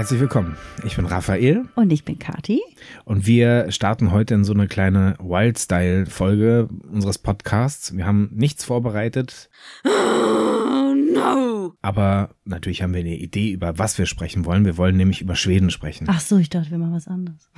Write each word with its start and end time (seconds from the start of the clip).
Herzlich 0.00 0.20
willkommen. 0.20 0.56
Ich 0.82 0.96
bin 0.96 1.04
Raphael. 1.04 1.66
Und 1.74 1.92
ich 1.92 2.06
bin 2.06 2.18
Kati. 2.18 2.62
Und 3.04 3.26
wir 3.26 3.70
starten 3.70 4.12
heute 4.12 4.32
in 4.32 4.44
so 4.44 4.54
eine 4.54 4.66
kleine 4.66 5.14
Wild-Style-Folge 5.18 6.70
unseres 6.90 7.18
Podcasts. 7.18 7.94
Wir 7.94 8.06
haben 8.06 8.30
nichts 8.32 8.64
vorbereitet. 8.64 9.50
Oh 9.84 10.94
no! 11.14 11.74
Aber 11.82 12.34
natürlich 12.46 12.82
haben 12.82 12.94
wir 12.94 13.00
eine 13.00 13.18
Idee, 13.18 13.50
über 13.50 13.78
was 13.78 13.98
wir 13.98 14.06
sprechen 14.06 14.46
wollen. 14.46 14.64
Wir 14.64 14.78
wollen 14.78 14.96
nämlich 14.96 15.20
über 15.20 15.36
Schweden 15.36 15.68
sprechen. 15.68 16.06
Ach 16.08 16.20
so, 16.20 16.38
ich 16.38 16.48
dachte, 16.48 16.70
wir 16.70 16.78
machen 16.78 16.94
was 16.94 17.06
anderes. 17.06 17.50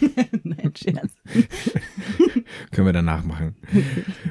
Nein, 0.42 0.72
Scherz. 0.74 1.12
Können 2.70 2.86
wir 2.86 2.94
danach 2.94 3.24
machen. 3.24 3.56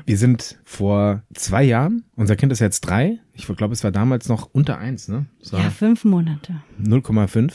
Wir 0.07 0.17
sind 0.17 0.57
vor 0.63 1.21
zwei 1.35 1.65
Jahren, 1.65 2.05
unser 2.15 2.35
Kind 2.35 2.51
ist 2.51 2.61
jetzt 2.61 2.81
drei. 2.81 3.19
Ich 3.39 3.48
glaube, 3.55 3.73
es 3.73 3.84
war 3.85 3.91
damals 3.91 4.27
noch 4.27 4.49
unter 4.52 4.77
eins, 4.77 5.07
ne? 5.07 5.25
War 5.52 5.61
Ja, 5.61 5.70
fünf 5.70 6.03
Monate. 6.03 6.61
0,5. 6.84 7.53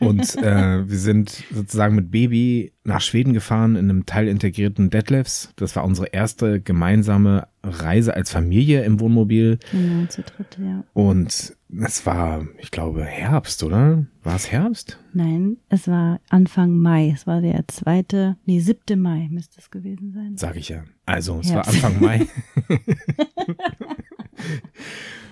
Und 0.00 0.36
äh, 0.36 0.88
wir 0.88 0.98
sind 0.98 1.44
sozusagen 1.52 1.94
mit 1.94 2.10
Baby 2.10 2.72
nach 2.82 3.02
Schweden 3.02 3.34
gefahren 3.34 3.76
in 3.76 3.90
einem 3.90 4.06
teilintegrierten 4.06 4.88
Detlefs. 4.88 5.52
Das 5.56 5.76
war 5.76 5.84
unsere 5.84 6.08
erste 6.08 6.60
gemeinsame 6.60 7.46
Reise 7.62 8.14
als 8.14 8.30
Familie 8.30 8.84
im 8.84 8.98
Wohnmobil. 8.98 9.58
Genau, 9.70 10.06
zu 10.06 10.22
dritt, 10.22 10.58
ja. 10.60 10.82
Und 10.94 11.54
es 11.78 12.06
war, 12.06 12.46
ich 12.58 12.70
glaube, 12.70 13.04
Herbst, 13.04 13.62
oder? 13.64 14.06
War 14.22 14.36
es 14.36 14.50
Herbst? 14.50 14.98
Nein, 15.12 15.58
es 15.68 15.88
war 15.88 16.20
Anfang 16.30 16.78
Mai. 16.78 17.12
Es 17.14 17.26
war 17.26 17.40
der 17.42 17.66
zweite, 17.68 18.36
nee, 18.46 18.60
siebte 18.60 18.96
Mai 18.96 19.28
müsste 19.30 19.58
es 19.60 19.70
gewesen 19.70 20.12
sein. 20.12 20.36
Sag 20.36 20.56
ich 20.56 20.68
ja. 20.68 20.84
Also, 21.04 21.40
es 21.40 21.52
war 21.52 21.66
Herbst. 21.66 21.84
Anfang 21.84 22.00
Mai. 22.00 22.26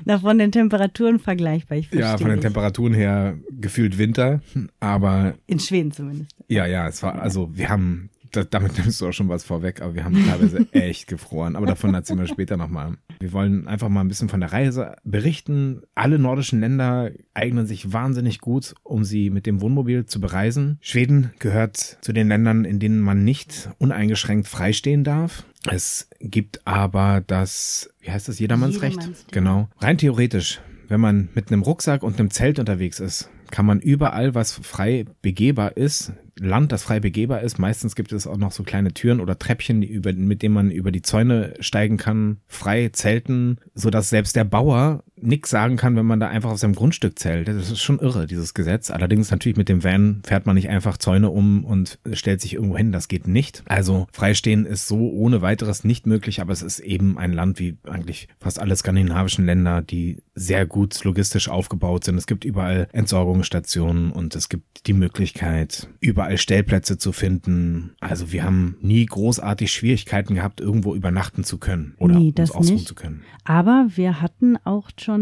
Na, 0.05 0.19
von 0.19 0.39
den 0.39 0.53
Temperaturen 0.53 1.19
vergleichbar. 1.19 1.79
Ich 1.79 1.91
ja, 1.91 2.19
von 2.19 2.29
den 2.29 2.37
dich. 2.37 2.45
Temperaturen 2.45 2.93
her 2.93 3.39
gefühlt 3.59 3.97
Winter. 3.97 4.43
Aber 4.81 5.35
In 5.47 5.61
Schweden 5.61 5.93
zumindest. 5.93 6.35
ja, 6.49 6.67
ja, 6.67 6.89
es 6.89 7.03
war, 7.03 7.21
also 7.21 7.51
wir 7.57 7.71
haben, 7.71 8.11
da, 8.37 8.45
damit 8.45 8.79
nimmst 8.79 9.01
du 9.01 9.09
auch 9.09 9.13
schon 9.13 9.29
was 9.29 9.45
vorweg, 9.45 9.81
aber 9.83 9.95
wir 9.95 10.05
haben 10.05 10.25
teilweise 10.27 10.67
echt 10.73 11.07
gefroren. 11.07 11.57
Aber 11.57 11.67
davon 11.67 11.95
erzählen 11.95 12.19
wir 12.19 12.27
später 12.27 12.57
nochmal. 12.57 12.97
Wir 13.21 13.33
wollen 13.33 13.67
einfach 13.69 13.89
mal 13.89 14.01
ein 14.01 14.09
bisschen 14.09 14.29
von 14.29 14.41
der 14.41 14.53
Reise 14.53 14.97
berichten. 15.05 15.83
Alle 15.95 16.19
nordischen 16.19 16.61
Länder 16.61 17.11
eignen 17.35 17.67
sich 17.67 17.93
wahnsinnig 17.93 18.41
gut, 18.41 18.75
um 18.83 19.05
sie 19.05 19.31
mit 19.31 19.47
dem 19.47 19.61
Wohnmobil 19.61 20.07
zu 20.07 20.21
bereisen. 20.21 20.79
Schweden 20.81 21.31
gehört 21.39 21.77
zu 21.77 22.13
den 22.13 22.29
Ländern, 22.29 22.65
in 22.65 22.79
denen 22.79 23.01
man 23.01 23.25
nicht 23.25 23.71
uneingeschränkt 23.79 24.49
freistehen 24.49 25.05
darf. 25.05 25.45
Es 25.71 26.09
gibt 26.21 26.67
aber 26.67 27.23
das, 27.27 27.91
wie 28.01 28.11
heißt 28.11 28.29
das, 28.29 28.39
Jedermannsrecht? 28.39 28.97
Jedermannsrecht. 28.97 29.33
Genau. 29.33 29.69
Rein 29.79 29.99
theoretisch, 29.99 30.61
wenn 30.89 31.01
man 31.01 31.29
mit 31.35 31.51
einem 31.51 31.63
Rucksack 31.63 32.03
und 32.03 32.19
einem 32.19 32.31
Zelt 32.31 32.59
unterwegs 32.59 33.01
ist, 33.01 33.31
kann 33.55 33.67
man 33.67 33.79
überall, 33.79 34.35
was 34.35 34.51
frei 34.51 35.05
begehbar 35.23 35.77
ist, 35.77 36.13
Land, 36.41 36.73
das 36.73 36.83
frei 36.83 36.99
begehbar 36.99 37.43
ist, 37.43 37.61
meistens 37.61 37.95
gibt 37.95 38.11
es 38.11 38.27
auch 38.27 38.37
noch 38.37 38.51
so 38.51 38.65
kleine 38.65 38.93
Türen 38.93 39.21
oder 39.21 39.39
Treppchen, 39.39 39.81
über, 39.85 40.13
mit 40.13 40.43
denen 40.43 40.55
man 40.55 40.73
über 40.73 40.91
die 40.91 41.03
Zäune 41.03 41.55
steigen 41.61 41.97
kann, 41.97 42.39
frei 42.49 42.89
zelten, 42.89 43.59
so 43.73 43.91
dass 43.91 44.11
selbst 44.11 44.35
der 44.35 44.43
Bauer 44.43 45.05
nix 45.25 45.51
sagen 45.51 45.77
kann, 45.77 45.97
wenn 45.97 46.07
man 46.07 46.21
da 46.21 46.29
einfach 46.29 46.51
auf 46.51 46.59
seinem 46.59 46.75
Grundstück 46.75 47.19
zählt. 47.19 47.49
Das 47.49 47.71
ist 47.71 47.81
schon 47.83 47.99
irre, 47.99 48.27
dieses 48.27 48.55
Gesetz. 48.55 48.91
Allerdings 48.91 49.31
natürlich 49.31 49.57
mit 49.57 49.69
dem 49.69 49.83
Van 49.85 50.21
fährt 50.25 50.47
man 50.47 50.55
nicht 50.55 50.69
einfach 50.69 50.97
Zäune 50.99 51.31
um 51.31 51.65
und 51.65 51.99
stellt 52.13 52.41
sich 52.41 52.55
irgendwo 52.55 52.77
hin. 52.77 52.93
Das 52.93 53.09
geht 53.09 53.27
nicht. 53.27 53.63
Also 53.67 54.07
freistehen 54.13 54.67
ist 54.67 54.87
so 54.89 55.11
ohne 55.11 55.43
weiteres 55.43 55.85
nicht 55.85 56.07
möglich, 56.07 56.41
aber 56.41 56.53
es 56.53 56.63
ist 56.63 56.81
eben 56.81 57.19
ein 57.19 57.33
Land 57.33 57.59
wie 57.59 57.77
eigentlich 57.85 58.29
fast 58.39 58.59
alle 58.61 58.77
skandinavischen 58.77 59.47
Länder, 59.47 59.83
die 59.83 60.19
sehr 60.35 60.67
gut 60.67 61.03
logistisch 61.05 61.49
aufgebaut 61.49 62.05
sind. 62.05 62.17
Es 62.17 62.27
gibt 62.27 62.45
überall 62.45 62.89
Entsorgungsstationen 62.93 64.11
und 64.13 64.35
es 64.37 64.49
gibt 64.49 64.87
die 64.87 64.93
Möglichkeit, 64.93 65.89
überall 66.01 66.39
Stellplätze 66.39 66.99
zu 66.99 67.13
finden. 67.13 67.93
Also 68.01 68.33
wir 68.33 68.45
haben 68.45 68.77
nie 68.81 69.07
großartig 69.07 69.73
Schwierigkeiten 69.73 70.35
gehabt, 70.35 70.61
irgendwo 70.61 70.95
übernachten 70.95 71.45
zu 71.45 71.59
können 71.59 71.95
oder 71.99 72.15
Nee, 72.19 72.33
uns 72.39 72.51
ausruhen 72.51 72.75
nicht. 72.75 72.89
zu 72.89 72.95
können. 72.95 73.23
Aber 73.45 73.87
wir 73.95 74.21
hatten 74.21 74.57
auch 74.65 74.91
schon, 75.01 75.14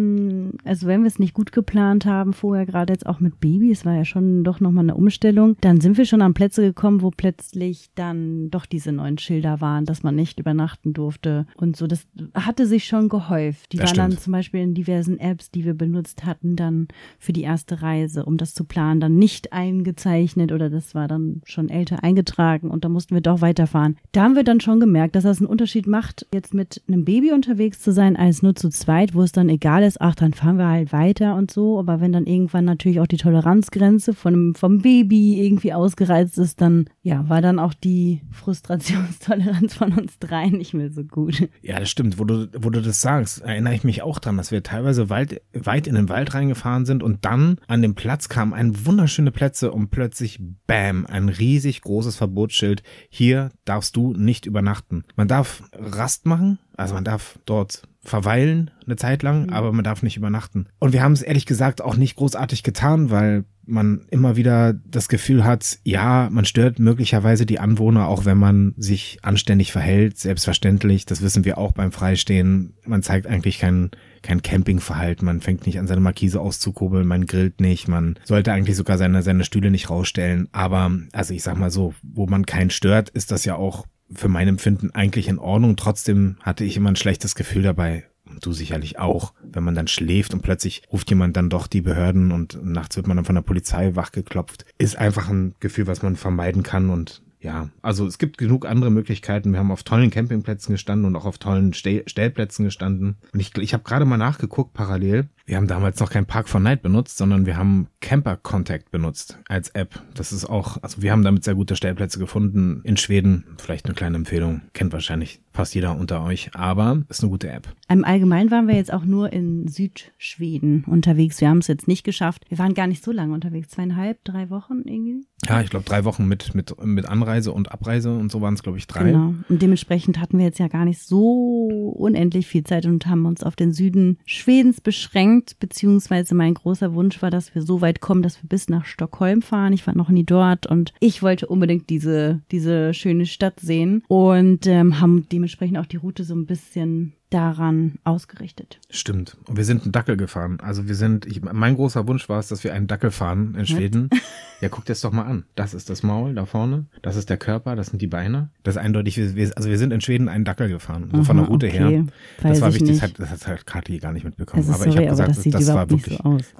also 0.64 0.86
wenn 0.86 1.02
wir 1.02 1.08
es 1.08 1.18
nicht 1.18 1.34
gut 1.34 1.52
geplant 1.52 2.06
haben, 2.06 2.32
vorher 2.32 2.66
gerade 2.66 2.92
jetzt 2.92 3.06
auch 3.06 3.20
mit 3.20 3.40
Baby, 3.40 3.70
es 3.70 3.84
war 3.84 3.94
ja 3.94 4.04
schon 4.04 4.44
doch 4.44 4.60
nochmal 4.60 4.84
eine 4.84 4.94
Umstellung, 4.94 5.56
dann 5.60 5.80
sind 5.80 5.98
wir 5.98 6.04
schon 6.04 6.22
an 6.22 6.34
Plätze 6.34 6.62
gekommen, 6.62 7.02
wo 7.02 7.10
plötzlich 7.10 7.90
dann 7.94 8.50
doch 8.50 8.66
diese 8.66 8.92
neuen 8.92 9.18
Schilder 9.18 9.60
waren, 9.60 9.84
dass 9.84 10.02
man 10.02 10.14
nicht 10.14 10.40
übernachten 10.40 10.92
durfte 10.92 11.46
und 11.56 11.76
so. 11.76 11.86
Das 11.86 12.06
hatte 12.34 12.66
sich 12.66 12.84
schon 12.84 13.08
gehäuft. 13.08 13.72
Die 13.72 13.78
Das 13.78 13.90
waren 13.90 13.96
dann 13.96 14.10
stimmt. 14.12 14.22
zum 14.24 14.32
Beispiel 14.32 14.60
in 14.60 14.74
diversen 14.74 15.18
Apps, 15.18 15.50
die 15.50 15.64
wir 15.64 15.74
benutzt 15.74 16.24
hatten, 16.24 16.56
dann 16.56 16.88
für 17.18 17.32
die 17.32 17.42
erste 17.42 17.82
Reise, 17.82 18.24
um 18.24 18.36
das 18.36 18.54
zu 18.54 18.64
planen, 18.64 19.00
dann 19.00 19.16
nicht 19.16 19.52
eingezeichnet 19.52 20.52
oder 20.52 20.70
das 20.70 20.94
war 20.94 21.08
dann 21.08 21.42
schon 21.44 21.68
älter 21.68 22.02
eingetragen 22.02 22.70
und 22.70 22.84
da 22.84 22.88
mussten 22.88 23.14
wir 23.14 23.20
doch 23.20 23.40
weiterfahren. 23.40 23.96
Da 24.12 24.22
haben 24.22 24.36
wir 24.36 24.44
dann 24.44 24.60
schon 24.60 24.80
gemerkt, 24.80 25.16
dass 25.16 25.24
das 25.24 25.38
einen 25.38 25.48
Unterschied 25.48 25.86
macht, 25.86 26.26
jetzt 26.32 26.54
mit 26.54 26.82
einem 26.88 27.04
Baby 27.04 27.32
unterwegs 27.32 27.80
zu 27.80 27.92
sein, 27.92 28.16
als 28.16 28.42
nur 28.42 28.54
zu 28.54 28.68
zweit, 28.70 29.14
wo 29.14 29.22
es 29.22 29.32
dann 29.32 29.48
egal 29.48 29.81
ist, 29.86 30.00
ach, 30.00 30.14
dann 30.14 30.32
fahren 30.32 30.56
wir 30.56 30.68
halt 30.68 30.92
weiter 30.92 31.36
und 31.36 31.50
so. 31.50 31.78
Aber 31.78 32.00
wenn 32.00 32.12
dann 32.12 32.26
irgendwann 32.26 32.64
natürlich 32.64 33.00
auch 33.00 33.06
die 33.06 33.16
Toleranzgrenze 33.16 34.14
von, 34.14 34.54
vom 34.54 34.78
Baby 34.78 35.44
irgendwie 35.44 35.72
ausgereizt 35.72 36.38
ist, 36.38 36.60
dann, 36.60 36.86
ja, 37.02 37.28
war 37.28 37.42
dann 37.42 37.58
auch 37.58 37.74
die 37.74 38.22
Frustrationstoleranz 38.30 39.74
von 39.74 39.92
uns 39.92 40.18
dreien 40.18 40.58
nicht 40.58 40.74
mehr 40.74 40.90
so 40.90 41.04
gut. 41.04 41.48
Ja, 41.62 41.78
das 41.78 41.90
stimmt. 41.90 42.18
Wo 42.18 42.24
du, 42.24 42.48
wo 42.58 42.70
du 42.70 42.80
das 42.80 43.00
sagst, 43.00 43.42
erinnere 43.42 43.74
ich 43.74 43.84
mich 43.84 44.02
auch 44.02 44.18
dran, 44.18 44.36
dass 44.36 44.50
wir 44.50 44.62
teilweise 44.62 45.10
weit, 45.10 45.42
weit 45.52 45.86
in 45.86 45.94
den 45.94 46.08
Wald 46.08 46.34
reingefahren 46.34 46.86
sind 46.86 47.02
und 47.02 47.24
dann 47.24 47.58
an 47.68 47.82
dem 47.82 47.94
Platz 47.94 48.28
kamen 48.28 48.52
ein 48.52 48.86
wunderschöne 48.86 49.30
Plätze 49.30 49.72
und 49.72 49.90
plötzlich, 49.90 50.40
bam, 50.66 51.06
ein 51.06 51.28
riesig 51.28 51.82
großes 51.82 52.16
Verbotsschild. 52.16 52.82
Hier 53.08 53.50
darfst 53.64 53.96
du 53.96 54.12
nicht 54.14 54.46
übernachten. 54.46 55.04
Man 55.16 55.28
darf 55.28 55.62
Rast 55.72 56.26
machen, 56.26 56.58
also 56.76 56.94
man 56.94 57.04
darf 57.04 57.38
dort 57.44 57.82
verweilen 58.04 58.70
eine 58.84 58.96
Zeit 58.96 59.22
lang, 59.22 59.50
aber 59.50 59.72
man 59.72 59.84
darf 59.84 60.02
nicht 60.02 60.16
übernachten. 60.16 60.66
Und 60.80 60.92
wir 60.92 61.02
haben 61.02 61.12
es 61.12 61.22
ehrlich 61.22 61.46
gesagt 61.46 61.80
auch 61.80 61.96
nicht 61.96 62.16
großartig 62.16 62.62
getan, 62.62 63.10
weil 63.10 63.44
man 63.64 64.06
immer 64.10 64.34
wieder 64.36 64.72
das 64.72 65.08
Gefühl 65.08 65.44
hat, 65.44 65.78
ja, 65.84 66.28
man 66.32 66.44
stört 66.44 66.80
möglicherweise 66.80 67.46
die 67.46 67.60
Anwohner, 67.60 68.08
auch 68.08 68.24
wenn 68.24 68.38
man 68.38 68.74
sich 68.76 69.18
anständig 69.22 69.70
verhält, 69.70 70.18
selbstverständlich. 70.18 71.06
Das 71.06 71.22
wissen 71.22 71.44
wir 71.44 71.58
auch 71.58 71.70
beim 71.70 71.92
Freistehen. 71.92 72.74
Man 72.84 73.04
zeigt 73.04 73.28
eigentlich 73.28 73.60
kein, 73.60 73.92
kein 74.22 74.42
Campingverhalten. 74.42 75.24
Man 75.24 75.40
fängt 75.40 75.64
nicht 75.66 75.78
an, 75.78 75.86
seine 75.86 76.00
Markise 76.00 76.40
auszukurbeln, 76.40 77.06
man 77.06 77.26
grillt 77.26 77.60
nicht, 77.60 77.86
man 77.86 78.18
sollte 78.24 78.52
eigentlich 78.52 78.76
sogar 78.76 78.98
seine, 78.98 79.22
seine 79.22 79.44
Stühle 79.44 79.70
nicht 79.70 79.90
rausstellen. 79.90 80.48
Aber, 80.50 80.90
also 81.12 81.32
ich 81.32 81.44
sag 81.44 81.56
mal 81.56 81.70
so, 81.70 81.94
wo 82.02 82.26
man 82.26 82.46
keinen 82.46 82.70
stört, 82.70 83.10
ist 83.10 83.30
das 83.30 83.44
ja 83.44 83.54
auch 83.54 83.86
für 84.14 84.28
mein 84.28 84.48
Empfinden 84.48 84.90
eigentlich 84.92 85.28
in 85.28 85.38
Ordnung. 85.38 85.76
Trotzdem 85.76 86.36
hatte 86.42 86.64
ich 86.64 86.76
immer 86.76 86.90
ein 86.90 86.96
schlechtes 86.96 87.34
Gefühl 87.34 87.62
dabei. 87.62 88.04
Und 88.24 88.44
du 88.44 88.52
sicherlich 88.52 88.98
auch, 88.98 89.34
wenn 89.42 89.64
man 89.64 89.74
dann 89.74 89.88
schläft 89.88 90.32
und 90.32 90.42
plötzlich 90.42 90.82
ruft 90.92 91.10
jemand 91.10 91.36
dann 91.36 91.50
doch 91.50 91.66
die 91.66 91.82
Behörden 91.82 92.32
und 92.32 92.64
nachts 92.64 92.96
wird 92.96 93.06
man 93.06 93.16
dann 93.16 93.26
von 93.26 93.34
der 93.34 93.42
Polizei 93.42 93.94
wachgeklopft. 93.94 94.64
Ist 94.78 94.96
einfach 94.96 95.28
ein 95.28 95.54
Gefühl, 95.60 95.86
was 95.86 96.02
man 96.02 96.16
vermeiden 96.16 96.62
kann 96.62 96.90
und 96.90 97.22
ja, 97.42 97.70
also 97.82 98.06
es 98.06 98.18
gibt 98.18 98.38
genug 98.38 98.66
andere 98.66 98.90
Möglichkeiten. 98.90 99.52
Wir 99.52 99.58
haben 99.58 99.72
auf 99.72 99.82
tollen 99.82 100.10
Campingplätzen 100.10 100.72
gestanden 100.74 101.06
und 101.06 101.16
auch 101.16 101.24
auf 101.24 101.38
tollen 101.38 101.74
Stell 101.74 102.04
Stellplätzen 102.06 102.64
gestanden. 102.64 103.16
Und 103.32 103.40
ich, 103.40 103.56
ich 103.58 103.74
habe 103.74 103.82
gerade 103.82 104.04
mal 104.04 104.16
nachgeguckt 104.16 104.74
parallel. 104.74 105.28
Wir 105.44 105.56
haben 105.56 105.66
damals 105.66 105.98
noch 105.98 106.10
kein 106.10 106.24
Park 106.24 106.48
for 106.48 106.60
Night 106.60 106.82
benutzt, 106.82 107.18
sondern 107.18 107.44
wir 107.44 107.56
haben 107.56 107.88
Camper 108.00 108.36
Contact 108.36 108.92
benutzt 108.92 109.38
als 109.48 109.70
App. 109.70 110.00
Das 110.14 110.32
ist 110.32 110.44
auch, 110.44 110.80
also 110.82 111.02
wir 111.02 111.10
haben 111.10 111.24
damit 111.24 111.42
sehr 111.42 111.56
gute 111.56 111.74
Stellplätze 111.74 112.20
gefunden 112.20 112.80
in 112.84 112.96
Schweden. 112.96 113.44
Vielleicht 113.58 113.86
eine 113.86 113.94
kleine 113.94 114.18
Empfehlung. 114.18 114.62
Kennt 114.72 114.92
wahrscheinlich 114.92 115.40
fast 115.52 115.74
jeder 115.74 115.96
unter 115.98 116.24
euch, 116.24 116.50
aber 116.54 117.02
ist 117.08 117.22
eine 117.22 117.30
gute 117.30 117.50
App. 117.50 117.68
Im 117.88 118.04
Allgemeinen 118.04 118.50
waren 118.50 118.68
wir 118.68 118.74
jetzt 118.74 118.92
auch 118.92 119.04
nur 119.04 119.32
in 119.32 119.68
Südschweden 119.68 120.84
unterwegs. 120.84 121.40
Wir 121.40 121.48
haben 121.48 121.58
es 121.58 121.66
jetzt 121.66 121.88
nicht 121.88 122.04
geschafft. 122.04 122.44
Wir 122.48 122.58
waren 122.58 122.74
gar 122.74 122.86
nicht 122.86 123.04
so 123.04 123.12
lange 123.12 123.34
unterwegs. 123.34 123.68
Zweieinhalb, 123.68 124.24
drei 124.24 124.50
Wochen 124.50 124.82
irgendwie. 124.84 125.26
Ja, 125.46 125.60
ich 125.60 125.70
glaube 125.70 125.84
drei 125.84 126.04
Wochen 126.04 126.26
mit, 126.26 126.54
mit, 126.54 126.74
mit 126.84 127.06
Anreise 127.06 127.50
und 127.52 127.72
Abreise 127.72 128.16
und 128.16 128.30
so 128.30 128.40
waren 128.40 128.54
es, 128.54 128.62
glaube 128.62 128.78
ich, 128.78 128.86
drei. 128.86 129.10
Genau. 129.10 129.34
Und 129.48 129.60
dementsprechend 129.60 130.20
hatten 130.20 130.38
wir 130.38 130.44
jetzt 130.44 130.60
ja 130.60 130.68
gar 130.68 130.84
nicht 130.84 131.00
so 131.00 131.92
unendlich 131.96 132.46
viel 132.46 132.62
Zeit 132.62 132.86
und 132.86 133.06
haben 133.06 133.26
uns 133.26 133.42
auf 133.42 133.56
den 133.56 133.72
Süden 133.72 134.18
Schwedens 134.24 134.80
beschränkt, 134.80 135.58
beziehungsweise 135.58 136.36
mein 136.36 136.54
großer 136.54 136.94
Wunsch 136.94 137.20
war, 137.22 137.30
dass 137.30 137.54
wir 137.56 137.62
so 137.62 137.80
weit 137.80 138.00
kommen, 138.00 138.22
dass 138.22 138.40
wir 138.42 138.48
bis 138.48 138.68
nach 138.68 138.84
Stockholm 138.84 139.42
fahren. 139.42 139.72
Ich 139.72 139.86
war 139.86 139.96
noch 139.96 140.10
nie 140.10 140.24
dort 140.24 140.66
und 140.66 140.92
ich 141.00 141.22
wollte 141.22 141.48
unbedingt 141.48 141.90
diese, 141.90 142.40
diese 142.52 142.94
schöne 142.94 143.26
Stadt 143.26 143.58
sehen 143.58 144.04
und 144.06 144.68
ähm, 144.68 145.00
haben 145.00 145.28
dementsprechend 145.42 145.76
auch 145.78 145.86
die 145.86 145.96
Route 145.96 146.22
so 146.22 146.36
ein 146.36 146.46
bisschen 146.46 147.14
daran 147.28 147.98
ausgerichtet. 148.04 148.78
Stimmt. 148.90 149.36
Und 149.46 149.56
wir 149.56 149.64
sind 149.64 149.82
einen 149.82 149.90
Dackel 149.90 150.16
gefahren. 150.16 150.58
Also 150.62 150.86
wir 150.86 150.94
sind, 150.94 151.26
ich, 151.26 151.42
mein 151.42 151.74
großer 151.74 152.06
Wunsch 152.06 152.28
war 152.28 152.38
es, 152.38 152.46
dass 152.46 152.62
wir 152.62 152.72
einen 152.72 152.86
Dackel 152.86 153.10
fahren 153.10 153.56
in 153.58 153.66
Schweden. 153.66 154.08
Ja, 154.60 154.68
guck 154.68 154.84
dir 154.84 154.92
das 154.92 155.00
doch 155.00 155.10
mal 155.10 155.24
an. 155.24 155.42
Das 155.56 155.74
ist 155.74 155.90
das 155.90 156.04
Maul 156.04 156.36
da 156.36 156.46
vorne. 156.46 156.86
Das 157.02 157.16
ist 157.16 157.28
der 157.28 157.36
Körper, 157.36 157.74
das 157.74 157.88
sind 157.88 158.00
die 158.00 158.06
Beine. 158.06 158.50
Das 158.62 158.76
ist 158.76 158.80
eindeutig, 158.80 159.16
wir, 159.16 159.50
also 159.56 159.68
wir 159.68 159.76
sind 159.76 159.92
in 159.92 160.00
Schweden 160.00 160.28
einen 160.28 160.44
Dackel 160.44 160.68
gefahren. 160.68 161.08
So 161.12 161.24
von 161.24 161.36
der 161.36 161.46
Aha, 161.46 161.52
Route 161.52 161.66
okay. 161.66 161.78
her. 161.78 162.06
Weiß 162.42 162.52
Das 162.52 162.60
war 162.60 162.68
ich 162.68 162.76
wichtig. 162.76 163.00
Das 163.00 163.02
hat, 163.02 163.18
das 163.18 163.48
hat 163.48 163.66
Kathi 163.66 163.98
gar 163.98 164.12
nicht 164.12 164.22
mitbekommen. 164.22 164.62
Also 164.62 164.74
aber 164.74 164.86
ich 164.86 164.92
sorry, 164.92 165.06
habe 165.06 165.16
aber 165.16 165.26
gesagt, 165.26 165.30
das 165.30 165.42
sieht 165.42 165.54
das 165.54 165.66
war 165.66 165.90
wirklich. 165.90 166.16
so 166.16 166.22
aus. 166.22 166.54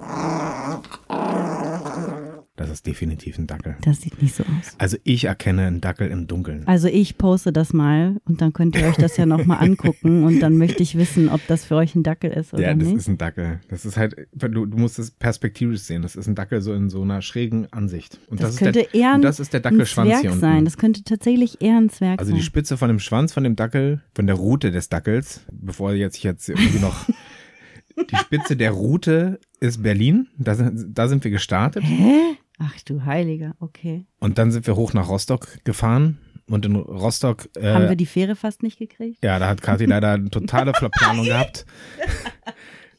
Das 2.63 2.77
ist 2.77 2.87
definitiv 2.87 3.37
ein 3.37 3.45
Dackel. 3.47 3.75
Das 3.81 4.01
sieht 4.01 4.21
nicht 4.21 4.33
so 4.35 4.43
aus. 4.43 4.75
Also 4.77 4.97
ich 5.03 5.25
erkenne 5.25 5.67
einen 5.67 5.81
Dackel 5.81 6.07
im 6.09 6.27
Dunkeln. 6.27 6.65
Also 6.65 6.87
ich 6.87 7.17
poste 7.17 7.51
das 7.51 7.73
mal 7.73 8.21
und 8.25 8.41
dann 8.41 8.53
könnt 8.53 8.75
ihr 8.75 8.85
euch 8.87 8.95
das 8.95 9.17
ja 9.17 9.25
nochmal 9.25 9.61
angucken 9.63 10.23
und 10.23 10.39
dann 10.39 10.57
möchte 10.57 10.81
ich 10.81 10.97
wissen, 10.97 11.27
ob 11.29 11.45
das 11.47 11.65
für 11.65 11.75
euch 11.75 11.95
ein 11.95 12.03
Dackel 12.03 12.31
ist 12.31 12.53
oder 12.53 12.63
ja, 12.63 12.73
das 12.73 12.87
nicht. 12.87 12.97
ist 12.97 13.07
ein 13.09 13.17
Dackel. 13.17 13.59
Das 13.69 13.85
ist 13.85 13.97
halt, 13.97 14.15
du, 14.33 14.65
du 14.65 14.77
musst 14.77 14.97
es 14.97 15.11
perspektivisch 15.11 15.81
sehen. 15.81 16.01
Das 16.01 16.15
ist 16.15 16.27
ein 16.27 16.35
Dackel 16.35 16.61
so 16.61 16.73
in 16.73 16.89
so 16.89 17.01
einer 17.01 17.21
schrägen 17.21 17.71
Ansicht. 17.73 18.19
Und 18.27 18.41
das, 18.41 18.51
das, 18.51 18.59
könnte 18.59 18.79
ist 18.79 18.93
der, 18.93 18.99
eher 19.01 19.09
ein, 19.09 19.15
und 19.15 19.21
das 19.23 19.39
ist 19.39 19.51
der 19.53 19.59
ein 19.59 19.63
Dackelschwanz 19.63 20.09
Zwerg 20.09 20.21
hier 20.21 20.31
unten. 20.31 20.41
sein. 20.41 20.65
Das 20.65 20.77
könnte 20.77 21.03
tatsächlich 21.03 21.61
eher 21.61 21.77
ein 21.77 21.89
Zwerg 21.89 22.19
Also 22.19 22.29
sein. 22.31 22.37
die 22.39 22.43
Spitze 22.45 22.77
von 22.77 22.87
dem 22.87 22.99
Schwanz 22.99 23.33
von 23.33 23.43
dem 23.43 23.55
Dackel, 23.55 24.01
von 24.15 24.25
der 24.25 24.35
Rute 24.35 24.71
des 24.71 24.89
Dackels, 24.89 25.41
bevor 25.51 25.93
jetzt 25.93 26.17
ich 26.17 26.23
jetzt 26.23 26.47
irgendwie 26.47 26.79
noch 26.79 27.05
die 28.09 28.15
Spitze 28.15 28.55
der 28.55 28.71
Rute 28.71 29.39
ist 29.59 29.83
Berlin. 29.83 30.27
Da 30.37 30.55
sind, 30.55 30.97
da 30.97 31.07
sind 31.07 31.23
wir 31.23 31.31
gestartet. 31.31 31.83
Hä? 31.85 32.37
Ach 32.65 32.79
du 32.85 33.03
Heiliger, 33.05 33.55
okay. 33.59 34.05
Und 34.19 34.37
dann 34.37 34.51
sind 34.51 34.65
wir 34.67 34.75
hoch 34.77 34.93
nach 34.93 35.09
Rostock 35.09 35.47
gefahren. 35.65 36.17
Und 36.49 36.65
in 36.65 36.75
Rostock, 36.75 37.49
Haben 37.57 37.83
wir 37.85 37.91
äh, 37.91 37.95
die 37.95 38.05
Fähre 38.05 38.35
fast 38.35 38.63
nicht 38.63 38.77
gekriegt? 38.79 39.23
ja, 39.23 39.39
da 39.39 39.47
hat 39.49 39.61
Kathi 39.61 39.85
leider 39.85 40.11
eine 40.13 40.29
totale 40.29 40.73
Verplanung 40.73 41.25
gehabt. 41.25 41.65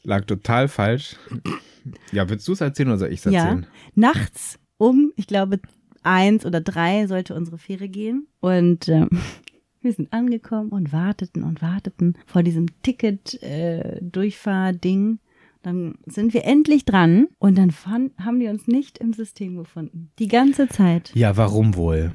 Lag 0.03 0.25
total 0.25 0.67
falsch. 0.67 1.15
Ja, 2.11 2.27
willst 2.29 2.47
du 2.47 2.53
es 2.53 2.61
erzählen 2.61 2.89
oder 2.89 2.97
soll 2.99 3.11
ich 3.13 3.25
es 3.25 3.31
Ja. 3.31 3.43
erzählen? 3.45 3.65
Nachts 3.95 4.59
um, 4.77 5.11
ich 5.15 5.25
glaube, 5.27 5.59
eins 6.03 6.45
oder 6.45 6.59
drei 6.61 7.07
sollte 7.07 7.33
unsere 7.35 7.57
Fähre 7.57 7.87
gehen. 7.87 8.27
Und 8.39 8.87
ähm, 8.89 9.09
wir 9.81 9.93
sind 9.93 10.11
angekommen 10.11 10.69
und 10.69 10.91
warteten 10.91 11.43
und 11.43 11.61
warteten 11.61 12.17
vor 12.25 12.43
diesem 12.43 12.65
Ticket-Durchfahr-Ding. 12.81 15.19
Dann 15.65 15.95
sind 16.05 16.33
wir 16.33 16.45
endlich 16.45 16.85
dran 16.85 17.27
und 17.39 17.57
dann 17.57 17.71
fand, 17.71 18.11
haben 18.19 18.39
die 18.39 18.47
uns 18.47 18.67
nicht 18.67 18.99
im 18.99 19.13
System 19.13 19.57
gefunden. 19.57 20.11
Die 20.19 20.27
ganze 20.27 20.67
Zeit. 20.67 21.11
Ja, 21.15 21.37
warum 21.37 21.75
wohl? 21.75 22.11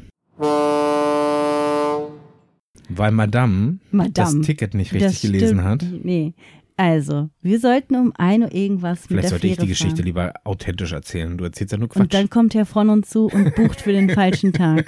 Weil 2.89 3.13
Madame, 3.13 3.79
Madame. 3.91 4.11
das 4.15 4.41
Ticket 4.47 4.75
nicht 4.75 4.93
richtig 4.93 5.23
gelesen 5.23 5.65
hat. 5.65 5.85
Nee. 6.03 6.35
Also, 6.83 7.29
wir 7.43 7.61
sollten 7.61 7.95
um 7.95 8.15
1 8.17 8.43
Uhr 8.45 8.55
irgendwas 8.55 9.01
mit 9.01 9.09
Vielleicht 9.09 9.25
der 9.25 9.31
sollte 9.33 9.47
ich 9.49 9.53
Fähre 9.57 9.67
die 9.67 9.69
Geschichte 9.69 9.97
fahren. 9.97 10.05
lieber 10.07 10.33
authentisch 10.45 10.93
erzählen. 10.93 11.37
Du 11.37 11.45
erzählst 11.45 11.73
ja 11.73 11.79
nur 11.79 11.91
Quatsch. 11.91 12.01
Und 12.01 12.15
dann 12.15 12.31
kommt 12.31 12.55
Herr 12.55 12.65
von 12.65 12.89
uns 12.89 13.11
zu 13.11 13.27
und 13.27 13.55
bucht 13.55 13.83
für 13.83 13.93
den 13.93 14.09
falschen 14.15 14.55
Tag. 14.55 14.87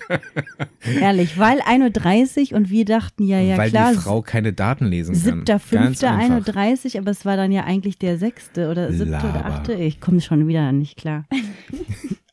Ehrlich, 1.00 1.36
weil 1.38 1.60
1.30 1.60 2.52
Uhr 2.52 2.56
und 2.56 2.70
wir 2.70 2.86
dachten, 2.86 3.24
ja, 3.24 3.40
ja 3.40 3.58
Weil 3.58 3.68
klar, 3.68 3.92
die 3.92 3.98
Frau 3.98 4.22
keine 4.22 4.54
Daten 4.54 4.86
lesen 4.86 5.12
kann. 5.14 5.22
siebter, 5.22 5.52
Ganz 5.54 5.64
fünfter, 6.00 6.12
einfach. 6.16 6.54
1.30 6.54 6.94
Uhr, 6.94 7.00
aber 7.02 7.10
es 7.10 7.26
war 7.26 7.36
dann 7.36 7.52
ja 7.52 7.64
eigentlich 7.64 7.98
der 7.98 8.16
sechste 8.16 8.70
oder 8.70 8.90
siebte 8.90 9.04
oder 9.08 9.20
Laber. 9.26 9.44
achte. 9.44 9.74
Ich 9.74 10.00
komme 10.00 10.22
schon 10.22 10.48
wieder 10.48 10.72
nicht 10.72 10.96
klar. 10.96 11.26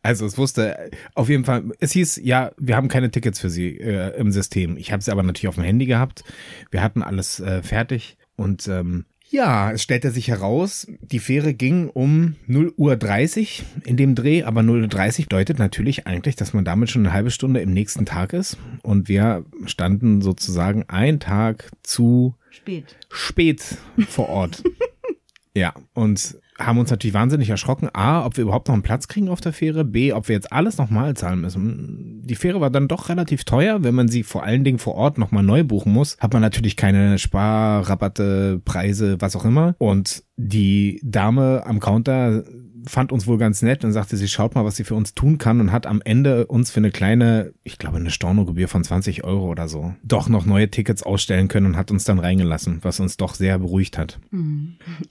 Also 0.02 0.26
es 0.26 0.38
wusste 0.38 0.90
auf 1.14 1.28
jeden 1.28 1.44
Fall, 1.44 1.66
es 1.82 1.92
hieß, 1.92 2.22
ja, 2.24 2.52
wir 2.58 2.78
haben 2.78 2.88
keine 2.88 3.12
Tickets 3.12 3.38
für 3.38 3.50
sie 3.50 3.78
äh, 3.78 4.18
im 4.18 4.32
System. 4.32 4.78
Ich 4.78 4.94
habe 4.94 5.04
sie 5.04 5.12
aber 5.12 5.24
natürlich 5.24 5.50
auf 5.50 5.56
dem 5.56 5.66
Handy 5.66 5.86
gehabt. 5.88 6.24
Wir 6.72 6.82
hatten 6.82 7.04
alles 7.04 7.42
äh, 7.42 7.62
fertig 7.62 8.18
und 8.38 8.66
ähm, 8.70 9.04
ja, 9.32 9.72
es 9.72 9.84
stellte 9.84 10.10
sich 10.12 10.28
heraus, 10.28 10.88
die 11.02 11.20
Fähre 11.20 11.54
ging 11.54 11.90
um 11.90 12.36
0 12.48 12.74
Uhr 12.78 12.96
30 12.96 13.64
in 13.86 13.96
dem 13.96 14.16
Dreh, 14.16 14.44
aber 14.44 14.64
0 14.64 14.82
Uhr 14.82 14.88
30 14.88 15.26
bedeutet 15.26 15.60
natürlich 15.60 16.08
eigentlich, 16.08 16.36
dass 16.36 16.54
man 16.54 16.66
damit 16.66 16.90
schon 16.90 17.06
eine 17.06 17.14
halbe 17.14 17.30
Stunde 17.30 17.62
im 17.62 17.72
nächsten 17.72 18.06
Tag 18.06 18.34
ist. 18.34 18.58
Und 18.82 19.08
wir 19.08 19.46
standen 19.66 20.22
sozusagen 20.22 20.84
einen 20.90 21.20
Tag 21.20 21.70
zu 21.84 22.36
Spät. 22.50 22.98
spät 23.10 23.78
vor 24.08 24.30
Ort. 24.30 24.64
ja, 25.54 25.74
und 25.94 26.38
haben 26.58 26.80
uns 26.80 26.90
natürlich 26.90 27.14
wahnsinnig 27.14 27.50
erschrocken. 27.50 27.90
A, 27.94 28.26
ob 28.26 28.36
wir 28.36 28.44
überhaupt 28.44 28.68
noch 28.68 28.74
einen 28.74 28.84
Platz 28.84 29.08
kriegen 29.08 29.30
auf 29.30 29.42
der 29.42 29.54
Fähre. 29.54 29.86
B, 29.86 30.12
ob 30.12 30.28
wir 30.28 30.36
jetzt 30.36 30.52
alles 30.52 30.78
nochmal 30.78 31.16
zahlen 31.16 31.42
müssen. 31.42 32.19
Die 32.30 32.36
Fähre 32.36 32.62
war 32.62 32.70
dann 32.70 32.88
doch 32.88 33.10
relativ 33.10 33.44
teuer. 33.44 33.84
Wenn 33.84 33.96
man 33.96 34.08
sie 34.08 34.22
vor 34.22 34.44
allen 34.44 34.64
Dingen 34.64 34.78
vor 34.78 34.94
Ort 34.94 35.18
nochmal 35.18 35.44
neu 35.44 35.64
buchen 35.64 35.92
muss, 35.92 36.16
hat 36.20 36.32
man 36.32 36.44
natürlich 36.44 36.78
keine 36.78 37.18
Sparrabatte, 37.18 38.62
Preise, 38.64 39.20
was 39.20 39.36
auch 39.36 39.46
immer. 39.46 39.76
Und 39.80 40.24
die 40.38 41.02
Dame 41.04 41.64
am 41.66 41.80
Counter 41.80 42.44
fand 42.86 43.12
uns 43.12 43.28
wohl 43.28 43.38
ganz 43.38 43.62
nett 43.62 43.84
und 43.84 43.92
sagte, 43.92 44.18
sie 44.18 44.28
schaut 44.28 44.56
mal, 44.56 44.66
was 44.66 44.76
sie 44.76 44.84
für 44.84 44.96
uns 44.96 45.14
tun 45.14 45.38
kann 45.38 45.60
und 45.60 45.72
hat 45.72 45.86
am 45.86 46.02
Ende 46.04 46.48
uns 46.48 46.72
für 46.72 46.80
eine 46.80 46.92
kleine, 46.92 47.54
ich 47.64 47.78
glaube, 47.78 47.98
eine 47.98 48.12
Stornogebühr 48.12 48.68
von 48.68 48.84
20 48.84 49.24
Euro 49.24 49.50
oder 49.50 49.68
so, 49.68 49.94
doch 50.04 50.30
noch 50.30 50.46
neue 50.46 50.70
Tickets 50.70 51.04
ausstellen 51.04 51.48
können 51.48 51.68
und 51.68 51.78
hat 51.78 51.92
uns 51.92 52.04
dann 52.04 52.20
reingelassen, 52.20 52.80
was 52.82 53.00
uns 53.00 53.18
doch 53.18 53.36
sehr 53.36 53.60
beruhigt 53.60 53.98
hat. 53.98 54.20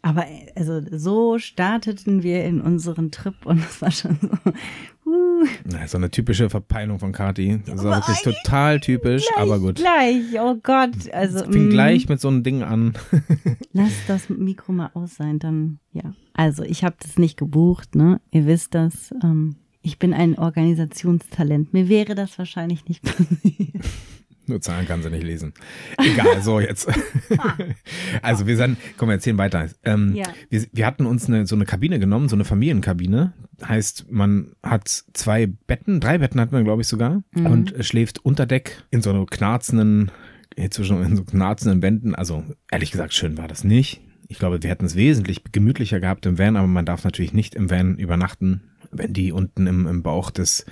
Aber 0.02 0.26
äh, 0.26 0.52
also 0.56 0.80
so 0.90 1.38
starteten 1.38 2.22
wir 2.22 2.44
in 2.44 2.60
unseren 2.60 3.10
Trip 3.10 3.34
und 3.44 3.58
das 3.64 3.82
war 3.82 3.90
schon 3.90 4.18
so. 4.20 4.28
Uh, 5.08 5.46
Na, 5.64 5.87
So 5.87 5.96
eine 5.96 6.10
typische 6.10 6.50
Verpeilung 6.50 6.99
von 6.99 7.12
Kati. 7.12 7.60
Das 7.64 7.82
war 7.82 7.96
wirklich 7.96 8.20
total 8.22 8.81
typisch, 8.81 9.25
aber 9.37 9.58
gut. 9.58 9.76
Gleich, 9.76 10.25
oh 10.38 10.56
Gott. 10.62 11.10
Also 11.12 11.38
Es 11.38 11.46
fing 11.46 11.69
mm, 11.69 11.70
gleich 11.70 12.08
mit 12.08 12.20
so 12.20 12.28
einem 12.28 12.43
Ding 12.43 12.62
an. 12.62 12.93
Lass 13.72 13.93
das 14.06 14.28
Mikro 14.28 14.72
mal 14.72 14.90
aus 14.94 15.14
sein, 15.16 15.38
dann 15.38 15.78
ja. 15.93 16.12
Also 16.34 16.62
ich 16.62 16.84
habe 16.84 16.96
das 17.00 17.19
nicht 17.19 17.38
gebucht, 17.38 17.94
ne? 17.94 18.20
Ihr 18.31 18.46
wisst 18.46 18.75
das. 18.75 19.14
Ähm, 19.22 19.56
ich 19.81 19.99
bin 19.99 20.12
ein 20.12 20.37
Organisationstalent. 20.38 21.72
Mir 21.72 21.88
wäre 21.88 22.14
das 22.14 22.38
wahrscheinlich 22.38 22.87
nicht 22.87 23.02
passiert. 23.04 23.84
Nur 24.48 24.60
Zahlen 24.60 24.86
kann 24.86 25.02
sie 25.02 25.10
nicht 25.10 25.22
lesen. 25.24 25.52
Egal, 25.98 26.42
so 26.42 26.60
jetzt. 26.60 26.88
also 28.22 28.46
wir 28.46 28.56
sind, 28.56 28.78
komm, 28.96 29.08
wir 29.08 29.14
erzählen 29.14 29.38
weiter. 29.38 29.68
Ähm, 29.84 30.14
Ja. 30.14 30.24
wir, 30.50 30.64
wir 30.72 30.86
hatten 30.86 31.06
uns 31.06 31.26
eine, 31.28 31.46
so 31.46 31.54
eine 31.54 31.64
Kabine 31.66 31.98
genommen, 31.98 32.28
so 32.28 32.36
eine 32.36 32.44
Familienkabine. 32.44 33.32
Heißt, 33.64 34.06
man 34.10 34.52
hat 34.62 34.88
zwei 35.12 35.46
Betten, 35.46 36.00
drei 36.00 36.18
Betten 36.18 36.40
hat 36.40 36.52
man, 36.52 36.64
glaube 36.64 36.82
ich, 36.82 36.88
sogar. 36.88 37.22
Und 37.34 37.74
schläft 37.80 38.24
unter 38.24 38.46
Deck 38.46 38.82
in 38.90 39.02
so 39.02 39.10
einem 39.10 39.26
knarzenden, 39.26 40.10
zwischen 40.70 41.02
in 41.04 41.16
so 41.16 41.24
knarzenden 41.24 41.82
Wänden. 41.82 42.14
Also 42.14 42.44
ehrlich 42.70 42.90
gesagt, 42.90 43.14
schön 43.14 43.36
war 43.38 43.48
das 43.48 43.64
nicht. 43.64 44.00
Ich 44.28 44.38
glaube, 44.38 44.62
wir 44.62 44.70
hätten 44.70 44.84
es 44.84 44.94
wesentlich 44.96 45.42
gemütlicher 45.52 46.00
gehabt 46.00 46.26
im 46.26 46.38
Van, 46.38 46.56
aber 46.56 46.66
man 46.66 46.84
darf 46.84 47.04
natürlich 47.04 47.32
nicht 47.32 47.54
im 47.54 47.70
Van 47.70 47.96
übernachten, 47.96 48.62
wenn 48.90 49.12
die 49.12 49.32
unten 49.32 49.67
im, 49.67 49.87
im 49.87 50.02
Bauch 50.02 50.30
des, 50.30 50.64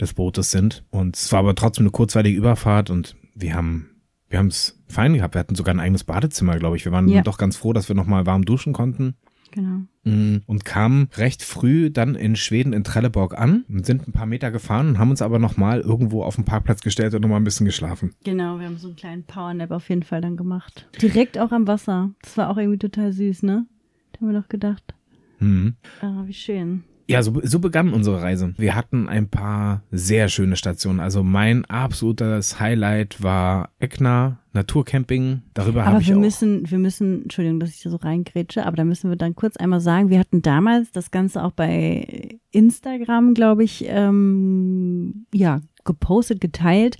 des 0.00 0.14
Bootes 0.14 0.50
sind. 0.50 0.84
Und 0.90 1.16
es 1.16 1.30
war 1.32 1.40
aber 1.40 1.54
trotzdem 1.54 1.84
eine 1.84 1.90
kurzweilige 1.90 2.36
Überfahrt 2.36 2.90
und 2.90 3.16
wir 3.34 3.54
haben 3.54 3.88
wir 4.28 4.38
haben 4.38 4.46
es 4.46 4.82
fein 4.88 5.12
gehabt. 5.12 5.34
Wir 5.34 5.40
hatten 5.40 5.54
sogar 5.54 5.74
ein 5.74 5.80
eigenes 5.80 6.04
Badezimmer, 6.04 6.56
glaube 6.56 6.76
ich. 6.78 6.86
Wir 6.86 6.92
waren 6.92 7.06
Ja. 7.06 7.20
doch 7.20 7.36
ganz 7.36 7.54
froh, 7.56 7.74
dass 7.74 7.88
wir 7.90 7.94
nochmal 7.96 8.24
warm 8.24 8.46
duschen 8.46 8.72
konnten. 8.72 9.14
Genau. 9.50 9.82
Mm, 10.04 10.38
Und 10.46 10.64
kamen 10.64 11.10
recht 11.18 11.42
früh 11.42 11.90
dann 11.90 12.14
in 12.14 12.34
Schweden 12.36 12.72
in 12.72 12.82
Trelleborg 12.82 13.38
an 13.38 13.66
und 13.68 13.84
sind 13.84 14.08
ein 14.08 14.12
paar 14.12 14.24
Meter 14.24 14.50
gefahren 14.50 14.88
und 14.88 14.98
haben 14.98 15.10
uns 15.10 15.20
aber 15.20 15.38
nochmal 15.38 15.82
irgendwo 15.82 16.22
auf 16.24 16.36
den 16.36 16.46
Parkplatz 16.46 16.80
gestellt 16.80 17.12
und 17.12 17.20
nochmal 17.20 17.38
ein 17.40 17.44
bisschen 17.44 17.66
geschlafen. 17.66 18.14
Genau, 18.24 18.58
wir 18.58 18.64
haben 18.64 18.78
so 18.78 18.86
einen 18.88 18.96
kleinen 18.96 19.24
Powernap 19.24 19.70
auf 19.70 19.90
jeden 19.90 20.02
Fall 20.02 20.22
dann 20.22 20.38
gemacht. 20.38 20.88
Direkt 21.02 21.38
auch 21.38 21.52
am 21.52 21.66
Wasser. 21.66 22.10
Das 22.22 22.38
war 22.38 22.48
auch 22.48 22.56
irgendwie 22.56 22.78
total 22.78 23.12
süß, 23.12 23.42
ne? 23.42 23.66
Da 24.12 24.20
haben 24.22 24.32
wir 24.32 24.40
doch 24.40 24.48
gedacht. 24.48 24.94
Mhm. 25.40 25.74
Ah, 26.00 26.22
wie 26.24 26.32
schön. 26.32 26.84
Ja, 27.08 27.22
so, 27.22 27.40
so 27.42 27.58
begann 27.58 27.92
unsere 27.92 28.22
Reise. 28.22 28.54
Wir 28.56 28.74
hatten 28.74 29.08
ein 29.08 29.28
paar 29.28 29.82
sehr 29.90 30.28
schöne 30.28 30.56
Stationen. 30.56 31.00
Also 31.00 31.22
mein 31.22 31.64
absolutes 31.64 32.60
Highlight 32.60 33.22
war 33.22 33.70
Eckner 33.78 34.38
Naturcamping. 34.52 35.42
Darüber 35.54 35.82
habe 35.84 35.92
Aber 35.96 36.00
ich 36.00 36.08
wir 36.08 36.16
auch. 36.16 36.20
müssen, 36.20 36.70
wir 36.70 36.78
müssen, 36.78 37.22
Entschuldigung, 37.22 37.60
dass 37.60 37.70
ich 37.70 37.82
da 37.82 37.90
so 37.90 37.96
reingrätsche, 37.96 38.66
aber 38.66 38.76
da 38.76 38.84
müssen 38.84 39.10
wir 39.10 39.16
dann 39.16 39.34
kurz 39.34 39.56
einmal 39.56 39.80
sagen, 39.80 40.10
wir 40.10 40.18
hatten 40.18 40.42
damals 40.42 40.90
das 40.92 41.10
Ganze 41.10 41.42
auch 41.42 41.52
bei 41.52 42.38
Instagram, 42.50 43.34
glaube 43.34 43.64
ich, 43.64 43.84
ähm, 43.88 45.26
ja, 45.32 45.60
gepostet, 45.84 46.40
geteilt. 46.40 46.98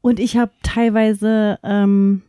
Und 0.00 0.20
ich 0.20 0.36
habe 0.36 0.52
teilweise 0.62 1.58
ähm, 1.62 2.22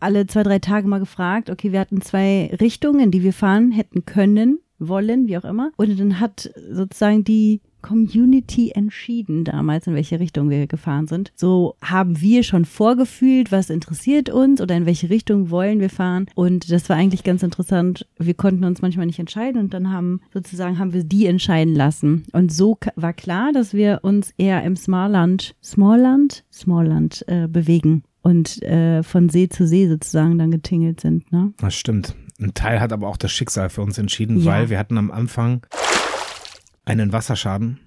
alle 0.00 0.26
zwei, 0.26 0.42
drei 0.42 0.58
Tage 0.58 0.86
mal 0.88 1.00
gefragt, 1.00 1.50
okay, 1.50 1.72
wir 1.72 1.80
hatten 1.80 2.00
zwei 2.00 2.54
Richtungen, 2.60 3.10
die 3.10 3.22
wir 3.22 3.32
fahren 3.32 3.72
hätten 3.72 4.04
können, 4.04 4.58
wollen, 4.88 5.26
wie 5.26 5.38
auch 5.38 5.44
immer. 5.44 5.70
Und 5.76 5.98
dann 5.98 6.20
hat 6.20 6.50
sozusagen 6.70 7.24
die 7.24 7.60
Community 7.82 8.70
entschieden 8.70 9.44
damals, 9.44 9.86
in 9.86 9.94
welche 9.94 10.20
Richtung 10.20 10.48
wir 10.48 10.66
gefahren 10.66 11.08
sind. 11.08 11.32
So 11.34 11.74
haben 11.82 12.20
wir 12.20 12.44
schon 12.44 12.64
vorgefühlt, 12.64 13.52
was 13.52 13.68
interessiert 13.68 14.30
uns 14.30 14.60
oder 14.60 14.76
in 14.76 14.86
welche 14.86 15.10
Richtung 15.10 15.50
wollen 15.50 15.80
wir 15.80 15.90
fahren. 15.90 16.26
Und 16.34 16.70
das 16.70 16.88
war 16.88 16.96
eigentlich 16.96 17.24
ganz 17.24 17.42
interessant. 17.42 18.06
Wir 18.18 18.34
konnten 18.34 18.64
uns 18.64 18.80
manchmal 18.80 19.06
nicht 19.06 19.18
entscheiden 19.18 19.60
und 19.60 19.74
dann 19.74 19.90
haben 19.90 20.20
sozusagen 20.32 20.78
haben 20.78 20.94
wir 20.94 21.04
die 21.04 21.26
entscheiden 21.26 21.74
lassen. 21.74 22.24
Und 22.32 22.52
so 22.52 22.78
war 22.94 23.12
klar, 23.12 23.52
dass 23.52 23.74
wir 23.74 24.00
uns 24.02 24.32
eher 24.38 24.62
im 24.62 24.76
Smallland, 24.76 25.54
Smallland, 25.62 26.44
Smallland 26.52 27.24
äh, 27.26 27.48
bewegen 27.48 28.04
und 28.22 28.62
äh, 28.62 29.02
von 29.02 29.28
See 29.28 29.48
zu 29.48 29.66
See 29.66 29.88
sozusagen 29.88 30.38
dann 30.38 30.52
getingelt 30.52 31.00
sind. 31.00 31.30
Ne? 31.32 31.52
Das 31.58 31.74
stimmt. 31.74 32.14
Ein 32.40 32.54
Teil 32.54 32.80
hat 32.80 32.92
aber 32.92 33.08
auch 33.08 33.16
das 33.16 33.32
Schicksal 33.32 33.68
für 33.70 33.82
uns 33.82 33.98
entschieden, 33.98 34.40
Ja. 34.40 34.46
weil 34.52 34.70
wir 34.70 34.78
hatten 34.78 34.98
am 34.98 35.10
Anfang 35.10 35.64
einen 36.84 37.12
Wasserschaden. 37.12 37.78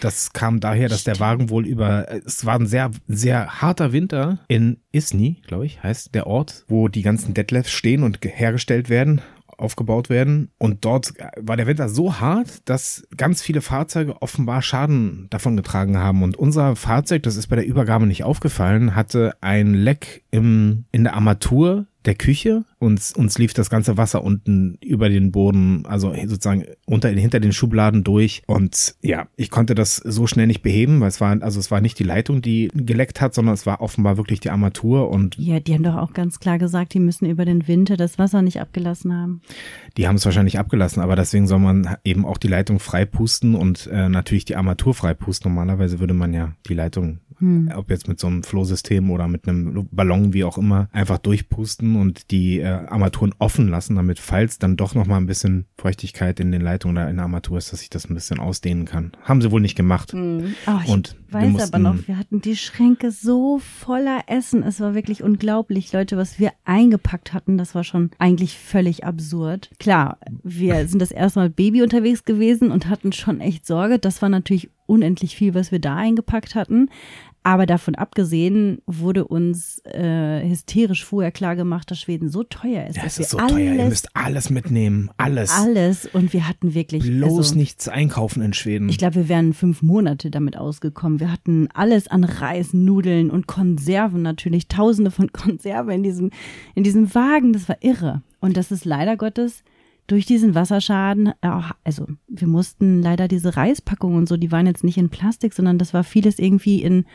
Das 0.00 0.32
kam 0.32 0.60
daher, 0.60 0.88
dass 0.88 1.02
der 1.02 1.18
Wagen 1.18 1.50
wohl 1.50 1.66
über, 1.66 2.06
es 2.24 2.46
war 2.46 2.54
ein 2.60 2.66
sehr, 2.66 2.92
sehr 3.08 3.60
harter 3.60 3.92
Winter 3.92 4.38
in 4.46 4.78
Isny, 4.92 5.42
glaube 5.48 5.66
ich, 5.66 5.82
heißt 5.82 6.14
der 6.14 6.28
Ort, 6.28 6.64
wo 6.68 6.86
die 6.86 7.02
ganzen 7.02 7.34
Detlefs 7.34 7.72
stehen 7.72 8.04
und 8.04 8.20
ge- 8.20 8.30
hergestellt 8.32 8.88
werden 8.88 9.20
aufgebaut 9.56 10.10
werden. 10.10 10.50
Und 10.58 10.84
dort 10.84 11.14
war 11.40 11.56
der 11.56 11.68
Winter 11.68 11.88
so 11.88 12.18
hart, 12.18 12.68
dass 12.68 13.06
ganz 13.16 13.40
viele 13.40 13.60
Fahrzeuge 13.60 14.20
offenbar 14.20 14.62
Schaden 14.62 15.28
davon 15.30 15.56
getragen 15.56 15.96
haben. 15.96 16.24
Und 16.24 16.36
unser 16.36 16.74
Fahrzeug, 16.74 17.22
das 17.22 17.36
ist 17.36 17.46
bei 17.46 17.54
der 17.56 17.64
Übergabe 17.66 18.04
nicht 18.08 18.24
aufgefallen, 18.24 18.96
hatte 18.96 19.36
ein 19.42 19.72
Leck 19.74 20.24
im, 20.32 20.86
in 20.90 21.04
der 21.04 21.14
Armatur 21.14 21.86
der 22.04 22.14
Küche. 22.14 22.64
Uns, 22.78 23.12
uns 23.12 23.38
lief 23.38 23.54
das 23.54 23.70
ganze 23.70 23.96
Wasser 23.96 24.22
unten 24.22 24.78
über 24.82 25.08
den 25.08 25.32
Boden, 25.32 25.86
also 25.86 26.14
sozusagen 26.26 26.64
unter, 26.86 27.08
hinter 27.08 27.40
den 27.40 27.52
Schubladen 27.52 28.04
durch. 28.04 28.42
Und 28.46 28.94
ja, 29.02 29.26
ich 29.36 29.50
konnte 29.50 29.74
das 29.74 29.96
so 29.96 30.26
schnell 30.26 30.46
nicht 30.46 30.62
beheben, 30.62 31.00
weil 31.00 31.08
es 31.08 31.20
war, 31.20 31.42
also 31.42 31.58
es 31.58 31.70
war 31.70 31.80
nicht 31.80 31.98
die 31.98 32.04
Leitung, 32.04 32.42
die 32.42 32.70
geleckt 32.74 33.20
hat, 33.20 33.34
sondern 33.34 33.54
es 33.54 33.66
war 33.66 33.80
offenbar 33.80 34.16
wirklich 34.16 34.40
die 34.40 34.50
Armatur 34.50 35.10
und. 35.10 35.36
Ja, 35.38 35.60
die 35.60 35.74
haben 35.74 35.82
doch 35.82 35.96
auch 35.96 36.12
ganz 36.12 36.40
klar 36.40 36.58
gesagt, 36.58 36.94
die 36.94 37.00
müssen 37.00 37.26
über 37.26 37.44
den 37.44 37.66
Winter 37.68 37.96
das 37.96 38.18
Wasser 38.18 38.42
nicht 38.42 38.60
abgelassen 38.60 39.12
haben. 39.12 39.40
Die 39.96 40.06
haben 40.06 40.16
es 40.16 40.24
wahrscheinlich 40.24 40.58
abgelassen, 40.58 41.02
aber 41.02 41.16
deswegen 41.16 41.46
soll 41.46 41.60
man 41.60 41.96
eben 42.04 42.24
auch 42.26 42.38
die 42.38 42.48
Leitung 42.48 42.78
freipusten 42.78 43.54
und 43.54 43.86
äh, 43.86 44.08
natürlich 44.08 44.44
die 44.44 44.56
Armatur 44.56 44.94
freipusten. 44.94 45.50
Normalerweise 45.50 46.00
würde 46.00 46.14
man 46.14 46.34
ja 46.34 46.52
die 46.68 46.74
Leitung 46.74 47.20
hm. 47.44 47.70
ob 47.76 47.90
jetzt 47.90 48.08
mit 48.08 48.18
so 48.18 48.26
einem 48.26 48.42
Flohsystem 48.42 49.10
oder 49.10 49.28
mit 49.28 49.46
einem 49.46 49.86
Ballon, 49.90 50.32
wie 50.32 50.44
auch 50.44 50.56
immer, 50.56 50.88
einfach 50.92 51.18
durchpusten 51.18 51.96
und 51.96 52.30
die 52.30 52.60
äh, 52.60 52.64
Armaturen 52.64 53.34
offen 53.38 53.68
lassen, 53.68 53.96
damit 53.96 54.18
falls 54.18 54.58
dann 54.58 54.76
doch 54.76 54.94
noch 54.94 55.06
mal 55.06 55.18
ein 55.18 55.26
bisschen 55.26 55.66
Feuchtigkeit 55.76 56.40
in 56.40 56.52
den 56.52 56.62
Leitungen 56.62 56.96
oder 56.96 57.10
in 57.10 57.16
der 57.16 57.24
Armatur 57.24 57.58
ist, 57.58 57.72
dass 57.72 57.80
sich 57.80 57.90
das 57.90 58.08
ein 58.08 58.14
bisschen 58.14 58.40
ausdehnen 58.40 58.86
kann. 58.86 59.12
Haben 59.22 59.42
sie 59.42 59.50
wohl 59.50 59.60
nicht 59.60 59.76
gemacht. 59.76 60.12
Hm. 60.12 60.54
Oh, 60.66 60.78
ich 60.84 60.90
und 60.90 61.16
weiß 61.30 61.50
mussten, 61.50 61.74
aber 61.74 61.94
noch, 61.94 62.08
wir 62.08 62.16
hatten 62.16 62.40
die 62.40 62.56
Schränke 62.56 63.10
so 63.10 63.58
voller 63.58 64.22
Essen. 64.26 64.62
Es 64.62 64.80
war 64.80 64.94
wirklich 64.94 65.22
unglaublich, 65.22 65.92
Leute, 65.92 66.16
was 66.16 66.38
wir 66.38 66.52
eingepackt 66.64 67.34
hatten. 67.34 67.58
Das 67.58 67.74
war 67.74 67.84
schon 67.84 68.10
eigentlich 68.18 68.58
völlig 68.58 69.04
absurd. 69.04 69.70
Klar, 69.78 70.18
wir 70.42 70.88
sind 70.88 71.02
das 71.02 71.10
erste 71.10 71.40
Mal 71.40 71.50
Baby 71.50 71.82
unterwegs 71.82 72.24
gewesen 72.24 72.70
und 72.70 72.88
hatten 72.88 73.12
schon 73.12 73.40
echt 73.40 73.66
Sorge. 73.66 73.98
Das 73.98 74.22
war 74.22 74.30
natürlich 74.30 74.70
unendlich 74.86 75.36
viel, 75.36 75.54
was 75.54 75.72
wir 75.72 75.78
da 75.78 75.96
eingepackt 75.96 76.54
hatten. 76.54 76.88
Aber 77.46 77.66
davon 77.66 77.94
abgesehen 77.94 78.78
wurde 78.86 79.26
uns 79.26 79.78
äh, 79.84 80.48
hysterisch 80.48 81.04
vorher 81.04 81.30
klar 81.30 81.56
gemacht, 81.56 81.90
dass 81.90 82.00
Schweden 82.00 82.30
so 82.30 82.42
teuer 82.42 82.86
ist. 82.86 82.96
Ja, 82.96 83.02
es 83.04 83.18
ist 83.18 83.30
so 83.30 83.36
teuer. 83.36 83.74
Ihr 83.74 83.84
müsst 83.84 84.08
alles 84.16 84.48
mitnehmen. 84.48 85.10
Alles. 85.18 85.50
Alles. 85.50 86.06
Und 86.06 86.32
wir 86.32 86.48
hatten 86.48 86.72
wirklich. 86.72 87.02
Bloß 87.02 87.36
also, 87.36 87.56
nichts 87.56 87.86
einkaufen 87.86 88.42
in 88.42 88.54
Schweden. 88.54 88.88
Ich 88.88 88.96
glaube, 88.96 89.16
wir 89.16 89.28
wären 89.28 89.52
fünf 89.52 89.82
Monate 89.82 90.30
damit 90.30 90.56
ausgekommen. 90.56 91.20
Wir 91.20 91.30
hatten 91.30 91.68
alles 91.74 92.08
an 92.08 92.24
Reis, 92.24 92.72
Nudeln 92.72 93.30
und 93.30 93.46
Konserven 93.46 94.22
natürlich. 94.22 94.68
Tausende 94.68 95.10
von 95.10 95.30
Konserven 95.32 95.90
in 95.90 96.02
diesem, 96.02 96.30
in 96.74 96.82
diesem 96.82 97.14
Wagen. 97.14 97.52
Das 97.52 97.68
war 97.68 97.76
irre. 97.82 98.22
Und 98.40 98.56
das 98.56 98.72
ist 98.72 98.86
leider 98.86 99.18
Gottes 99.18 99.64
durch 100.06 100.26
diesen 100.26 100.54
Wasserschaden, 100.54 101.32
also 101.82 102.06
wir 102.28 102.46
mussten 102.46 103.00
leider 103.00 103.26
diese 103.26 103.56
Reispackungen 103.56 104.18
und 104.18 104.28
so, 104.28 104.36
die 104.36 104.52
waren 104.52 104.66
jetzt 104.66 104.84
nicht 104.84 104.98
in 104.98 105.08
Plastik, 105.08 105.54
sondern 105.54 105.78
das 105.78 105.94
war 105.94 106.04
vieles 106.04 106.38
irgendwie 106.38 106.82
in, 106.82 107.06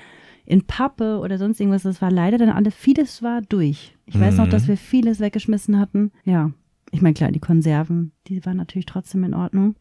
in 0.50 0.64
Pappe 0.66 1.20
oder 1.20 1.38
sonst 1.38 1.60
irgendwas. 1.60 1.84
Das 1.84 2.02
war 2.02 2.12
leider 2.12 2.40
dann 2.40 2.50
alles, 2.50 2.74
vieles 2.74 3.22
war 3.22 3.42
durch. 3.42 3.96
Ich 4.06 4.16
mhm. 4.16 4.22
weiß 4.22 4.38
noch, 4.38 4.50
dass 4.50 4.64
mhm. 4.64 4.70
wir 4.70 4.78
vieles 4.78 5.20
weggeschmissen 5.20 5.80
hatten. 5.80 6.12
Ja, 6.26 6.52
ich 6.92 7.02
meine, 7.02 7.14
klar, 7.14 7.32
die 7.32 7.40
Konserven, 7.40 8.12
die 8.28 8.44
waren 8.46 8.58
natürlich 8.58 8.88
trotzdem 8.88 9.24
in 9.24 9.36
Ordnung. 9.36 9.76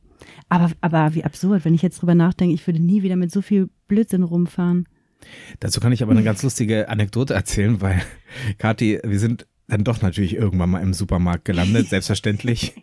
Aber, 0.51 0.71
aber 0.83 1.15
wie 1.15 1.25
absurd, 1.25 1.65
wenn 1.65 1.75
ich 1.75 1.81
jetzt 1.81 2.03
drüber 2.03 2.15
nachdenke, 2.15 2.55
ich 2.55 2.67
würde 2.67 2.83
nie 2.83 3.03
wieder 3.03 3.17
mit 3.17 3.33
so 3.33 3.41
viel 3.41 3.71
Blödsinn 3.87 4.23
rumfahren. 4.23 4.87
Dazu 5.59 5.81
kann 5.81 5.93
ich 5.93 6.03
aber 6.03 6.13
eine 6.13 6.23
ganz 6.23 6.43
lustige 6.43 6.89
Anekdote 6.91 7.33
erzählen, 7.33 7.81
weil 7.81 8.03
Kathi, 8.59 9.01
wir 9.03 9.19
sind 9.19 9.47
dann 9.69 9.85
doch 9.85 10.01
natürlich 10.01 10.35
irgendwann 10.35 10.71
mal 10.71 10.83
im 10.83 10.95
Supermarkt 10.95 11.45
gelandet, 11.45 11.89
selbstverständlich. 11.91 12.75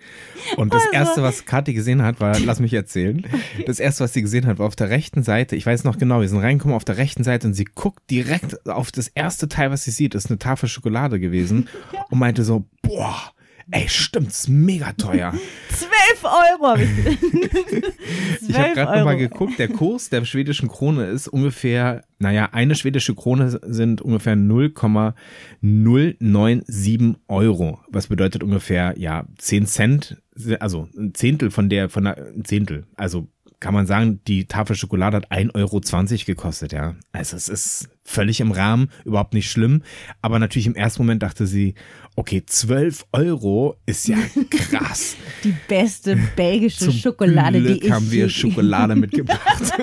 Und 0.56 0.74
das 0.74 0.84
also. 0.84 0.94
erste, 0.94 1.24
was 1.24 1.46
Kathi 1.46 1.74
gesehen 1.74 2.04
hat, 2.04 2.20
war, 2.20 2.39
lass 2.39 2.60
mich 2.60 2.74
erzählen. 2.74 3.25
Das 3.65 3.80
erste, 3.80 4.04
was 4.04 4.13
sie 4.13 4.22
gesehen 4.22 4.46
hat, 4.46 4.60
war 4.60 4.68
auf 4.68 4.75
der 4.75 4.89
rechten 4.89 5.24
Seite. 5.24 5.56
Ich 5.56 5.65
weiß 5.65 5.86
noch 5.86 5.98
genau, 5.98 6.22
wir 6.22 6.30
sind 6.30 6.39
reingekommen 6.39 6.75
auf 6.75 6.86
der 6.86 6.98
rechten 6.98 7.24
Seite 7.24 7.48
und 7.48 7.54
sie 7.54 7.65
guckt 7.65 8.10
direkt 8.12 8.68
auf 8.68 8.92
das 8.92 9.08
erste 9.08 9.50
Teil, 9.50 9.72
was 9.72 9.84
sie 9.84 9.92
sieht, 9.92 10.13
ist 10.13 10.30
eine 10.30 10.38
Tafel 10.38 10.70
Schokolade 10.70 11.20
gewesen 11.20 11.68
und 12.10 12.20
meinte 12.20 12.44
so, 12.44 12.65
boah, 12.82 13.32
Ey, 13.72 13.90
stimmt, 13.90 14.28
ist 14.28 14.48
mega 14.48 14.92
teuer. 14.94 15.34
12 15.70 15.92
Euro 16.24 16.68
habe 16.68 16.84
ich 16.84 16.90
Ich 18.48 18.56
habe 18.58 18.74
gerade 18.74 19.00
nochmal 19.00 19.18
geguckt, 19.18 19.58
der 19.58 19.70
Kurs 19.70 20.10
der 20.10 20.24
schwedischen 20.26 20.70
Krone 20.70 21.08
ist 21.08 21.28
ungefähr, 21.28 22.04
naja, 22.20 22.50
eine 22.52 22.76
schwedische 22.76 23.16
Krone 23.16 23.60
sind 23.64 24.02
ungefähr 24.02 24.36
0,097 24.36 27.16
Euro. 27.28 27.80
Was 27.90 28.06
bedeutet 28.08 28.44
ungefähr, 28.44 28.94
ja, 28.98 29.26
10 29.38 29.66
Cent, 29.66 30.22
also 30.60 30.88
ein 30.98 31.14
Zehntel 31.14 31.50
von 31.50 31.70
der, 31.70 31.90
von 31.90 32.04
der, 32.06 32.18
ein 32.18 32.46
Zehntel. 32.46 32.86
Also 32.96 33.28
kann 33.66 33.74
man 33.74 33.88
sagen, 33.88 34.20
die 34.28 34.46
Tafel 34.46 34.76
Schokolade 34.76 35.18
hat 35.18 35.32
1,20 35.32 35.56
Euro 35.56 35.82
gekostet, 36.28 36.72
ja. 36.72 36.94
Also 37.14 37.36
es 37.36 37.50
ist 37.50 37.90
völlig 38.04 38.40
im 38.40 38.52
Rahmen, 38.52 38.92
überhaupt 39.06 39.34
nicht 39.34 39.50
schlimm. 39.50 39.82
Aber 40.22 40.38
natürlich 40.38 40.68
im 40.68 40.76
ersten 40.76 41.02
Moment 41.02 41.24
dachte 41.24 41.48
sie, 41.48 41.74
okay, 42.16 42.44
12 42.46 43.08
Euro 43.12 43.76
ist 43.88 44.08
ja 44.08 44.18
krass. 44.52 45.16
Die 45.44 45.56
beste 45.68 46.16
belgische 46.36 46.86
Zum 46.86 46.94
Schokolade, 46.94 47.60
Glück 47.60 47.80
die 47.80 47.88
ich 47.88 47.92
haben 47.92 48.12
wir 48.12 48.30
Schokolade 48.30 48.96
mitgebracht. 48.96 49.74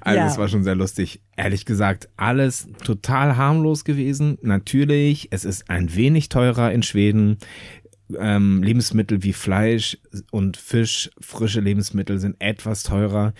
also 0.00 0.18
ja. 0.18 0.26
es 0.26 0.38
war 0.38 0.48
schon 0.48 0.64
sehr 0.64 0.74
lustig. 0.74 1.20
Ehrlich 1.36 1.66
gesagt, 1.66 2.08
alles 2.16 2.66
total 2.82 3.36
harmlos 3.36 3.84
gewesen. 3.84 4.38
Natürlich, 4.42 5.28
es 5.30 5.44
ist 5.44 5.70
ein 5.70 5.94
wenig 5.94 6.30
teurer 6.30 6.72
in 6.72 6.82
Schweden 6.82 7.38
ähm, 8.18 8.62
Lebensmittel 8.62 9.22
wie 9.22 9.32
Fleisch 9.32 9.98
und 10.30 10.56
Fisch, 10.56 11.10
frische 11.20 11.60
Lebensmittel 11.60 12.18
sind 12.18 12.36
etwas 12.38 12.82
teurer. 12.82 13.34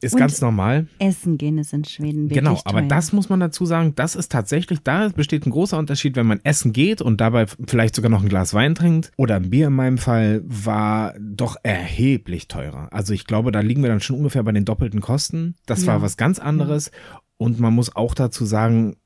Ist 0.00 0.14
und 0.14 0.20
ganz 0.20 0.40
normal. 0.40 0.86
Essen 0.98 1.38
gehen 1.38 1.58
ist 1.58 1.72
in 1.72 1.84
Schweden 1.84 2.30
wirklich 2.30 2.38
Genau, 2.38 2.60
aber 2.64 2.80
teuer. 2.80 2.88
das 2.88 3.12
muss 3.12 3.28
man 3.28 3.40
dazu 3.40 3.66
sagen, 3.66 3.94
das 3.96 4.14
ist 4.14 4.30
tatsächlich, 4.30 4.80
da 4.82 5.08
besteht 5.08 5.46
ein 5.46 5.50
großer 5.50 5.76
Unterschied, 5.76 6.16
wenn 6.16 6.26
man 6.26 6.40
essen 6.44 6.72
geht 6.72 7.02
und 7.02 7.20
dabei 7.20 7.46
vielleicht 7.66 7.96
sogar 7.96 8.10
noch 8.10 8.22
ein 8.22 8.28
Glas 8.28 8.54
Wein 8.54 8.74
trinkt 8.74 9.10
oder 9.16 9.36
ein 9.36 9.50
Bier 9.50 9.68
in 9.68 9.72
meinem 9.72 9.98
Fall, 9.98 10.42
war 10.44 11.14
doch 11.18 11.56
erheblich 11.62 12.48
teurer. 12.48 12.88
Also 12.92 13.12
ich 13.12 13.24
glaube, 13.24 13.50
da 13.50 13.60
liegen 13.60 13.82
wir 13.82 13.90
dann 13.90 14.00
schon 14.00 14.16
ungefähr 14.16 14.42
bei 14.44 14.52
den 14.52 14.64
doppelten 14.64 15.00
Kosten. 15.00 15.56
Das 15.66 15.82
ja. 15.82 15.88
war 15.88 16.02
was 16.02 16.16
ganz 16.16 16.38
anderes. 16.38 16.92
Ja. 16.92 17.20
Und 17.36 17.60
man 17.60 17.74
muss 17.74 17.94
auch 17.94 18.14
dazu 18.14 18.44
sagen, 18.44 18.96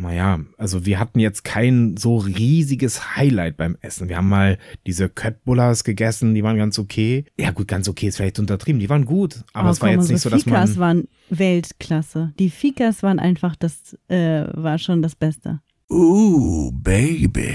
naja, 0.00 0.40
also 0.56 0.86
wir 0.86 0.98
hatten 0.98 1.20
jetzt 1.20 1.44
kein 1.44 1.96
so 1.96 2.16
riesiges 2.16 3.16
Highlight 3.16 3.56
beim 3.56 3.76
Essen. 3.80 4.08
Wir 4.08 4.16
haben 4.16 4.28
mal 4.28 4.58
diese 4.86 5.08
Köttbullas 5.08 5.84
gegessen, 5.84 6.34
die 6.34 6.42
waren 6.42 6.56
ganz 6.56 6.78
okay. 6.78 7.24
Ja 7.38 7.50
gut, 7.50 7.68
ganz 7.68 7.88
okay 7.88 8.08
ist 8.08 8.16
vielleicht 8.16 8.38
untertrieben, 8.38 8.80
die 8.80 8.88
waren 8.88 9.04
gut, 9.04 9.44
aber 9.52 9.68
oh, 9.68 9.72
es 9.72 9.80
war 9.80 9.90
komm, 9.90 10.00
jetzt 10.00 10.10
nicht 10.10 10.20
so, 10.20 10.30
dass 10.30 10.46
man... 10.46 10.66
Fikas 10.66 10.78
waren 10.78 11.08
Weltklasse. 11.28 12.32
Die 12.38 12.50
Fikas 12.50 13.02
waren 13.02 13.18
einfach 13.18 13.56
das, 13.56 13.96
äh, 14.08 14.46
war 14.54 14.78
schon 14.78 15.02
das 15.02 15.14
Beste. 15.14 15.60
Uh, 15.90 16.70
Baby. 16.72 17.52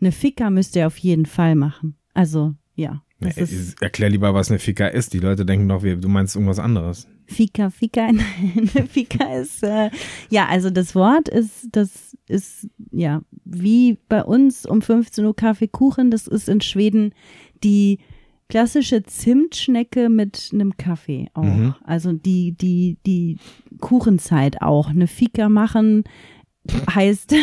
Eine 0.00 0.12
Fika 0.12 0.50
müsst 0.50 0.76
ihr 0.76 0.86
auf 0.86 0.98
jeden 0.98 1.26
Fall 1.26 1.54
machen. 1.54 1.96
Also, 2.14 2.54
ja. 2.74 3.02
Nee, 3.20 3.32
erklär 3.80 4.10
lieber, 4.10 4.32
was 4.34 4.50
eine 4.50 4.60
Fika 4.60 4.86
ist. 4.86 5.12
Die 5.12 5.18
Leute 5.18 5.44
denken 5.44 5.68
doch, 5.68 5.82
du 5.82 6.08
meinst 6.08 6.36
irgendwas 6.36 6.60
anderes. 6.60 7.08
Fika, 7.28 7.70
Fika, 7.70 8.10
nein, 8.12 8.68
Fika 8.88 9.34
ist, 9.34 9.62
äh, 9.62 9.90
ja, 10.30 10.46
also 10.46 10.70
das 10.70 10.94
Wort 10.94 11.28
ist, 11.28 11.68
das 11.72 12.16
ist, 12.26 12.68
ja, 12.90 13.20
wie 13.44 13.98
bei 14.08 14.24
uns 14.24 14.64
um 14.64 14.80
15 14.80 15.24
Uhr 15.24 15.36
Kaffeekuchen, 15.36 16.10
das 16.10 16.26
ist 16.26 16.48
in 16.48 16.62
Schweden 16.62 17.12
die 17.62 17.98
klassische 18.48 19.02
Zimtschnecke 19.02 20.08
mit 20.08 20.50
einem 20.52 20.76
Kaffee 20.78 21.28
auch. 21.34 21.42
Mhm. 21.42 21.74
Also 21.84 22.12
die, 22.12 22.52
die, 22.52 22.96
die 23.04 23.36
Kuchenzeit 23.80 24.62
auch. 24.62 24.88
Eine 24.88 25.06
Fika 25.06 25.50
machen 25.50 26.04
heißt, 26.94 27.34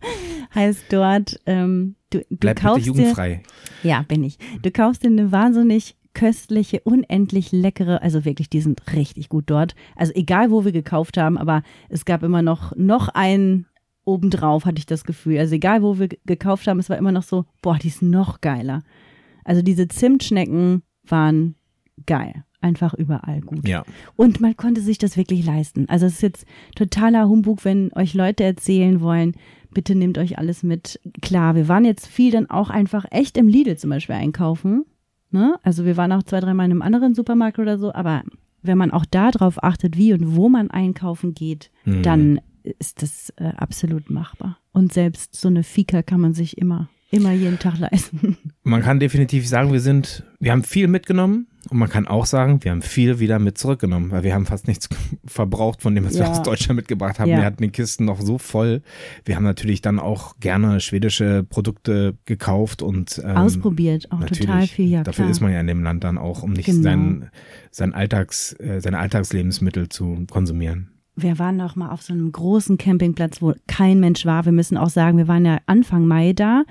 heißt 0.54 0.84
dort, 0.90 1.40
ähm, 1.46 1.94
du, 2.10 2.18
du 2.28 2.36
Bleib 2.36 2.60
kaufst 2.60 2.86
bitte 2.86 2.98
jugendfrei. 2.98 3.42
Dir, 3.82 3.88
ja, 3.88 4.02
bin 4.02 4.24
ich. 4.24 4.38
Du 4.62 4.70
kaufst 4.70 5.04
dir 5.04 5.08
eine 5.08 5.30
wahnsinnig 5.30 5.96
köstliche, 6.18 6.80
unendlich 6.80 7.52
leckere, 7.52 8.02
also 8.02 8.24
wirklich, 8.24 8.50
die 8.50 8.60
sind 8.60 8.92
richtig 8.92 9.28
gut 9.28 9.44
dort. 9.46 9.76
Also 9.94 10.12
egal, 10.16 10.50
wo 10.50 10.64
wir 10.64 10.72
gekauft 10.72 11.16
haben, 11.16 11.38
aber 11.38 11.62
es 11.88 12.04
gab 12.04 12.24
immer 12.24 12.42
noch, 12.42 12.74
noch 12.74 13.08
einen 13.10 13.66
obendrauf, 14.04 14.64
hatte 14.64 14.78
ich 14.78 14.86
das 14.86 15.04
Gefühl. 15.04 15.38
Also 15.38 15.54
egal, 15.54 15.80
wo 15.80 16.00
wir 16.00 16.08
gekauft 16.26 16.66
haben, 16.66 16.80
es 16.80 16.90
war 16.90 16.98
immer 16.98 17.12
noch 17.12 17.22
so, 17.22 17.44
boah, 17.62 17.78
die 17.78 17.86
ist 17.86 18.02
noch 18.02 18.40
geiler. 18.40 18.82
Also 19.44 19.62
diese 19.62 19.86
Zimtschnecken 19.86 20.82
waren 21.04 21.54
geil. 22.04 22.44
Einfach 22.60 22.94
überall 22.94 23.40
gut. 23.40 23.68
Ja. 23.68 23.84
Und 24.16 24.40
man 24.40 24.56
konnte 24.56 24.80
sich 24.80 24.98
das 24.98 25.16
wirklich 25.16 25.46
leisten. 25.46 25.88
Also 25.88 26.06
es 26.06 26.14
ist 26.14 26.22
jetzt 26.22 26.46
totaler 26.74 27.28
Humbug, 27.28 27.64
wenn 27.64 27.92
euch 27.94 28.14
Leute 28.14 28.42
erzählen 28.42 29.00
wollen, 29.00 29.36
bitte 29.70 29.94
nehmt 29.94 30.18
euch 30.18 30.36
alles 30.36 30.64
mit. 30.64 31.00
Klar, 31.22 31.54
wir 31.54 31.68
waren 31.68 31.84
jetzt 31.84 32.08
viel 32.08 32.32
dann 32.32 32.50
auch 32.50 32.70
einfach 32.70 33.04
echt 33.12 33.36
im 33.36 33.46
Lidl 33.46 33.76
zum 33.76 33.90
Beispiel 33.90 34.16
einkaufen. 34.16 34.84
Ne? 35.30 35.58
Also 35.62 35.84
wir 35.84 35.96
waren 35.96 36.12
auch 36.12 36.22
zwei, 36.22 36.40
dreimal 36.40 36.66
in 36.66 36.72
einem 36.72 36.82
anderen 36.82 37.14
Supermarkt 37.14 37.58
oder 37.58 37.78
so, 37.78 37.92
aber 37.92 38.22
wenn 38.62 38.78
man 38.78 38.90
auch 38.90 39.04
darauf 39.04 39.62
achtet, 39.62 39.96
wie 39.96 40.12
und 40.12 40.36
wo 40.36 40.48
man 40.48 40.70
einkaufen 40.70 41.34
geht, 41.34 41.70
mhm. 41.84 42.02
dann 42.02 42.40
ist 42.62 43.02
das 43.02 43.32
äh, 43.36 43.52
absolut 43.56 44.10
machbar. 44.10 44.58
Und 44.72 44.92
selbst 44.92 45.34
so 45.34 45.48
eine 45.48 45.62
Fika 45.62 46.02
kann 46.02 46.20
man 46.20 46.34
sich 46.34 46.58
immer 46.58 46.88
immer 47.10 47.32
jeden 47.32 47.58
Tag 47.58 47.78
leisten. 47.78 48.36
Man 48.64 48.82
kann 48.82 49.00
definitiv 49.00 49.48
sagen, 49.48 49.72
wir 49.72 49.80
sind, 49.80 50.24
wir 50.40 50.52
haben 50.52 50.62
viel 50.62 50.88
mitgenommen 50.88 51.46
und 51.70 51.78
man 51.78 51.88
kann 51.88 52.06
auch 52.06 52.26
sagen, 52.26 52.62
wir 52.64 52.70
haben 52.70 52.82
viel 52.82 53.18
wieder 53.18 53.38
mit 53.38 53.56
zurückgenommen, 53.56 54.10
weil 54.10 54.22
wir 54.24 54.34
haben 54.34 54.44
fast 54.44 54.68
nichts 54.68 54.88
verbraucht 55.24 55.80
von 55.80 55.94
dem, 55.94 56.04
was 56.04 56.14
wir 56.14 56.20
Ja. 56.22 56.30
aus 56.30 56.42
Deutschland 56.42 56.76
mitgebracht 56.76 57.18
haben. 57.18 57.30
Ja. 57.30 57.38
Wir 57.38 57.44
hatten 57.46 57.62
die 57.62 57.70
Kisten 57.70 58.04
noch 58.04 58.20
so 58.20 58.36
voll. 58.36 58.82
Wir 59.24 59.36
haben 59.36 59.44
natürlich 59.44 59.80
dann 59.80 59.98
auch 59.98 60.36
gerne 60.40 60.80
schwedische 60.80 61.44
Produkte 61.48 62.16
gekauft 62.26 62.82
und 62.82 63.20
ähm, 63.24 63.36
Ausprobiert, 63.38 64.12
auch 64.12 64.22
total 64.24 64.66
viel, 64.66 64.88
ja 64.88 65.02
Dafür 65.02 65.24
klar. 65.24 65.30
ist 65.30 65.40
man 65.40 65.52
ja 65.52 65.60
in 65.60 65.66
dem 65.66 65.82
Land 65.82 66.04
dann 66.04 66.18
auch, 66.18 66.42
um 66.42 66.52
nicht 66.52 66.66
Genau. 66.66 66.82
sein, 66.82 67.30
sein 67.70 67.94
Alltags, 67.94 68.52
äh, 68.60 68.80
seine 68.80 68.98
Alltagslebensmittel 68.98 69.88
zu 69.88 70.26
konsumieren. 70.30 70.90
wir 71.16 71.38
waren 71.40 71.56
noch 71.56 71.74
mal 71.74 71.90
auf 71.90 72.02
so 72.02 72.12
einem 72.12 72.30
großen 72.30 72.76
Campingplatz, 72.78 73.40
wo 73.42 73.52
kein 73.66 73.98
Mensch 73.98 74.24
war. 74.24 74.44
Wir 74.44 74.52
müssen 74.52 74.76
auch 74.76 74.90
sagen, 74.90 75.16
wir 75.18 75.26
waren 75.26 75.44
ja 75.44 75.58
Anfang 75.66 76.06
Mai 76.06 76.32
da 76.32 76.62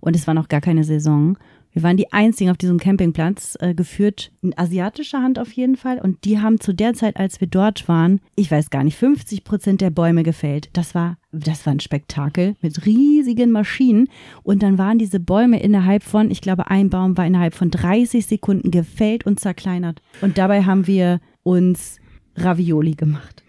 und 0.00 0.16
es 0.16 0.26
war 0.26 0.34
noch 0.34 0.48
gar 0.48 0.60
keine 0.60 0.84
Saison. 0.84 1.38
Wir 1.72 1.82
waren 1.82 1.98
die 1.98 2.12
einzigen 2.12 2.50
auf 2.50 2.56
diesem 2.56 2.78
Campingplatz, 2.78 3.56
äh, 3.60 3.74
geführt 3.74 4.32
in 4.40 4.56
asiatischer 4.56 5.22
Hand 5.22 5.38
auf 5.38 5.52
jeden 5.52 5.76
Fall. 5.76 6.00
Und 6.00 6.24
die 6.24 6.40
haben 6.40 6.58
zu 6.58 6.72
der 6.72 6.94
Zeit, 6.94 7.16
als 7.18 7.40
wir 7.40 7.46
dort 7.46 7.86
waren, 7.88 8.20
ich 8.36 8.50
weiß 8.50 8.70
gar 8.70 8.82
nicht, 8.84 8.96
50 8.96 9.44
Prozent 9.44 9.80
der 9.80 9.90
Bäume 9.90 10.22
gefällt. 10.22 10.70
Das 10.72 10.94
war, 10.94 11.18
das 11.30 11.66
war 11.66 11.72
ein 11.74 11.80
Spektakel 11.80 12.56
mit 12.62 12.86
riesigen 12.86 13.50
Maschinen. 13.52 14.08
Und 14.42 14.62
dann 14.62 14.78
waren 14.78 14.98
diese 14.98 15.20
Bäume 15.20 15.60
innerhalb 15.62 16.02
von, 16.02 16.30
ich 16.30 16.40
glaube, 16.40 16.70
ein 16.70 16.88
Baum 16.90 17.16
war 17.16 17.26
innerhalb 17.26 17.54
von 17.54 17.70
30 17.70 18.26
Sekunden 18.26 18.70
gefällt 18.70 19.26
und 19.26 19.38
zerkleinert. 19.38 20.00
Und 20.22 20.38
dabei 20.38 20.64
haben 20.64 20.86
wir 20.86 21.20
uns 21.42 21.98
Ravioli 22.34 22.92
gemacht. 22.94 23.44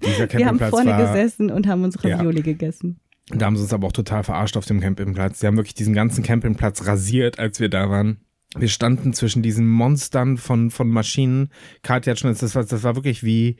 Wir 0.00 0.46
haben 0.46 0.60
vorne 0.60 0.96
gesessen 0.96 1.50
und 1.50 1.66
haben 1.66 1.84
uns 1.84 1.98
Ja. 2.02 2.16
Ravioli 2.16 2.42
gegessen. 2.42 3.00
Da 3.32 3.46
haben 3.46 3.56
sie 3.56 3.62
uns 3.62 3.72
aber 3.72 3.86
auch 3.86 3.92
total 3.92 4.24
verarscht 4.24 4.56
auf 4.56 4.66
dem 4.66 4.80
Campingplatz. 4.80 5.40
Sie 5.40 5.46
haben 5.46 5.56
wirklich 5.56 5.74
diesen 5.74 5.94
ganzen 5.94 6.24
Campingplatz 6.24 6.86
rasiert, 6.86 7.38
als 7.38 7.60
wir 7.60 7.68
da 7.68 7.88
waren. 7.88 8.20
Wir 8.56 8.68
standen 8.68 9.12
zwischen 9.12 9.42
diesen 9.42 9.68
Monstern 9.68 10.36
von, 10.36 10.70
von 10.70 10.88
Maschinen. 10.88 11.50
Katja 11.82 12.12
hat 12.12 12.18
schon, 12.18 12.34
das 12.34 12.54
war, 12.54 12.64
das 12.64 12.82
war 12.82 12.96
wirklich 12.96 13.22
wie, 13.22 13.56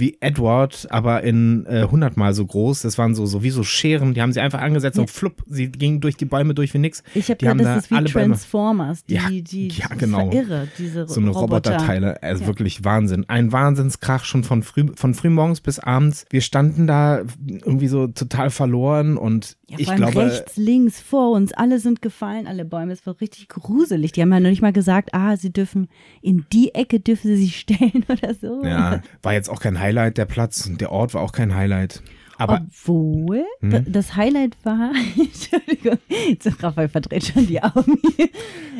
wie 0.00 0.16
Edward, 0.20 0.86
aber 0.90 1.22
in 1.22 1.66
äh, 1.66 1.86
hundertmal 1.90 2.34
so 2.34 2.44
groß. 2.44 2.82
Das 2.82 2.98
waren 2.98 3.14
so, 3.14 3.26
so 3.26 3.42
wie 3.42 3.50
so 3.50 3.62
Scheren. 3.62 4.14
Die 4.14 4.22
haben 4.22 4.32
sie 4.32 4.40
einfach 4.40 4.60
angesetzt 4.60 4.96
Ja. 4.96 5.02
und 5.02 5.10
flupp, 5.10 5.44
sie 5.46 5.70
gingen 5.70 6.00
durch 6.00 6.16
die 6.16 6.24
Bäume 6.24 6.54
durch 6.54 6.74
wie 6.74 6.78
nix. 6.78 7.02
Ich 7.14 7.28
habe 7.28 7.36
gedacht, 7.36 7.50
haben 7.50 7.58
das 7.58 7.66
da 7.66 7.76
ist 7.78 7.90
wie 7.90 7.94
alle 7.94 8.08
Transformers. 8.10 9.04
Die, 9.04 9.14
Ja, 9.14 9.28
die, 9.30 9.68
ja, 9.68 9.86
genau. 9.96 10.30
irre, 10.32 10.68
diese 10.78 11.06
So 11.06 11.20
eine 11.20 11.30
Roboter. 11.30 11.70
Roboterteile, 11.72 12.22
also 12.22 12.42
Ja. 12.42 12.46
wirklich 12.48 12.84
Wahnsinn. 12.84 13.24
Ein 13.28 13.52
Wahnsinnskrach 13.52 14.24
schon 14.24 14.42
von 14.44 14.62
früh, 14.62 14.86
von 14.96 15.14
frühmorgens 15.14 15.60
bis 15.60 15.78
abends. 15.78 16.24
Wir 16.30 16.40
standen 16.40 16.86
da 16.86 17.22
irgendwie 17.46 17.88
so 17.88 18.06
total 18.08 18.50
verloren 18.50 19.16
und 19.16 19.56
Ja, 19.70 19.76
ich 19.78 19.84
vor 19.86 19.92
allem 19.94 20.02
glaube, 20.10 20.26
rechts, 20.26 20.56
links, 20.56 21.00
vor 21.00 21.30
uns, 21.30 21.52
alle 21.52 21.78
sind 21.78 22.02
gefallen, 22.02 22.46
alle 22.48 22.64
Bäume. 22.64 22.92
Es 22.92 23.06
war 23.06 23.20
richtig 23.20 23.48
gruselig. 23.48 24.12
Die 24.12 24.20
haben 24.20 24.32
ja 24.32 24.40
noch 24.40 24.50
nicht 24.50 24.62
mal 24.62 24.72
gesagt, 24.72 25.10
ah, 25.14 25.36
sie 25.36 25.52
dürfen, 25.52 25.88
in 26.22 26.44
die 26.52 26.74
Ecke 26.74 26.98
dürfen 26.98 27.28
sie 27.28 27.36
sich 27.36 27.56
stellen 27.60 28.04
oder 28.08 28.34
so. 28.34 28.64
Ja, 28.64 29.00
war 29.22 29.32
jetzt 29.32 29.48
auch 29.48 29.60
kein 29.60 29.78
Highlight, 29.78 30.18
der 30.18 30.24
Platz 30.26 30.66
und 30.66 30.80
der 30.80 30.90
Ort 30.90 31.14
war 31.14 31.22
auch 31.22 31.32
kein 31.32 31.54
Highlight. 31.54 32.02
Aber 32.36 32.62
Obwohl, 32.66 33.44
Hm? 33.60 33.84
das 33.92 34.16
Highlight 34.16 34.56
war, 34.64 34.92
Entschuldigung, 35.16 35.98
jetzt 36.28 36.62
Raphael 36.62 36.88
verdreht 36.88 37.26
schon 37.26 37.46
die 37.46 37.62
Augen. 37.62 37.98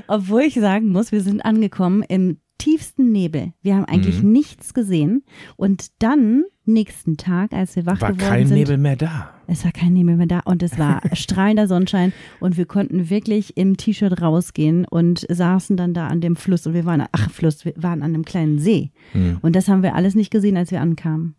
Obwohl 0.08 0.42
ich 0.42 0.54
sagen 0.54 0.88
muss, 0.88 1.12
wir 1.12 1.20
sind 1.20 1.44
angekommen 1.44 2.02
im 2.08 2.38
tiefsten 2.58 3.10
Nebel. 3.12 3.52
Wir 3.62 3.76
haben 3.76 3.84
eigentlich 3.86 4.22
Mhm. 4.22 4.32
nichts 4.32 4.74
gesehen. 4.74 5.24
Und 5.56 6.02
dann, 6.02 6.44
nächsten 6.64 7.16
Tag, 7.16 7.52
als 7.52 7.76
wir 7.76 7.86
wach 7.86 8.00
war 8.00 8.12
geworden 8.12 8.28
kein 8.30 8.46
sind, 8.46 8.56
Nebel 8.58 8.76
mehr 8.78 8.96
da. 8.96 9.34
Es 9.50 9.64
war 9.64 9.72
kein 9.72 9.92
Nebel 9.92 10.16
mehr 10.16 10.26
da 10.26 10.40
und 10.44 10.62
es 10.62 10.78
war 10.78 11.02
strahlender 11.12 11.66
Sonnenschein 11.68 12.12
und 12.38 12.56
wir 12.56 12.66
konnten 12.66 13.10
wirklich 13.10 13.56
im 13.56 13.76
T-Shirt 13.76 14.20
rausgehen 14.22 14.84
und 14.86 15.26
saßen 15.28 15.76
dann 15.76 15.92
da 15.94 16.06
an 16.06 16.20
dem 16.20 16.36
Fluss 16.36 16.66
und 16.66 16.74
wir 16.74 16.84
waren, 16.84 17.04
ach 17.12 17.30
Fluss, 17.30 17.64
wir 17.64 17.74
waren 17.76 18.02
an 18.02 18.14
einem 18.14 18.24
kleinen 18.24 18.58
See. 18.58 18.90
Hm, 19.12 19.38
Und 19.42 19.56
das 19.56 19.68
haben 19.68 19.82
wir 19.82 19.94
alles 19.94 20.14
nicht 20.14 20.30
gesehen, 20.30 20.56
als 20.56 20.70
wir 20.70 20.80
ankamen. 20.80 21.34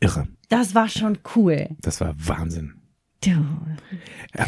irre. 0.00 0.26
Das 0.48 0.74
war 0.74 0.88
schon 0.88 1.18
cool. 1.36 1.68
Das 1.80 2.00
war 2.00 2.14
Wahnsinn. 2.18 2.74
Du. 3.24 3.30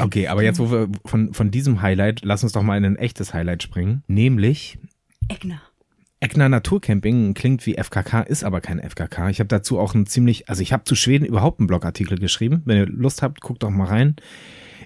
Okay, 0.00 0.26
aber 0.28 0.42
jetzt, 0.42 0.58
wo 0.58 0.70
wir 0.70 0.88
von, 1.04 1.32
von 1.32 1.50
diesem 1.50 1.80
Highlight, 1.80 2.22
lass 2.24 2.42
uns 2.42 2.52
doch 2.52 2.62
mal 2.62 2.76
in 2.76 2.84
ein 2.84 2.96
echtes 2.96 3.32
Highlight 3.32 3.62
springen. 3.62 4.02
Nämlich 4.08 4.78
Egner. 5.28 5.62
Eckner 6.24 6.48
Naturcamping 6.48 7.34
klingt 7.34 7.66
wie 7.66 7.74
FKK, 7.74 8.22
ist 8.22 8.44
aber 8.44 8.62
kein 8.62 8.80
FKK. 8.80 9.28
Ich 9.28 9.40
habe 9.40 9.48
dazu 9.48 9.78
auch 9.78 9.94
ein 9.94 10.06
ziemlich, 10.06 10.48
also 10.48 10.62
ich 10.62 10.72
habe 10.72 10.84
zu 10.84 10.94
Schweden 10.94 11.26
überhaupt 11.26 11.60
einen 11.60 11.66
Blogartikel 11.66 12.18
geschrieben. 12.18 12.62
Wenn 12.64 12.78
ihr 12.78 12.86
Lust 12.86 13.20
habt, 13.20 13.42
guckt 13.42 13.62
doch 13.62 13.68
mal 13.68 13.88
rein. 13.88 14.16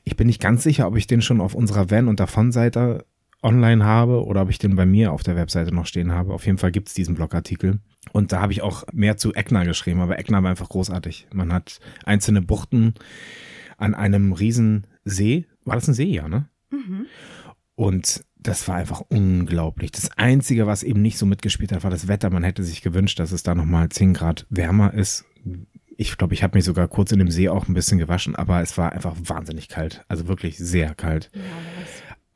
Ich 0.02 0.16
bin 0.16 0.26
nicht 0.26 0.40
ganz 0.40 0.64
sicher, 0.64 0.88
ob 0.88 0.96
ich 0.96 1.06
den 1.06 1.22
schon 1.22 1.40
auf 1.40 1.54
unserer 1.54 1.92
Van- 1.92 2.08
und 2.08 2.18
Davon-Seite 2.18 3.06
online 3.40 3.84
habe 3.84 4.24
oder 4.24 4.42
ob 4.42 4.50
ich 4.50 4.58
den 4.58 4.74
bei 4.74 4.84
mir 4.84 5.12
auf 5.12 5.22
der 5.22 5.36
Webseite 5.36 5.72
noch 5.72 5.86
stehen 5.86 6.10
habe. 6.10 6.34
Auf 6.34 6.44
jeden 6.44 6.58
Fall 6.58 6.72
gibt's 6.72 6.92
diesen 6.92 7.14
Blogartikel. 7.14 7.78
Und 8.10 8.32
da 8.32 8.40
habe 8.40 8.52
ich 8.52 8.62
auch 8.62 8.82
mehr 8.92 9.16
zu 9.16 9.32
Eckner 9.32 9.64
geschrieben, 9.64 10.00
aber 10.00 10.18
Eckner 10.18 10.42
war 10.42 10.50
einfach 10.50 10.68
großartig. 10.68 11.28
Man 11.32 11.52
hat 11.52 11.78
einzelne 12.04 12.42
Buchten 12.42 12.94
an 13.76 13.94
einem 13.94 14.32
riesen 14.32 14.88
See. 15.04 15.46
War 15.64 15.76
das 15.76 15.86
ein 15.86 15.94
See, 15.94 16.10
ja, 16.10 16.28
ne? 16.28 16.48
Und 17.76 18.24
das 18.40 18.66
war 18.68 18.76
einfach 18.76 19.02
unglaublich. 19.08 19.90
Das 19.92 20.10
Einzige, 20.16 20.66
was 20.66 20.82
eben 20.82 21.02
nicht 21.02 21.18
so 21.18 21.26
mitgespielt 21.26 21.72
hat, 21.72 21.82
war 21.84 21.90
das 21.90 22.08
Wetter. 22.08 22.30
Man 22.30 22.44
hätte 22.44 22.62
sich 22.62 22.82
gewünscht, 22.82 23.18
dass 23.18 23.32
es 23.32 23.42
da 23.42 23.54
nochmal 23.54 23.88
10 23.88 24.14
Grad 24.14 24.46
wärmer 24.50 24.94
ist. 24.94 25.24
Ich 25.96 26.16
glaube, 26.16 26.34
ich 26.34 26.42
habe 26.44 26.56
mich 26.56 26.64
sogar 26.64 26.86
kurz 26.88 27.10
in 27.10 27.18
dem 27.18 27.30
See 27.30 27.48
auch 27.48 27.66
ein 27.68 27.74
bisschen 27.74 27.98
gewaschen, 27.98 28.36
aber 28.36 28.60
es 28.62 28.78
war 28.78 28.92
einfach 28.92 29.16
wahnsinnig 29.24 29.68
kalt. 29.68 30.04
Also 30.08 30.28
wirklich 30.28 30.56
sehr 30.56 30.94
kalt. 30.94 31.30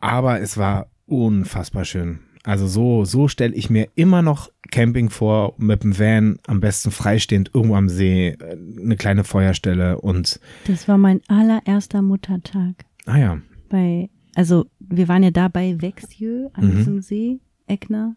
Aber 0.00 0.40
es 0.40 0.56
war 0.56 0.88
unfassbar 1.06 1.84
schön. 1.84 2.20
Also 2.44 2.66
so, 2.66 3.04
so 3.04 3.28
stelle 3.28 3.54
ich 3.54 3.70
mir 3.70 3.86
immer 3.94 4.20
noch 4.20 4.50
Camping 4.72 5.10
vor, 5.10 5.54
mit 5.58 5.84
dem 5.84 5.96
Van, 5.96 6.38
am 6.48 6.58
besten 6.58 6.90
freistehend, 6.90 7.52
irgendwo 7.54 7.76
am 7.76 7.88
See, 7.88 8.30
äh, 8.30 8.56
eine 8.82 8.96
kleine 8.96 9.22
Feuerstelle 9.22 10.00
und, 10.00 10.40
Das 10.66 10.88
war 10.88 10.98
mein 10.98 11.20
allererster 11.28 12.02
Muttertag. 12.02 12.84
ah 13.06 13.16
ja, 13.16 13.38
Bei, 13.68 14.08
also 14.34 14.66
wir 14.80 15.08
waren 15.08 15.22
ja 15.22 15.30
da 15.30 15.48
bei 15.48 15.80
Vexieux 15.80 16.50
an 16.54 16.68
Mhm. 16.68 16.76
diesem 16.76 17.02
See, 17.02 17.40
Eckner. 17.66 18.16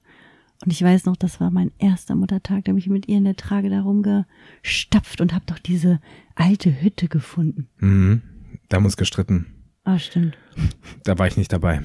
Und 0.63 0.71
ich 0.71 0.81
weiß 0.81 1.05
noch, 1.05 1.17
das 1.17 1.39
war 1.41 1.51
mein 1.51 1.71
erster 1.79 2.15
Muttertag. 2.15 2.63
Da 2.65 2.69
habe 2.69 2.79
ich 2.79 2.87
mit 2.87 3.07
ihr 3.07 3.17
in 3.17 3.25
der 3.25 3.35
Trage 3.35 3.69
da 3.69 3.81
rumgestapft 3.81 5.19
und 5.21 5.33
habe 5.33 5.45
doch 5.47 5.59
diese 5.59 5.99
alte 6.35 6.81
Hütte 6.81 7.07
gefunden. 7.07 7.67
mhm. 7.79 8.21
da 8.69 8.79
muss 8.79 8.97
gestritten. 8.97 9.47
Ah, 9.87 9.99
stimmt. 9.99 10.35
Da 11.03 11.19
war 11.19 11.27
ich 11.27 11.37
nicht 11.37 11.53
dabei. 11.53 11.81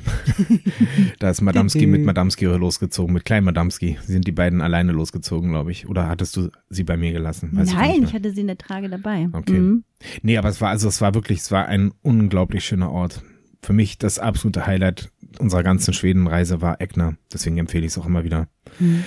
da 1.18 1.28
ist 1.28 1.42
Madamski 1.42 1.86
mit 1.86 2.02
Madamski 2.02 2.46
losgezogen, 2.46 3.12
mit 3.12 3.26
Klein 3.26 3.44
Madamski. 3.44 3.98
Sie 4.06 4.12
sind 4.12 4.26
die 4.26 4.32
beiden 4.32 4.62
alleine 4.62 4.92
losgezogen, 4.92 5.50
glaube 5.50 5.70
ich. 5.72 5.86
Oder 5.86 6.08
hattest 6.08 6.34
du 6.38 6.48
sie 6.70 6.84
bei 6.84 6.96
mir 6.96 7.12
gelassen? 7.12 7.50
Weiß 7.52 7.74
Nein, 7.74 7.90
ich 7.96 8.00
mehr. 8.00 8.12
hatte 8.14 8.32
sie 8.32 8.40
in 8.40 8.46
der 8.46 8.56
Trage 8.56 8.88
dabei. 8.88 9.28
Okay. 9.32 9.58
Mhm. 9.58 9.84
Nee, 10.22 10.38
aber 10.38 10.48
es 10.48 10.62
war, 10.62 10.70
also 10.70 10.88
es 10.88 11.02
war 11.02 11.12
wirklich, 11.14 11.40
es 11.40 11.50
war 11.52 11.66
ein 11.66 11.92
unglaublich 12.00 12.64
schöner 12.64 12.90
Ort. 12.90 13.22
Für 13.62 13.72
mich 13.72 13.98
das 13.98 14.18
absolute 14.18 14.66
Highlight 14.66 15.10
unserer 15.38 15.62
ganzen 15.62 15.92
Schwedenreise 15.94 16.60
war 16.62 16.80
Eckner. 16.80 17.16
Deswegen 17.32 17.58
empfehle 17.58 17.84
ich 17.84 17.92
es 17.92 17.98
auch 17.98 18.06
immer 18.06 18.24
wieder. 18.24 18.48
Mhm. 18.78 19.04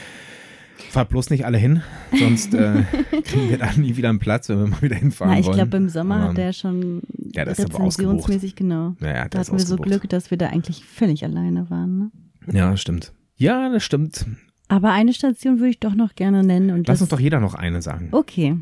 Fahrt 0.89 1.09
bloß 1.09 1.29
nicht 1.29 1.45
alle 1.45 1.57
hin, 1.57 1.81
sonst 2.19 2.53
äh, 2.53 2.83
kriegen 3.23 3.49
wir 3.49 3.57
da 3.57 3.71
nie 3.73 3.95
wieder 3.95 4.09
einen 4.09 4.19
Platz, 4.19 4.49
wenn 4.49 4.59
wir 4.59 4.67
mal 4.67 4.81
wieder 4.81 4.95
hinfahren 4.95 5.33
Na, 5.33 5.39
ich 5.39 5.45
wollen. 5.45 5.55
glaube, 5.57 5.77
im 5.77 5.89
Sommer 5.89 6.15
Aber- 6.17 6.29
hat 6.29 6.37
der 6.37 6.53
schon 6.53 7.01
Ja, 7.33 7.45
das 7.45 7.57
ist 7.59 7.65
aber 7.65 7.85
rezensionsmäßig, 7.85 8.55
genau. 8.55 8.95
Naja, 8.99 9.23
Da 9.23 9.29
der 9.29 9.41
ist 9.41 9.47
hatten 9.47 9.57
wir 9.59 9.65
so. 9.65 9.75
Glück, 9.77 10.09
dass 10.09 10.29
wir 10.29 10.37
da 10.37 10.47
eigentlich 10.47 10.83
völlig 10.85 11.23
alleine 11.23 11.69
waren. 11.69 11.97
Ne? 11.97 12.11
Ja, 12.51 12.75
stimmt. 12.77 13.13
Ja, 13.37 13.69
das 13.69 13.83
stimmt. 13.83 14.25
Aber 14.67 14.91
eine 14.91 15.13
Station 15.13 15.59
würde 15.59 15.69
ich 15.69 15.79
doch 15.79 15.95
noch 15.95 16.15
gerne 16.15 16.43
nennen. 16.43 16.69
Und 16.71 16.87
Lass 16.87 16.95
das, 16.99 17.01
uns 17.01 17.09
doch 17.09 17.19
jeder 17.19 17.39
noch 17.39 17.53
eine 17.55 17.81
sagen. 17.81 18.09
Okay. 18.11 18.57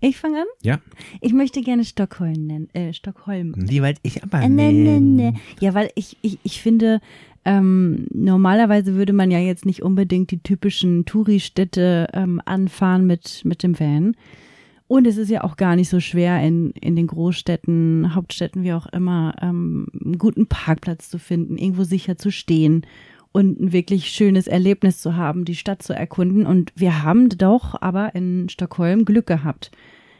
Ich 0.00 0.16
fange 0.16 0.38
an? 0.38 0.46
Ja? 0.62 0.78
Ich 1.20 1.32
möchte 1.32 1.60
gerne 1.60 1.84
Stockholm 1.84 2.46
nennen. 2.46 2.68
Äh, 2.72 2.92
Stockholm. 2.92 3.54
Die 3.56 3.82
wollte 3.82 4.00
ich 4.04 4.22
aber 4.22 4.40
Äh, 4.42 4.48
ne, 4.48 4.72
ne, 4.72 4.72
nennen. 4.72 5.16
ne. 5.16 5.34
Ja, 5.60 5.74
weil 5.74 5.90
ich, 5.96 6.16
ich, 6.22 6.38
ich 6.44 6.62
finde, 6.62 7.00
ähm, 7.44 8.06
normalerweise 8.12 8.94
würde 8.94 9.12
man 9.12 9.30
ja 9.30 9.38
jetzt 9.40 9.66
nicht 9.66 9.82
unbedingt 9.82 10.30
die 10.30 10.38
typischen 10.42 11.04
Touri-Städte 11.04 12.08
ähm, 12.12 12.40
anfahren 12.44 13.06
mit, 13.06 13.42
mit 13.44 13.62
dem 13.62 13.78
Van. 13.78 14.14
Und 14.86 15.06
es 15.06 15.16
ist 15.18 15.30
ja 15.30 15.44
auch 15.44 15.56
gar 15.56 15.76
nicht 15.76 15.88
so 15.90 16.00
schwer, 16.00 16.40
in, 16.42 16.70
in 16.70 16.96
den 16.96 17.08
Großstädten, 17.08 18.14
Hauptstädten, 18.14 18.62
wie 18.62 18.72
auch 18.72 18.86
immer, 18.86 19.34
ähm, 19.42 19.88
einen 20.02 20.16
guten 20.18 20.46
Parkplatz 20.46 21.10
zu 21.10 21.18
finden, 21.18 21.58
irgendwo 21.58 21.84
sicher 21.84 22.16
zu 22.16 22.30
stehen 22.30 22.86
und 23.32 23.60
ein 23.60 23.72
wirklich 23.72 24.08
schönes 24.08 24.46
Erlebnis 24.46 25.00
zu 25.00 25.16
haben, 25.16 25.44
die 25.44 25.56
Stadt 25.56 25.82
zu 25.82 25.92
erkunden. 25.92 26.46
Und 26.46 26.72
wir 26.74 27.02
haben 27.02 27.28
doch 27.28 27.80
aber 27.80 28.14
in 28.14 28.48
Stockholm 28.48 29.04
Glück 29.04 29.26
gehabt. 29.26 29.70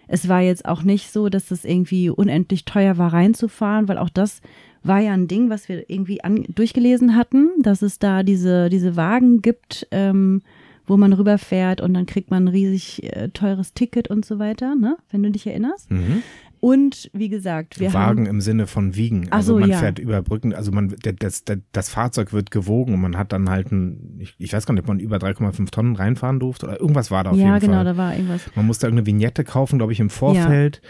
Es 0.08 0.28
war 0.28 0.40
jetzt 0.40 0.64
auch 0.64 0.82
nicht 0.82 1.12
so, 1.12 1.28
dass 1.28 1.50
es 1.50 1.64
irgendwie 1.64 2.10
unendlich 2.10 2.64
teuer 2.64 2.96
war, 2.96 3.12
reinzufahren, 3.12 3.88
weil 3.88 3.98
auch 3.98 4.08
das 4.08 4.40
war 4.82 5.00
ja 5.00 5.12
ein 5.12 5.28
Ding, 5.28 5.50
was 5.50 5.68
wir 5.68 5.90
irgendwie 5.90 6.24
an, 6.24 6.44
durchgelesen 6.48 7.14
hatten, 7.14 7.50
dass 7.60 7.82
es 7.82 7.98
da 7.98 8.22
diese, 8.22 8.70
diese 8.70 8.96
Wagen 8.96 9.42
gibt, 9.42 9.86
ähm, 9.90 10.40
wo 10.86 10.96
man 10.96 11.12
rüberfährt 11.12 11.80
und 11.82 11.92
dann 11.94 12.06
kriegt 12.06 12.30
man 12.30 12.44
ein 12.44 12.48
riesig 12.48 13.02
äh, 13.04 13.28
teures 13.28 13.74
Ticket 13.74 14.08
und 14.08 14.24
so 14.24 14.38
weiter, 14.38 14.74
ne? 14.74 14.96
wenn 15.10 15.22
du 15.22 15.30
dich 15.30 15.46
erinnerst. 15.46 15.90
Mhm. 15.90 16.22
Und 16.60 17.10
wie 17.12 17.28
gesagt, 17.28 17.78
wir 17.78 17.92
Wagen 17.92 18.26
haben 18.26 18.26
im 18.26 18.40
Sinne 18.40 18.66
von 18.66 18.96
wiegen. 18.96 19.28
Also 19.30 19.54
so, 19.54 19.60
man 19.60 19.70
ja. 19.70 19.78
fährt 19.78 19.98
über 19.98 20.22
Brücken, 20.22 20.54
also 20.54 20.72
man 20.72 20.94
das, 21.02 21.44
das, 21.44 21.58
das 21.72 21.88
Fahrzeug 21.88 22.32
wird 22.32 22.50
gewogen 22.50 22.94
und 22.94 23.00
man 23.00 23.16
hat 23.16 23.32
dann 23.32 23.48
halt 23.48 23.70
ein, 23.70 24.18
ich, 24.18 24.34
ich 24.38 24.52
weiß 24.52 24.66
gar 24.66 24.74
nicht, 24.74 24.82
ob 24.82 24.88
man 24.88 24.98
über 24.98 25.16
3,5 25.16 25.70
Tonnen 25.70 25.96
reinfahren 25.96 26.40
durfte 26.40 26.66
oder 26.66 26.80
irgendwas 26.80 27.10
war 27.10 27.24
da 27.24 27.30
auf 27.30 27.36
ja, 27.36 27.54
jeden 27.54 27.60
genau, 27.60 27.74
Fall. 27.74 27.84
da 27.84 27.96
war 27.96 28.14
irgendwas. 28.14 28.42
Man 28.54 28.66
musste 28.66 28.86
irgendeine 28.86 29.06
Vignette 29.06 29.44
kaufen, 29.44 29.78
glaube 29.78 29.92
ich, 29.92 30.00
im 30.00 30.10
Vorfeld. 30.10 30.82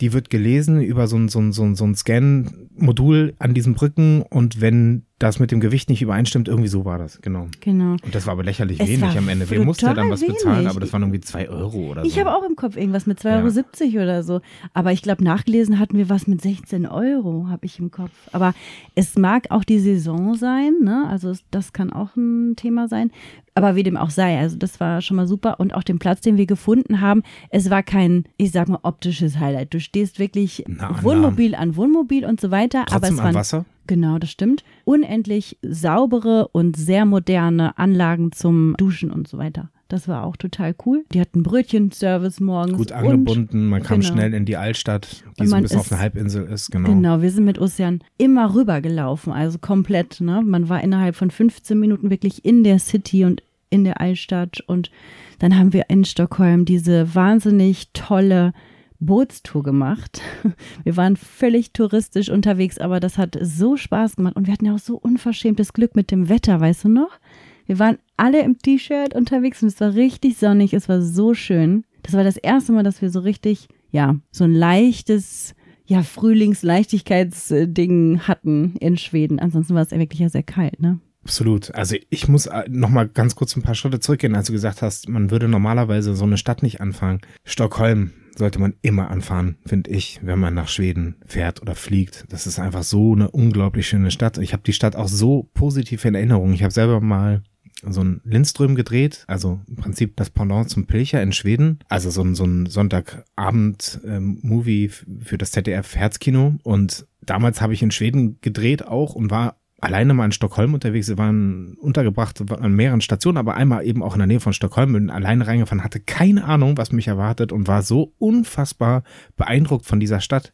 Die 0.00 0.12
wird 0.12 0.30
gelesen 0.30 0.80
über 0.80 1.06
so 1.06 1.16
ein, 1.16 1.28
so 1.28 1.40
ein, 1.40 1.52
so 1.52 1.62
ein, 1.62 1.74
so 1.74 1.84
ein 1.84 1.94
Scan-Modul 1.94 3.34
an 3.38 3.54
diesen 3.54 3.74
Brücken 3.74 4.22
und 4.22 4.60
wenn 4.60 5.04
das 5.20 5.38
mit 5.38 5.52
dem 5.52 5.60
Gewicht 5.60 5.88
nicht 5.90 6.02
übereinstimmt, 6.02 6.48
irgendwie 6.48 6.68
so 6.68 6.84
war 6.84 6.98
das, 6.98 7.20
genau. 7.22 7.46
Genau. 7.60 7.92
Und 8.02 8.14
das 8.14 8.26
war 8.26 8.32
aber 8.32 8.42
lächerlich 8.42 8.80
Es 8.80 8.88
wenig 8.88 9.02
war 9.02 9.16
am 9.16 9.28
Ende. 9.28 9.48
Wir 9.48 9.62
mussten 9.64 9.84
ja 9.86 9.94
dann 9.94 10.10
was 10.10 10.20
total 10.20 10.34
bezahlen, 10.34 10.56
wenig. 10.56 10.70
aber 10.70 10.80
das 10.80 10.92
waren 10.92 11.02
irgendwie 11.02 11.20
zwei 11.20 11.48
Euro 11.48 11.76
oder 11.90 12.02
so. 12.02 12.08
Ich 12.08 12.18
habe 12.18 12.34
auch 12.34 12.42
im 12.42 12.56
Kopf 12.56 12.76
irgendwas 12.76 13.06
mit 13.06 13.20
2,70 13.20 13.84
Ja. 13.84 14.00
Euro 14.00 14.02
oder 14.02 14.22
so. 14.24 14.40
Aber 14.74 14.92
ich 14.92 15.02
glaube, 15.02 15.22
nachgelesen 15.22 15.78
hatten 15.78 15.96
wir 15.98 16.08
was 16.08 16.26
mit 16.26 16.40
16 16.40 16.86
Euro, 16.86 17.46
habe 17.50 17.66
ich 17.66 17.78
im 17.78 17.90
Kopf. 17.90 18.10
Aber 18.32 18.54
es 18.94 19.16
mag 19.18 19.50
auch 19.50 19.62
die 19.62 19.78
Saison 19.78 20.34
sein, 20.34 20.72
ne? 20.82 21.06
Also 21.08 21.30
es- 21.30 21.44
das 21.50 21.72
kann 21.74 21.92
auch 21.92 22.16
ein 22.16 22.56
Thema 22.56 22.88
sein. 22.88 23.10
Aber 23.54 23.74
wie 23.76 23.82
dem 23.82 23.98
auch 23.98 24.10
sei, 24.10 24.38
also 24.38 24.56
das 24.56 24.80
war 24.80 25.02
schon 25.02 25.16
mal 25.18 25.26
super. 25.26 25.60
Und 25.60 25.74
auch 25.74 25.82
den 25.82 25.98
Platz, 25.98 26.22
den 26.22 26.38
wir 26.38 26.46
gefunden 26.46 27.02
haben, 27.02 27.22
es 27.50 27.68
war 27.68 27.82
kein, 27.82 28.24
ich 28.38 28.52
sag 28.52 28.68
mal, 28.68 28.78
optisches 28.84 29.38
Highlight. 29.38 29.74
Du 29.74 29.80
stehst 29.80 30.18
wirklich 30.18 30.64
Na, 30.66 30.92
na. 30.92 31.02
Wohnmobil 31.02 31.54
an 31.54 31.76
Wohnmobil 31.76 32.24
und 32.24 32.40
so 32.40 32.50
weiter. 32.50 32.80
aber 32.82 32.90
Trotzdem 32.92 33.14
es 33.14 33.18
am 33.20 33.24
waren 33.26 33.34
Wasser? 33.34 33.64
Genau, 33.90 34.20
das 34.20 34.30
stimmt. 34.30 34.62
Unendlich 34.84 35.58
saubere 35.62 36.46
und 36.52 36.76
sehr 36.76 37.04
moderne 37.04 37.76
Anlagen 37.76 38.30
zum 38.30 38.76
Duschen 38.78 39.10
und 39.10 39.26
so 39.26 39.36
weiter. 39.36 39.68
Das 39.88 40.06
war 40.06 40.22
auch 40.22 40.36
total 40.36 40.76
cool. 40.86 41.04
Die 41.12 41.20
hatten 41.20 41.42
Brötchenservice 41.42 42.38
morgens. 42.38 42.78
Gut 42.78 42.92
und- 42.92 42.96
angebunden, 42.96 43.66
man 43.66 43.82
kam 43.82 43.98
genau. 43.98 44.12
schnell 44.12 44.32
in 44.32 44.44
die 44.44 44.56
Altstadt, 44.56 45.24
die 45.40 45.46
so 45.48 45.56
ein 45.56 45.62
bisschen 45.62 45.80
auf 45.80 45.90
einer 45.90 46.00
Halbinsel 46.00 46.44
ist, 46.44 46.70
genau. 46.70 46.88
Genau, 46.88 47.20
wir 47.20 47.32
sind 47.32 47.44
mit 47.44 47.58
Ossian 47.58 47.98
immer 48.16 48.54
rübergelaufen, 48.54 49.32
also 49.32 49.58
komplett. 49.58 50.20
Ne? 50.20 50.40
Man 50.40 50.68
war 50.68 50.84
innerhalb 50.84 51.16
von 51.16 51.32
15 51.32 51.76
Minuten 51.76 52.10
wirklich 52.10 52.44
in 52.44 52.62
der 52.62 52.78
City 52.78 53.24
und 53.24 53.42
in 53.70 53.82
der 53.82 54.00
Altstadt. 54.00 54.60
Und 54.68 54.92
dann 55.40 55.58
haben 55.58 55.72
wir 55.72 55.86
in 55.90 56.04
Stockholm 56.04 56.64
diese 56.64 57.12
wahnsinnig 57.16 57.88
tolle 57.92 58.52
Bootstour 59.00 59.62
gemacht. 59.62 60.20
Wir 60.84 60.96
waren 60.96 61.16
völlig 61.16 61.72
touristisch 61.72 62.28
unterwegs, 62.28 62.78
aber 62.78 63.00
das 63.00 63.18
hat 63.18 63.36
so 63.40 63.76
Spaß 63.76 64.16
gemacht. 64.16 64.36
Und 64.36 64.46
wir 64.46 64.52
hatten 64.52 64.66
ja 64.66 64.74
auch 64.74 64.78
so 64.78 64.96
unverschämtes 64.96 65.72
Glück 65.72 65.96
mit 65.96 66.10
dem 66.10 66.28
Wetter, 66.28 66.60
weißt 66.60 66.84
du 66.84 66.88
noch? 66.88 67.18
Wir 67.66 67.78
waren 67.78 67.98
alle 68.16 68.42
im 68.42 68.58
T-Shirt 68.58 69.14
unterwegs 69.14 69.62
und 69.62 69.68
es 69.68 69.80
war 69.80 69.94
richtig 69.94 70.36
sonnig, 70.36 70.74
es 70.74 70.88
war 70.88 71.02
so 71.02 71.34
schön. 71.34 71.84
Das 72.02 72.14
war 72.14 72.24
das 72.24 72.36
erste 72.36 72.72
Mal, 72.72 72.82
dass 72.82 73.00
wir 73.00 73.10
so 73.10 73.20
richtig, 73.20 73.68
ja, 73.90 74.16
so 74.30 74.44
ein 74.44 74.54
leichtes, 74.54 75.54
ja, 75.86 76.02
Frühlingsleichtigkeitsding 76.02 78.20
hatten 78.20 78.76
in 78.80 78.96
Schweden. 78.96 79.38
Ansonsten 79.38 79.74
war 79.74 79.82
es 79.82 79.90
ja 79.90 79.98
wirklich 79.98 80.20
ja 80.20 80.28
sehr 80.28 80.42
kalt, 80.42 80.80
ne? 80.80 80.98
Absolut. 81.22 81.74
Also 81.74 81.96
ich 82.08 82.28
muss 82.28 82.46
äh, 82.46 82.64
noch 82.68 82.88
mal 82.88 83.06
ganz 83.06 83.34
kurz 83.34 83.54
ein 83.54 83.62
paar 83.62 83.74
Schritte 83.74 84.00
zurückgehen, 84.00 84.34
als 84.34 84.46
du 84.46 84.52
gesagt 84.52 84.82
hast, 84.82 85.08
man 85.08 85.30
würde 85.30 85.48
normalerweise 85.48 86.16
so 86.16 86.24
eine 86.24 86.38
Stadt 86.38 86.62
nicht 86.62 86.80
anfangen. 86.80 87.20
Stockholm 87.44 88.12
sollte 88.40 88.58
man 88.58 88.74
immer 88.82 89.08
anfahren, 89.10 89.56
finde 89.64 89.90
ich, 89.90 90.18
wenn 90.22 90.40
man 90.40 90.54
nach 90.54 90.68
Schweden 90.68 91.14
fährt 91.26 91.62
oder 91.62 91.76
fliegt. 91.76 92.24
Das 92.30 92.48
ist 92.48 92.58
einfach 92.58 92.82
so 92.82 93.12
eine 93.12 93.30
unglaublich 93.30 93.86
schöne 93.86 94.10
Stadt. 94.10 94.38
Ich 94.38 94.54
habe 94.54 94.62
die 94.64 94.72
Stadt 94.72 94.96
auch 94.96 95.08
so 95.08 95.50
positiv 95.54 96.04
in 96.06 96.16
Erinnerung. 96.16 96.54
Ich 96.54 96.62
habe 96.62 96.72
selber 96.72 97.00
mal 97.00 97.42
so 97.82 98.02
ein 98.02 98.22
Lindström 98.24 98.74
gedreht, 98.74 99.24
also 99.26 99.60
im 99.68 99.76
Prinzip 99.76 100.16
das 100.16 100.30
Pendant 100.30 100.70
zum 100.70 100.86
Pilcher 100.86 101.22
in 101.22 101.32
Schweden, 101.32 101.80
also 101.88 102.10
so 102.10 102.22
ein, 102.22 102.34
so 102.34 102.44
ein 102.44 102.66
Sonntagabend-Movie 102.66 104.88
für 104.88 105.38
das 105.38 105.52
ZDF 105.52 105.94
Herzkino 105.94 106.56
und 106.62 107.06
damals 107.24 107.60
habe 107.60 107.74
ich 107.74 107.82
in 107.82 107.90
Schweden 107.90 108.40
gedreht 108.40 108.86
auch 108.86 109.14
und 109.14 109.30
war 109.30 109.59
alleine 109.80 110.14
mal 110.14 110.26
in 110.26 110.32
Stockholm 110.32 110.74
unterwegs. 110.74 111.08
Wir 111.08 111.18
waren 111.18 111.74
untergebracht 111.80 112.40
an 112.50 112.74
mehreren 112.74 113.00
Stationen, 113.00 113.38
aber 113.38 113.54
einmal 113.54 113.84
eben 113.84 114.02
auch 114.02 114.14
in 114.14 114.18
der 114.18 114.26
Nähe 114.26 114.40
von 114.40 114.52
Stockholm. 114.52 114.92
Bin 114.92 115.10
alleine 115.10 115.46
reingefahren, 115.46 115.84
hatte 115.84 116.00
keine 116.00 116.44
Ahnung, 116.44 116.76
was 116.76 116.92
mich 116.92 117.08
erwartet 117.08 117.52
und 117.52 117.68
war 117.68 117.82
so 117.82 118.12
unfassbar 118.18 119.02
beeindruckt 119.36 119.86
von 119.86 120.00
dieser 120.00 120.20
Stadt, 120.20 120.52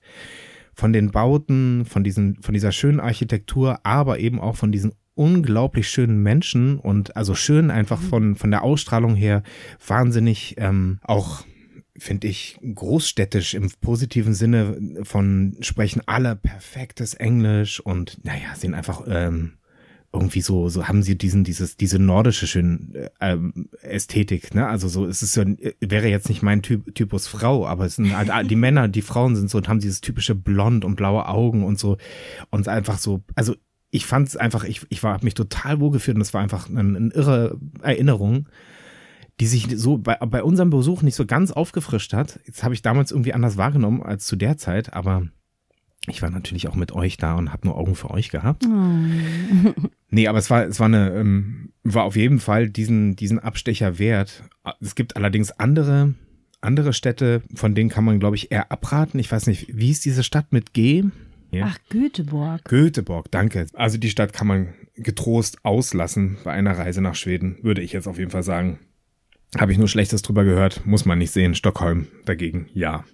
von 0.75 0.93
den 0.93 1.11
Bauten, 1.11 1.85
von 1.87 2.05
diesen, 2.05 2.43
von 2.43 2.55
dieser 2.55 2.73
schönen 2.73 3.01
Architektur, 3.01 3.81
aber 3.83 4.19
eben 4.19 4.41
auch 4.41 4.57
von 4.57 4.73
diesen 4.73 4.93
unglaublich 5.15 5.89
schönen 5.89 6.23
Menschen 6.23 6.79
und 6.79 7.17
also 7.17 7.35
schön 7.35 7.71
einfach 7.71 8.01
von, 8.01 8.37
von 8.37 8.51
der 8.51 8.63
Ausstrahlung 8.63 9.15
her 9.15 9.43
wahnsinnig 9.87 10.57
ähm, 10.59 11.01
auch 11.03 11.45
finde 11.99 12.29
ich, 12.29 12.59
großstädtisch 12.75 13.55
im 13.55 13.71
positiven 13.81 14.35
Sinne 14.35 15.03
von 15.03 15.57
sprechen 15.61 16.03
alle 16.07 16.37
perfektes 16.37 17.15
Englisch 17.15 17.81
und 17.81 18.25
naja, 18.25 18.55
sehen 18.55 18.75
einfach 18.75 19.03
ähm, 19.09 19.55
irgendwie 20.13 20.41
so, 20.41 20.69
so 20.69 20.89
haben 20.89 21.03
sie 21.03 21.17
diesen, 21.17 21.45
dieses, 21.45 21.77
diese 21.77 21.99
nordische 21.99 22.47
schön 22.47 22.93
ähm, 23.21 23.69
Ästhetik, 23.83 24.55
ne? 24.55 24.67
Also 24.67 24.89
so, 24.89 25.07
es 25.07 25.23
ist 25.23 25.35
so, 25.35 25.45
wäre 25.81 26.09
jetzt 26.09 26.29
nicht 26.29 26.43
mein 26.43 26.63
typ, 26.63 26.95
Typus 26.95 27.27
Frau, 27.27 27.67
aber 27.67 27.85
es 27.85 27.97
sind 27.97 28.17
halt, 28.17 28.51
die 28.51 28.57
Männer, 28.57 28.89
die 28.89 29.03
Frauen 29.03 29.37
sind 29.37 29.51
so 29.51 29.59
und 29.59 29.69
haben 29.69 29.81
dieses 29.81 30.01
typische 30.01 30.35
Blond 30.35 30.85
und 30.85 30.97
blaue 30.97 31.29
Augen 31.29 31.65
und 31.65 31.79
so 31.79 31.99
und 32.51 32.69
einfach 32.69 32.99
so, 32.99 33.23
also 33.35 33.55
ich 33.91 34.07
fand 34.07 34.29
es 34.29 34.37
einfach, 34.37 34.65
ich, 34.65 34.83
ich 34.89 35.03
war, 35.03 35.15
hab 35.15 35.23
mich 35.23 35.35
total 35.35 35.81
wohlgefühlt 35.81 36.17
und 36.17 36.23
es 36.23 36.35
war 36.35 36.43
einfach 36.43 36.69
eine, 36.69 36.81
eine 36.81 37.11
irre 37.13 37.59
Erinnerung 37.83 38.49
die 39.41 39.47
sich 39.47 39.69
so 39.77 39.99
bei, 39.99 40.17
bei 40.17 40.43
unserem 40.43 40.71
Besuch 40.71 41.03
nicht 41.03 41.15
so 41.15 41.27
ganz 41.27 41.51
aufgefrischt 41.53 42.13
hat. 42.13 42.41
Jetzt 42.47 42.63
habe 42.63 42.75
ich 42.75 42.83
damals 42.83 43.11
irgendwie 43.11 43.35
anders 43.35 43.57
wahrgenommen 43.57 44.03
als 44.03 44.27
zu 44.27 44.37
der 44.37 44.57
Zeit, 44.57 44.95
aber 44.95 45.29
ich 46.09 46.23
war 46.23 46.31
natürlich 46.31 46.69
auch 46.69 46.75
mit 46.75 46.93
euch 46.93 47.17
da 47.17 47.35
und 47.35 47.53
habe 47.53 47.67
nur 47.67 47.77
Augen 47.77 47.95
für 47.95 48.11
euch 48.11 48.31
gehabt. 48.31 48.65
Oh. 48.67 49.75
Nee, 50.09 50.29
aber 50.29 50.39
es 50.39 50.51
war, 50.51 50.65
es 50.65 50.79
war 50.79 50.87
eine, 50.87 51.11
ähm, 51.11 51.73
war 51.83 52.05
auf 52.05 52.17
jeden 52.17 52.39
Fall 52.39 52.71
diesen, 52.71 53.17
diesen 53.17 53.39
Abstecher 53.39 53.99
wert. 53.99 54.45
Es 54.81 54.95
gibt 54.95 55.17
allerdings 55.17 55.51
andere, 55.51 56.15
andere 56.61 56.93
Städte, 56.93 57.43
von 57.55 57.75
denen 57.75 57.91
kann 57.91 58.05
man, 58.05 58.21
glaube 58.21 58.37
ich, 58.37 58.53
eher 58.53 58.71
abraten. 58.71 59.19
Ich 59.19 59.31
weiß 59.31 59.49
nicht, 59.49 59.77
wie 59.77 59.91
ist 59.91 60.05
diese 60.05 60.23
Stadt 60.23 60.53
mit 60.53 60.73
G? 60.75 61.05
Ja. 61.51 61.71
Ach, 61.71 61.79
Göteborg. 61.91 62.65
Göteborg, 62.65 63.31
danke. 63.31 63.67
Also 63.75 63.99
die 63.99 64.11
Stadt 64.11 64.33
kann 64.33 64.47
man 64.47 64.69
getrost 64.95 65.65
auslassen 65.65 66.39
bei 66.45 66.53
einer 66.53 66.79
Reise 66.79 67.01
nach 67.01 67.15
Schweden, 67.15 67.59
würde 67.63 67.83
ich 67.83 67.93
jetzt 67.93 68.07
auf 68.07 68.19
jeden 68.19 68.31
Fall 68.31 68.43
sagen. 68.43 68.79
Habe 69.59 69.73
ich 69.73 69.79
nur 69.79 69.89
Schlechtes 69.89 70.23
drüber 70.23 70.45
gehört, 70.45 70.87
muss 70.87 71.05
man 71.05 71.19
nicht 71.19 71.31
sehen. 71.31 71.55
Stockholm 71.55 72.09
dagegen, 72.25 72.69
ja. 72.75 73.05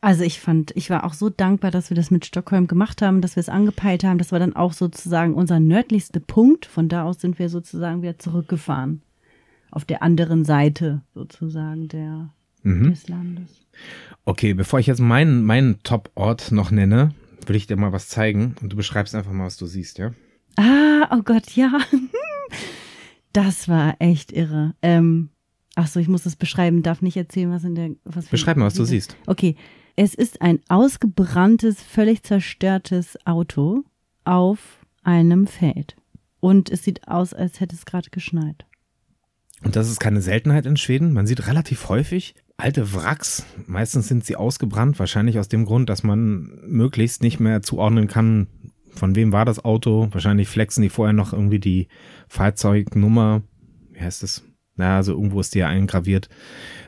Also 0.00 0.24
ich 0.24 0.40
fand, 0.40 0.72
ich 0.76 0.90
war 0.90 1.04
auch 1.04 1.12
so 1.14 1.28
dankbar, 1.28 1.70
dass 1.70 1.90
wir 1.90 1.94
das 1.94 2.10
mit 2.10 2.24
Stockholm 2.26 2.66
gemacht 2.66 3.02
haben, 3.02 3.20
dass 3.20 3.36
wir 3.36 3.40
es 3.40 3.48
angepeilt 3.48 4.02
haben. 4.02 4.18
Das 4.18 4.32
war 4.32 4.38
dann 4.38 4.56
auch 4.56 4.72
sozusagen 4.72 5.34
unser 5.34 5.60
nördlichster 5.60 6.20
Punkt. 6.20 6.66
Von 6.66 6.88
da 6.88 7.04
aus 7.04 7.20
sind 7.20 7.38
wir 7.38 7.48
sozusagen 7.48 8.02
wieder 8.02 8.18
zurückgefahren. 8.18 9.02
Auf 9.70 9.84
der 9.84 10.02
anderen 10.02 10.44
Seite 10.44 11.02
sozusagen 11.14 11.88
der, 11.88 12.30
Mhm. 12.62 12.90
des 12.90 13.08
Landes. 13.08 13.66
Okay, 14.24 14.52
bevor 14.54 14.80
ich 14.80 14.86
jetzt 14.86 15.00
meinen, 15.00 15.44
meinen 15.44 15.82
Top-Ort 15.82 16.50
noch 16.52 16.70
nenne, 16.70 17.14
will 17.46 17.56
ich 17.56 17.66
dir 17.66 17.76
mal 17.76 17.92
was 17.92 18.08
zeigen 18.08 18.54
und 18.60 18.72
du 18.72 18.76
beschreibst 18.76 19.14
einfach 19.14 19.32
mal, 19.32 19.46
was 19.46 19.56
du 19.56 19.66
siehst, 19.66 19.98
ja? 19.98 20.10
Ah, 20.56 21.08
oh 21.16 21.22
Gott, 21.22 21.50
ja. 21.52 21.78
Das 23.32 23.68
war 23.68 23.94
echt 24.00 24.32
irre. 24.32 24.74
Ähm, 24.82 25.30
ach 25.76 25.86
so, 25.86 26.00
ich 26.00 26.08
muss 26.08 26.24
das 26.24 26.36
beschreiben, 26.36 26.82
darf 26.82 27.02
nicht 27.02 27.16
erzählen, 27.16 27.50
was 27.50 27.64
in 27.64 27.74
der. 27.74 27.90
Was 28.04 28.26
wir- 28.26 28.30
Beschreib 28.30 28.56
mal, 28.56 28.66
was 28.66 28.74
du 28.74 28.84
siehst. 28.84 29.16
Okay, 29.26 29.56
es 29.96 30.14
ist 30.14 30.42
ein 30.42 30.60
ausgebranntes, 30.68 31.82
völlig 31.82 32.22
zerstörtes 32.22 33.18
Auto 33.26 33.84
auf 34.24 34.78
einem 35.02 35.46
Feld. 35.46 35.96
Und 36.40 36.70
es 36.70 36.84
sieht 36.84 37.06
aus, 37.08 37.34
als 37.34 37.60
hätte 37.60 37.74
es 37.76 37.84
gerade 37.84 38.10
geschneit. 38.10 38.64
Und 39.62 39.76
das 39.76 39.90
ist 39.90 40.00
keine 40.00 40.22
Seltenheit 40.22 40.64
in 40.64 40.76
Schweden. 40.78 41.12
Man 41.12 41.26
sieht 41.26 41.46
relativ 41.46 41.88
häufig 41.90 42.34
alte 42.56 42.94
Wracks. 42.94 43.44
Meistens 43.66 44.08
sind 44.08 44.24
sie 44.24 44.36
ausgebrannt, 44.36 44.98
wahrscheinlich 44.98 45.38
aus 45.38 45.48
dem 45.48 45.66
Grund, 45.66 45.90
dass 45.90 46.02
man 46.02 46.60
möglichst 46.66 47.22
nicht 47.22 47.40
mehr 47.40 47.60
zuordnen 47.62 48.06
kann, 48.06 48.46
von 48.92 49.14
wem 49.16 49.32
war 49.32 49.44
das 49.44 49.62
Auto. 49.64 50.08
Wahrscheinlich 50.12 50.48
flexen 50.48 50.82
die 50.82 50.88
vorher 50.88 51.12
noch 51.12 51.32
irgendwie 51.34 51.58
die 51.58 51.88
Fahrzeugnummer, 52.28 53.42
wie 53.92 54.00
heißt 54.00 54.22
es? 54.22 54.42
Na, 54.80 54.96
also 54.96 55.12
irgendwo 55.12 55.40
ist 55.40 55.54
die 55.54 55.60
ja 55.60 55.68
eingraviert, 55.68 56.28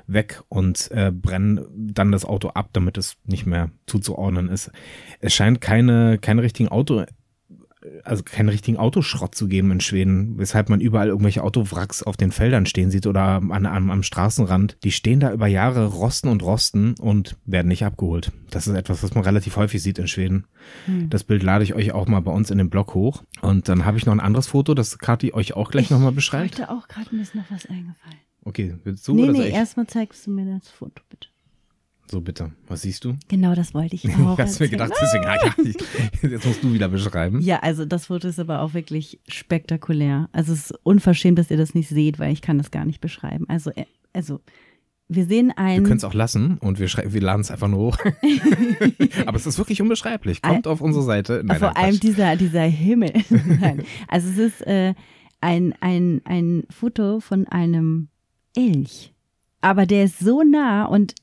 weg 0.06 0.42
und 0.48 0.90
äh, 0.90 1.12
brennen 1.12 1.66
dann 1.74 2.10
das 2.10 2.24
Auto 2.24 2.48
ab, 2.48 2.70
damit 2.72 2.96
es 2.96 3.16
nicht 3.24 3.46
mehr 3.46 3.70
zuzuordnen 3.86 4.48
ist. 4.48 4.70
Es 5.20 5.34
scheint 5.34 5.60
keine, 5.60 6.18
keine 6.18 6.42
richtigen 6.42 6.70
Auto, 6.70 7.04
also 8.04 8.22
keinen 8.22 8.48
richtigen 8.48 8.76
Autoschrott 8.76 9.34
zu 9.34 9.48
geben 9.48 9.70
in 9.70 9.80
Schweden, 9.80 10.38
weshalb 10.38 10.68
man 10.68 10.80
überall 10.80 11.08
irgendwelche 11.08 11.42
Autowracks 11.42 12.02
auf 12.02 12.16
den 12.16 12.32
Feldern 12.32 12.66
stehen 12.66 12.90
sieht 12.90 13.06
oder 13.06 13.42
an, 13.50 13.66
am, 13.66 13.90
am 13.90 14.02
Straßenrand. 14.02 14.76
Die 14.84 14.92
stehen 14.92 15.20
da 15.20 15.32
über 15.32 15.46
Jahre, 15.46 15.86
rosten 15.86 16.28
und 16.28 16.42
rosten 16.42 16.94
und 17.00 17.36
werden 17.44 17.68
nicht 17.68 17.84
abgeholt. 17.84 18.32
Das 18.50 18.66
ist 18.66 18.74
etwas, 18.74 19.02
was 19.02 19.14
man 19.14 19.24
relativ 19.24 19.56
häufig 19.56 19.82
sieht 19.82 19.98
in 19.98 20.08
Schweden. 20.08 20.46
Hm. 20.86 21.10
Das 21.10 21.24
Bild 21.24 21.42
lade 21.42 21.64
ich 21.64 21.74
euch 21.74 21.92
auch 21.92 22.06
mal 22.06 22.20
bei 22.20 22.32
uns 22.32 22.50
in 22.50 22.58
den 22.58 22.70
Blog 22.70 22.94
hoch. 22.94 23.24
Und 23.40 23.68
dann 23.68 23.84
habe 23.84 23.98
ich 23.98 24.06
noch 24.06 24.12
ein 24.12 24.20
anderes 24.20 24.48
Foto, 24.48 24.74
das 24.74 24.98
Kathi 24.98 25.32
euch 25.32 25.54
auch 25.54 25.70
gleich 25.70 25.90
nochmal 25.90 26.12
beschreibt. 26.12 26.58
Heute 26.58 26.70
auch 26.70 26.88
gerade 26.88 27.14
mir 27.14 27.22
ist 27.22 27.34
noch 27.34 27.50
was 27.50 27.66
eingefallen. 27.66 28.18
Okay, 28.44 28.76
willst 28.84 29.06
du 29.06 29.14
nee, 29.14 29.22
oder 29.22 29.32
nee, 29.32 29.48
ich? 29.48 29.54
erstmal 29.54 29.86
zeigst 29.86 30.26
du 30.26 30.30
mir 30.30 30.44
das 30.44 30.68
Foto, 30.68 31.02
bitte. 31.08 31.28
So 32.12 32.20
bitte. 32.20 32.52
Was 32.68 32.82
siehst 32.82 33.06
du? 33.06 33.16
Genau, 33.28 33.54
das 33.54 33.72
wollte 33.72 33.94
ich 33.94 34.06
auch. 34.16 34.36
hab's 34.36 34.60
mir 34.60 34.68
gedacht, 34.68 34.92
deswegen, 35.00 35.24
ah, 35.24 35.36
ja, 35.42 36.28
jetzt 36.30 36.44
musst 36.44 36.62
du 36.62 36.74
wieder 36.74 36.90
beschreiben. 36.90 37.40
Ja, 37.40 37.60
also 37.60 37.86
das 37.86 38.06
Foto 38.08 38.28
ist 38.28 38.38
aber 38.38 38.60
auch 38.60 38.74
wirklich 38.74 39.18
spektakulär. 39.28 40.28
Also 40.30 40.52
es 40.52 40.72
ist 40.72 40.78
unverschämt, 40.82 41.38
dass 41.38 41.50
ihr 41.50 41.56
das 41.56 41.74
nicht 41.74 41.88
seht, 41.88 42.18
weil 42.18 42.30
ich 42.30 42.42
kann 42.42 42.58
das 42.58 42.70
gar 42.70 42.84
nicht 42.84 43.00
beschreiben. 43.00 43.46
Also, 43.48 43.70
äh, 43.70 43.86
also 44.12 44.42
wir 45.08 45.24
sehen 45.24 45.54
ein. 45.56 45.80
Wir 45.80 45.84
können 45.84 45.96
es 45.96 46.04
auch 46.04 46.12
lassen 46.12 46.58
und 46.58 46.78
wir, 46.78 46.86
wir 46.86 47.20
laden 47.22 47.40
es 47.40 47.50
einfach 47.50 47.68
nur 47.68 47.78
hoch. 47.78 47.98
Aber 49.26 49.38
es 49.38 49.46
ist 49.46 49.56
wirklich 49.56 49.80
unbeschreiblich. 49.80 50.42
Kommt 50.42 50.66
ein, 50.66 50.70
auf 50.70 50.82
unsere 50.82 51.04
Seite. 51.06 51.40
Nein, 51.42 51.60
vor 51.60 51.78
allem 51.78 51.98
dieser, 51.98 52.36
dieser 52.36 52.64
Himmel. 52.64 53.14
Nein. 53.30 53.84
Also 54.08 54.28
es 54.28 54.36
ist 54.36 54.66
äh, 54.66 54.92
ein, 55.40 55.72
ein, 55.80 56.20
ein 56.26 56.64
Foto 56.68 57.20
von 57.20 57.48
einem 57.48 58.08
Elch. 58.54 59.11
Aber 59.62 59.86
der 59.86 60.04
ist 60.04 60.18
so 60.18 60.42
nah 60.42 60.84
und 60.84 61.14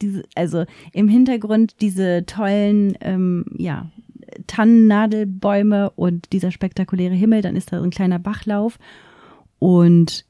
diese, 0.00 0.22
also 0.34 0.64
im 0.92 1.08
Hintergrund 1.08 1.80
diese 1.80 2.24
tollen, 2.24 2.96
ähm, 3.00 3.44
ja, 3.56 3.90
Tannennadelbäume 4.46 5.90
und 5.90 6.32
dieser 6.32 6.50
spektakuläre 6.50 7.14
Himmel, 7.14 7.42
dann 7.42 7.56
ist 7.56 7.72
da 7.72 7.78
so 7.78 7.84
ein 7.84 7.90
kleiner 7.90 8.18
Bachlauf 8.18 8.78
und 9.58 10.24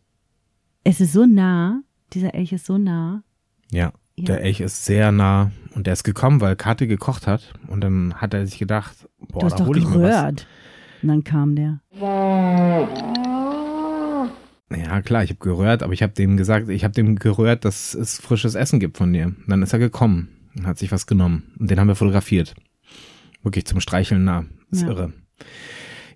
es 0.84 1.00
ist 1.00 1.12
so 1.12 1.26
nah 1.26 1.82
dieser 2.12 2.34
Elch 2.34 2.52
ist 2.52 2.66
so 2.66 2.78
nah. 2.78 3.22
Ja, 3.70 3.92
ja, 4.16 4.24
der 4.24 4.42
Elch 4.42 4.60
ist 4.60 4.84
sehr 4.84 5.12
nah 5.12 5.50
und 5.74 5.86
der 5.86 5.92
ist 5.92 6.04
gekommen, 6.04 6.40
weil 6.40 6.56
Kathi 6.56 6.86
gekocht 6.86 7.26
hat 7.26 7.52
und 7.68 7.82
dann 7.82 8.14
hat 8.14 8.34
er 8.34 8.46
sich 8.46 8.58
gedacht, 8.58 9.08
boah, 9.28 9.40
du 9.40 9.46
hast 9.46 9.60
da 9.60 9.66
hole 9.66 9.78
ich 9.78 9.88
mir 9.88 10.02
was. 10.02 10.44
Und 11.02 11.08
dann 11.08 11.22
kam 11.22 11.54
der. 11.54 11.80
Ja, 14.70 15.00
klar, 15.00 15.24
ich 15.24 15.30
habe 15.30 15.40
gerührt, 15.40 15.82
aber 15.82 15.92
ich 15.92 16.02
habe 16.02 16.12
dem 16.12 16.36
gesagt, 16.36 16.68
ich 16.68 16.84
habe 16.84 16.94
dem 16.94 17.16
gerührt, 17.16 17.64
dass 17.64 17.94
es 17.94 18.18
frisches 18.18 18.54
Essen 18.54 18.80
gibt 18.80 18.98
von 18.98 19.12
dir. 19.12 19.26
Und 19.26 19.44
dann 19.48 19.62
ist 19.62 19.72
er 19.72 19.78
gekommen 19.78 20.28
und 20.56 20.66
hat 20.66 20.78
sich 20.78 20.92
was 20.92 21.06
genommen 21.06 21.52
und 21.58 21.70
den 21.70 21.80
haben 21.80 21.88
wir 21.88 21.94
fotografiert. 21.94 22.54
Wirklich 23.42 23.66
zum 23.66 23.80
Streicheln 23.80 24.24
nah. 24.24 24.44
Ist 24.70 24.82
ja. 24.82 24.88
irre 24.88 25.12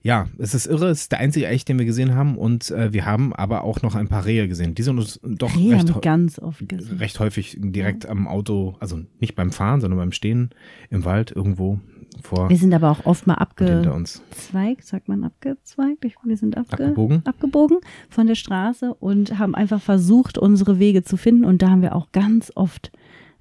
ja, 0.02 0.26
es 0.38 0.54
ist 0.54 0.66
irre, 0.66 0.88
es 0.88 1.02
ist 1.02 1.12
der 1.12 1.20
einzige 1.20 1.46
Elch, 1.46 1.64
den 1.64 1.78
wir 1.78 1.86
gesehen 1.86 2.14
haben 2.14 2.36
und 2.36 2.70
äh, 2.70 2.92
wir 2.92 3.06
haben 3.06 3.32
aber 3.32 3.62
auch 3.62 3.82
noch 3.82 3.94
ein 3.94 4.08
paar 4.08 4.24
Rehe 4.24 4.48
gesehen. 4.48 4.74
Die 4.74 4.82
sind 4.82 4.98
uns 4.98 5.20
doch 5.22 5.56
Rehe 5.56 5.74
recht, 5.74 6.02
ganz 6.02 6.38
oft 6.40 6.68
gesehen. 6.68 6.98
recht 6.98 7.20
häufig 7.20 7.56
direkt 7.60 8.04
ja. 8.04 8.10
am 8.10 8.26
Auto, 8.26 8.76
also 8.80 9.00
nicht 9.20 9.36
beim 9.36 9.52
Fahren, 9.52 9.80
sondern 9.80 9.98
beim 9.98 10.12
Stehen 10.12 10.50
im 10.90 11.04
Wald 11.04 11.30
irgendwo 11.30 11.78
vor. 12.20 12.50
Wir 12.50 12.56
sind 12.56 12.74
aber 12.74 12.90
auch 12.90 13.06
oft 13.06 13.26
mal 13.26 13.34
abgezweigt, 13.34 14.84
sagt 14.84 15.08
man 15.08 15.22
abgezweigt? 15.24 16.04
Wir 16.24 16.36
sind 16.36 16.56
abge 16.56 16.84
abgebogen. 16.84 17.22
abgebogen 17.24 17.78
von 18.08 18.26
der 18.26 18.34
Straße 18.34 18.94
und 18.94 19.38
haben 19.38 19.54
einfach 19.54 19.80
versucht, 19.80 20.36
unsere 20.36 20.80
Wege 20.80 21.04
zu 21.04 21.16
finden 21.16 21.44
und 21.44 21.62
da 21.62 21.70
haben 21.70 21.82
wir 21.82 21.94
auch 21.94 22.10
ganz 22.10 22.50
oft 22.56 22.90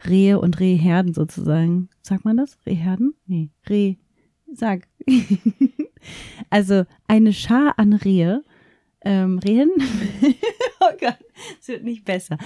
Rehe 0.08 0.40
und 0.40 0.60
Rehherden 0.60 1.14
sozusagen. 1.14 1.90
Sagt 2.02 2.26
man 2.26 2.38
das? 2.38 2.58
Rehherden? 2.66 3.14
Nee, 3.26 3.50
Reh. 3.70 3.96
Sag. 4.54 4.88
Also 6.50 6.86
eine 7.08 7.34
Schar 7.34 7.78
an 7.78 7.94
Rehe, 7.94 8.44
ähm, 9.04 9.40
Rehen, 9.40 9.72
oh 10.80 10.98
Gott, 11.00 11.18
es 11.60 11.68
wird 11.68 11.84
nicht 11.84 12.06
besser, 12.06 12.38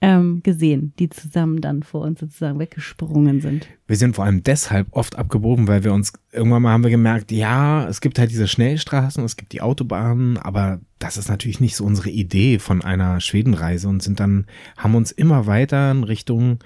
ähm, 0.00 0.42
gesehen, 0.42 0.92
die 0.98 1.08
zusammen 1.08 1.60
dann 1.60 1.82
vor 1.82 2.02
uns 2.02 2.20
sozusagen 2.20 2.58
weggesprungen 2.58 3.40
sind. 3.40 3.68
Wir 3.86 3.96
sind 3.96 4.16
vor 4.16 4.24
allem 4.24 4.42
deshalb 4.42 4.88
oft 4.90 5.16
abgebogen, 5.16 5.66
weil 5.66 5.84
wir 5.84 5.94
uns 5.94 6.12
irgendwann 6.32 6.62
mal 6.62 6.72
haben 6.72 6.82
wir 6.82 6.90
gemerkt, 6.90 7.32
ja, 7.32 7.88
es 7.88 8.00
gibt 8.00 8.18
halt 8.18 8.30
diese 8.30 8.48
Schnellstraßen, 8.48 9.24
es 9.24 9.36
gibt 9.36 9.52
die 9.52 9.62
Autobahnen, 9.62 10.36
aber 10.36 10.80
das 10.98 11.16
ist 11.16 11.28
natürlich 11.28 11.60
nicht 11.60 11.76
so 11.76 11.84
unsere 11.84 12.10
Idee 12.10 12.58
von 12.58 12.82
einer 12.82 13.20
Schwedenreise 13.20 13.88
und 13.88 14.02
sind 14.02 14.20
dann, 14.20 14.46
haben 14.76 14.94
uns 14.94 15.10
immer 15.10 15.46
weiter 15.46 15.90
in 15.90 16.04
Richtung, 16.04 16.58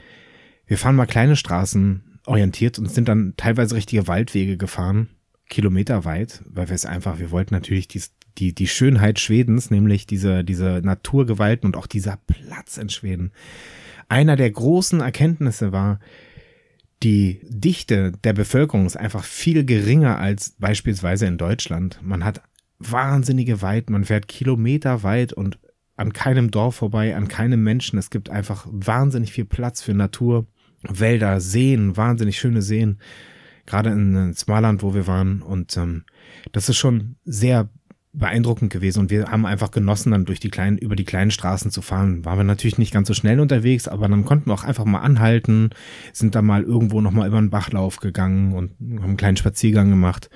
wir 0.67 0.79
fahren 0.79 0.97
mal 0.97 1.07
kleine 1.07 1.37
Straßen 1.37 2.03
orientiert 2.29 2.79
und 2.79 2.91
sind 2.91 3.09
dann 3.09 3.35
teilweise 3.37 3.75
richtige 3.75 4.07
Waldwege 4.07 4.57
gefahren 4.57 5.09
Kilometer 5.49 6.05
weit, 6.05 6.43
weil 6.47 6.69
wir 6.69 6.75
es 6.75 6.87
einfach, 6.87 7.19
wir 7.19 7.31
wollten 7.31 7.55
natürlich 7.55 7.89
die, 7.89 8.03
die, 8.37 8.55
die 8.55 8.69
Schönheit 8.69 9.19
Schwedens, 9.19 9.71
nämlich 9.71 10.07
diese, 10.07 10.45
diese 10.45 10.81
Naturgewalten 10.83 11.67
und 11.67 11.77
auch 11.77 11.87
dieser 11.87 12.19
Platz 12.27 12.77
in 12.77 12.91
Schweden. 12.91 13.33
Einer 14.09 14.37
der 14.37 14.51
großen 14.51 15.01
Erkenntnisse 15.01 15.73
war, 15.73 16.01
die 17.03 17.41
Dichte 17.49 18.13
der 18.13 18.33
Bevölkerung 18.33 18.87
ist 18.87 18.97
einfach 18.97 19.25
viel 19.25 19.65
geringer 19.65 20.19
als 20.19 20.51
beispielsweise 20.59 21.27
in 21.27 21.39
Deutschland. 21.39 22.01
Man 22.03 22.25
hat 22.25 22.43
wahnsinnige 22.79 23.63
Weiten, 23.63 23.93
man 23.93 24.05
fährt 24.05 24.29
Kilometer 24.29 25.03
weit 25.03 25.33
und 25.33 25.59
an 25.97 26.13
keinem 26.13 26.51
Dorf 26.51 26.77
vorbei, 26.77 27.17
an 27.17 27.29
keinem 27.29 27.63
Menschen. 27.63 27.99
Es 27.99 28.11
gibt 28.11 28.31
einfach 28.31 28.67
wahnsinnig 28.71 29.33
viel 29.33 29.45
Platz 29.45 29.83
für 29.83 29.95
Natur, 29.95 30.47
Wälder, 30.83 31.41
Seen, 31.41 31.97
wahnsinnig 31.97 32.39
schöne 32.39 32.63
Seen 32.63 32.99
gerade 33.69 33.91
in 33.91 34.35
Smaland, 34.35 34.83
wo 34.83 34.95
wir 34.95 35.07
waren. 35.07 35.43
Und 35.43 35.77
ähm, 35.77 36.05
das 36.53 36.69
ist 36.69 36.79
schon 36.79 37.17
sehr 37.25 37.69
beeindruckend 38.15 38.73
gewesen 38.73 39.01
und 39.01 39.11
wir 39.11 39.27
haben 39.31 39.47
einfach 39.47 39.71
genossen, 39.71 40.11
dann 40.11 40.25
durch 40.25 40.41
die 40.41 40.49
kleinen, 40.49 40.79
über 40.79 40.97
die 40.97 41.05
kleinen 41.05 41.31
Straßen 41.31 41.71
zu 41.71 41.83
fahren. 41.83 42.25
Waren 42.25 42.39
wir 42.39 42.45
natürlich 42.45 42.79
nicht 42.79 42.93
ganz 42.93 43.07
so 43.07 43.15
schnell 43.15 43.39
unterwegs, 43.39 43.87
aber 43.87 44.09
dann 44.09 44.25
konnten 44.25 44.51
wir 44.51 44.55
auch 44.55 44.65
einfach 44.65 44.87
mal 44.87 45.01
anhalten, 45.01 45.71
sind 46.13 46.35
da 46.35 46.43
mal 46.43 46.65
irgendwo 46.65 47.01
nochmal 47.01 47.29
über 47.29 47.39
den 47.39 47.51
Bachlauf 47.51 47.99
gegangen 47.99 48.55
und 48.55 48.73
haben 48.81 49.05
einen 49.05 49.17
kleinen 49.19 49.37
Spaziergang 49.37 49.91
gemacht 49.91 50.31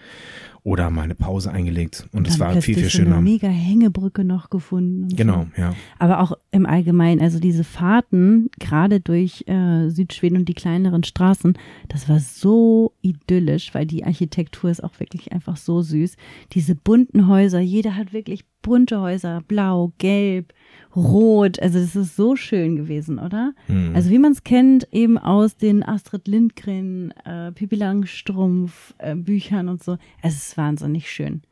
oder 0.64 0.90
mal 0.90 1.03
eine 1.03 1.16
Pause 1.16 1.51
eingelegt. 1.51 2.09
Und 2.12 2.29
es 2.29 2.38
war 2.38 2.53
viel, 2.62 2.77
viel 2.77 2.88
schöner. 2.88 3.16
Eine 3.16 3.22
mega 3.22 3.48
Hängebrücke 3.48 4.22
noch 4.22 4.48
gefunden. 4.48 5.09
Genau, 5.09 5.46
so. 5.57 5.62
ja. 5.62 5.75
Aber 5.98 6.20
auch 6.20 6.33
im 6.53 6.66
Allgemeinen, 6.66 7.20
also 7.20 7.40
diese 7.40 7.64
Fahrten, 7.64 8.48
gerade 8.61 9.01
durch 9.01 9.44
äh, 9.48 9.88
Südschweden 9.88 10.38
und 10.38 10.48
die 10.48 10.55
kleineren 10.55 11.03
Straßen, 11.03 11.59
das 11.88 12.09
war 12.09 12.20
so 12.20 12.92
idyllisch, 13.03 13.75
weil 13.75 13.87
die 13.87 14.05
Architektur 14.05 14.70
ist 14.70 14.85
auch 14.85 15.01
wirklich 15.01 15.33
einfach 15.33 15.57
so 15.57 15.83
süß. 15.83 16.16
Diese 16.53 16.77
bunten 16.77 17.27
Häuser, 17.27 17.61
jeder 17.61 17.96
hat 17.96 18.12
wirklich 18.12 18.44
bunte 18.62 19.01
Häuser, 19.01 19.42
blau, 19.48 19.92
gelb, 19.98 20.53
rot. 20.94 21.61
Also 21.61 21.78
es 21.78 21.96
ist 21.96 22.16
so 22.16 22.37
schön 22.37 22.76
gewesen, 22.76 23.18
oder? 23.18 23.52
Mhm. 23.68 23.92
Also 23.94 24.11
wie 24.11 24.18
man 24.18 24.32
es 24.32 24.44
kennt, 24.44 24.87
eben 24.92 25.18
aus 25.18 25.56
den 25.56 25.82
Astrid 25.82 26.28
Lindgren, 26.28 27.12
äh, 27.24 27.52
Pippi 27.52 27.76
Langstrumpf 27.76 28.94
äh, 28.98 29.14
Büchern 29.14 29.68
und 29.68 29.82
so. 29.82 29.96
Es 30.22 30.35
ist 30.35 30.56
wahnsinnig 30.56 31.11
schön. 31.11 31.42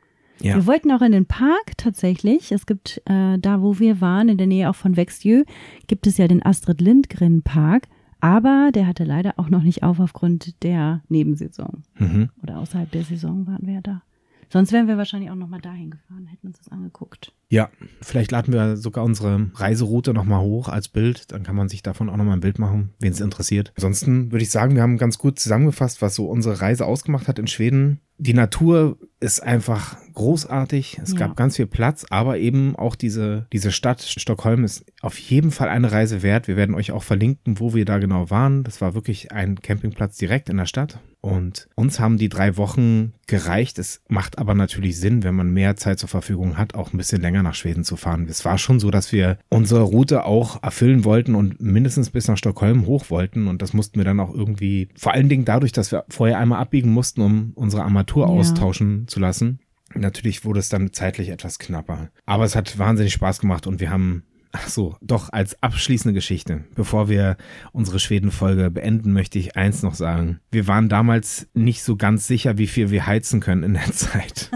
Ja. 0.41 0.55
Wir 0.55 0.65
wollten 0.65 0.91
auch 0.91 1.01
in 1.01 1.11
den 1.11 1.25
Park 1.25 1.77
tatsächlich. 1.77 2.51
Es 2.51 2.65
gibt 2.65 3.01
äh, 3.05 3.37
da, 3.37 3.61
wo 3.61 3.79
wir 3.79 4.01
waren, 4.01 4.29
in 4.29 4.37
der 4.37 4.47
Nähe 4.47 4.69
auch 4.69 4.75
von 4.75 4.97
Wexjö, 4.97 5.43
gibt 5.87 6.07
es 6.07 6.17
ja 6.17 6.27
den 6.27 6.43
Astrid 6.43 6.81
Lindgren 6.81 7.43
Park. 7.43 7.87
Aber 8.21 8.69
der 8.73 8.85
hatte 8.85 9.03
leider 9.03 9.33
auch 9.37 9.49
noch 9.49 9.63
nicht 9.63 9.81
auf 9.81 9.99
aufgrund 9.99 10.61
der 10.63 11.01
Nebensaison. 11.09 11.83
Mhm. 11.97 12.29
Oder 12.43 12.59
außerhalb 12.59 12.89
der 12.91 13.03
Saison 13.03 13.47
waren 13.47 13.65
wir 13.65 13.75
ja 13.75 13.81
da. 13.81 14.03
Sonst 14.51 14.73
wären 14.73 14.87
wir 14.87 14.97
wahrscheinlich 14.97 15.31
auch 15.31 15.35
noch 15.35 15.47
mal 15.47 15.61
dahin 15.61 15.91
gefahren, 15.91 16.27
hätten 16.27 16.47
uns 16.47 16.57
das 16.57 16.67
angeguckt. 16.67 17.31
Ja, 17.47 17.69
vielleicht 18.01 18.31
laden 18.31 18.53
wir 18.53 18.75
sogar 18.75 19.05
unsere 19.05 19.49
Reiseroute 19.55 20.13
noch 20.13 20.25
mal 20.25 20.41
hoch 20.41 20.67
als 20.67 20.89
Bild. 20.89 21.31
Dann 21.31 21.43
kann 21.43 21.55
man 21.55 21.69
sich 21.69 21.83
davon 21.83 22.09
auch 22.09 22.17
noch 22.17 22.25
mal 22.25 22.33
ein 22.33 22.41
Bild 22.41 22.59
machen, 22.59 22.89
wen 22.99 23.13
es 23.13 23.21
interessiert. 23.21 23.71
Ansonsten 23.77 24.31
würde 24.33 24.43
ich 24.43 24.51
sagen, 24.51 24.75
wir 24.75 24.81
haben 24.81 24.97
ganz 24.97 25.17
gut 25.17 25.39
zusammengefasst, 25.39 26.01
was 26.01 26.15
so 26.15 26.25
unsere 26.25 26.59
Reise 26.59 26.85
ausgemacht 26.85 27.29
hat 27.29 27.39
in 27.39 27.47
Schweden. 27.47 28.01
Die 28.17 28.33
Natur 28.33 28.97
ist 29.21 29.41
einfach 29.41 29.95
großartig. 30.13 30.99
Es 31.01 31.11
ja. 31.11 31.17
gab 31.19 31.35
ganz 31.35 31.55
viel 31.55 31.67
Platz, 31.67 32.05
aber 32.09 32.37
eben 32.37 32.75
auch 32.75 32.95
diese, 32.95 33.47
diese 33.53 33.71
Stadt 33.71 34.01
Stockholm 34.01 34.63
ist 34.63 34.85
auf 35.01 35.17
jeden 35.17 35.51
Fall 35.51 35.69
eine 35.69 35.91
Reise 35.91 36.21
wert. 36.23 36.47
Wir 36.47 36.55
werden 36.55 36.75
euch 36.75 36.91
auch 36.91 37.03
verlinken, 37.03 37.59
wo 37.59 37.73
wir 37.73 37.85
da 37.85 37.97
genau 37.97 38.29
waren. 38.29 38.63
Das 38.63 38.81
war 38.81 38.93
wirklich 38.93 39.31
ein 39.31 39.55
Campingplatz 39.61 40.17
direkt 40.17 40.49
in 40.49 40.57
der 40.57 40.65
Stadt. 40.65 40.99
Und 41.21 41.69
uns 41.75 41.99
haben 41.99 42.17
die 42.17 42.29
drei 42.29 42.57
Wochen 42.57 43.13
gereicht. 43.27 43.77
Es 43.77 44.01
macht 44.09 44.39
aber 44.39 44.55
natürlich 44.55 44.99
Sinn, 44.99 45.23
wenn 45.23 45.35
man 45.35 45.53
mehr 45.53 45.75
Zeit 45.75 45.99
zur 45.99 46.09
Verfügung 46.09 46.57
hat, 46.57 46.73
auch 46.73 46.93
ein 46.93 46.97
bisschen 46.97 47.21
länger 47.21 47.43
nach 47.43 47.53
Schweden 47.53 47.83
zu 47.83 47.95
fahren. 47.95 48.25
Es 48.27 48.43
war 48.43 48.57
schon 48.57 48.79
so, 48.79 48.89
dass 48.89 49.11
wir 49.11 49.37
unsere 49.49 49.83
Route 49.83 50.25
auch 50.25 50.63
erfüllen 50.63 51.05
wollten 51.05 51.35
und 51.35 51.61
mindestens 51.61 52.09
bis 52.09 52.27
nach 52.27 52.37
Stockholm 52.37 52.87
hoch 52.87 53.11
wollten. 53.11 53.47
Und 53.47 53.61
das 53.61 53.73
mussten 53.73 53.99
wir 53.99 54.03
dann 54.03 54.19
auch 54.19 54.33
irgendwie, 54.33 54.89
vor 54.95 55.13
allen 55.13 55.29
Dingen 55.29 55.45
dadurch, 55.45 55.71
dass 55.71 55.91
wir 55.91 56.05
vorher 56.09 56.39
einmal 56.39 56.59
abbiegen 56.59 56.91
mussten, 56.91 57.21
um 57.21 57.51
unsere 57.53 57.83
Armatur 57.83 58.25
ja. 58.25 58.33
austauschen 58.33 59.07
zu 59.07 59.19
lassen. 59.19 59.59
Natürlich 59.95 60.45
wurde 60.45 60.59
es 60.59 60.69
dann 60.69 60.93
zeitlich 60.93 61.29
etwas 61.29 61.59
knapper. 61.59 62.09
Aber 62.25 62.43
es 62.45 62.55
hat 62.55 62.77
wahnsinnig 62.77 63.13
Spaß 63.13 63.39
gemacht 63.39 63.67
und 63.67 63.79
wir 63.79 63.89
haben 63.89 64.23
Ach 64.53 64.67
so, 64.67 64.97
doch 65.01 65.31
als 65.31 65.61
abschließende 65.63 66.13
Geschichte. 66.13 66.65
Bevor 66.75 67.07
wir 67.07 67.37
unsere 67.71 67.99
Schweden-Folge 67.99 68.69
beenden, 68.69 69.13
möchte 69.13 69.39
ich 69.39 69.55
eins 69.55 69.81
noch 69.81 69.93
sagen. 69.93 70.39
Wir 70.51 70.67
waren 70.67 70.89
damals 70.89 71.47
nicht 71.53 71.83
so 71.83 71.95
ganz 71.95 72.27
sicher, 72.27 72.57
wie 72.57 72.67
viel 72.67 72.91
wir 72.91 73.07
heizen 73.07 73.39
können 73.39 73.63
in 73.63 73.73
der 73.73 73.91
Zeit. 73.93 74.51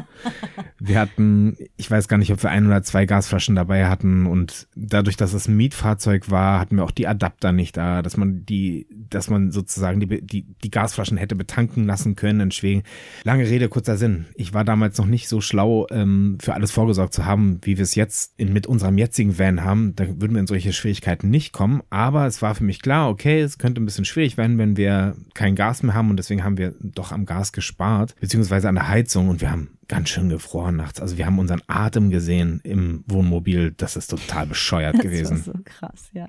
Wir 0.79 0.99
hatten, 0.99 1.55
ich 1.77 1.89
weiß 1.89 2.07
gar 2.07 2.17
nicht, 2.17 2.31
ob 2.31 2.43
wir 2.43 2.49
ein 2.49 2.67
oder 2.67 2.83
zwei 2.83 3.05
Gasflaschen 3.05 3.55
dabei 3.55 3.87
hatten 3.87 4.25
und 4.25 4.67
dadurch, 4.75 5.15
dass 5.15 5.33
es 5.33 5.47
ein 5.47 5.55
Mietfahrzeug 5.55 6.29
war, 6.29 6.59
hatten 6.59 6.75
wir 6.75 6.83
auch 6.83 6.91
die 6.91 7.07
Adapter 7.07 7.51
nicht 7.51 7.77
da, 7.77 8.01
dass 8.01 8.17
man 8.17 8.45
die, 8.45 8.87
dass 9.09 9.29
man 9.29 9.51
sozusagen 9.51 10.01
die, 10.01 10.21
die, 10.21 10.43
die 10.43 10.71
Gasflaschen 10.71 11.17
hätte 11.17 11.35
betanken 11.35 11.85
lassen 11.85 12.15
können 12.15 12.41
in 12.41 12.51
Schweden. 12.51 12.83
Lange 13.23 13.49
Rede, 13.49 13.69
kurzer 13.69 13.97
Sinn. 13.97 14.25
Ich 14.35 14.53
war 14.53 14.65
damals 14.65 14.97
noch 14.97 15.05
nicht 15.05 15.29
so 15.29 15.39
schlau, 15.39 15.87
ähm, 15.89 16.37
für 16.41 16.53
alles 16.53 16.71
vorgesorgt 16.71 17.13
zu 17.13 17.25
haben, 17.25 17.59
wie 17.63 17.77
wir 17.77 17.83
es 17.83 17.95
jetzt 17.95 18.33
in, 18.37 18.51
mit 18.51 18.67
unserem 18.67 18.97
jetzigen 18.97 19.39
Van 19.39 19.63
haben 19.63 19.84
da 19.93 20.07
würden 20.07 20.33
wir 20.33 20.39
in 20.39 20.47
solche 20.47 20.73
Schwierigkeiten 20.73 21.29
nicht 21.29 21.53
kommen. 21.53 21.81
Aber 21.89 22.25
es 22.25 22.41
war 22.41 22.55
für 22.55 22.63
mich 22.63 22.81
klar, 22.81 23.09
okay, 23.09 23.41
es 23.41 23.57
könnte 23.57 23.81
ein 23.81 23.85
bisschen 23.85 24.05
schwierig 24.05 24.37
werden, 24.37 24.57
wenn 24.57 24.77
wir 24.77 25.15
kein 25.33 25.55
Gas 25.55 25.83
mehr 25.83 25.93
haben 25.93 26.09
und 26.09 26.17
deswegen 26.17 26.43
haben 26.43 26.57
wir 26.57 26.73
doch 26.81 27.11
am 27.11 27.25
Gas 27.25 27.51
gespart, 27.51 28.15
beziehungsweise 28.19 28.67
an 28.69 28.75
der 28.75 28.87
Heizung 28.87 29.29
und 29.29 29.41
wir 29.41 29.51
haben 29.51 29.77
ganz 29.87 30.09
schön 30.09 30.29
gefroren 30.29 30.75
nachts. 30.77 30.99
Also 30.99 31.17
wir 31.17 31.25
haben 31.27 31.37
unseren 31.37 31.61
Atem 31.67 32.09
gesehen 32.09 32.59
im 32.63 33.03
Wohnmobil. 33.07 33.73
Das 33.77 33.95
ist 33.95 34.07
total 34.07 34.47
bescheuert 34.47 34.95
Das 34.97 35.03
gewesen. 35.03 35.45
war 35.45 35.53
so 35.53 35.59
krass, 35.63 36.09
ja. 36.13 36.27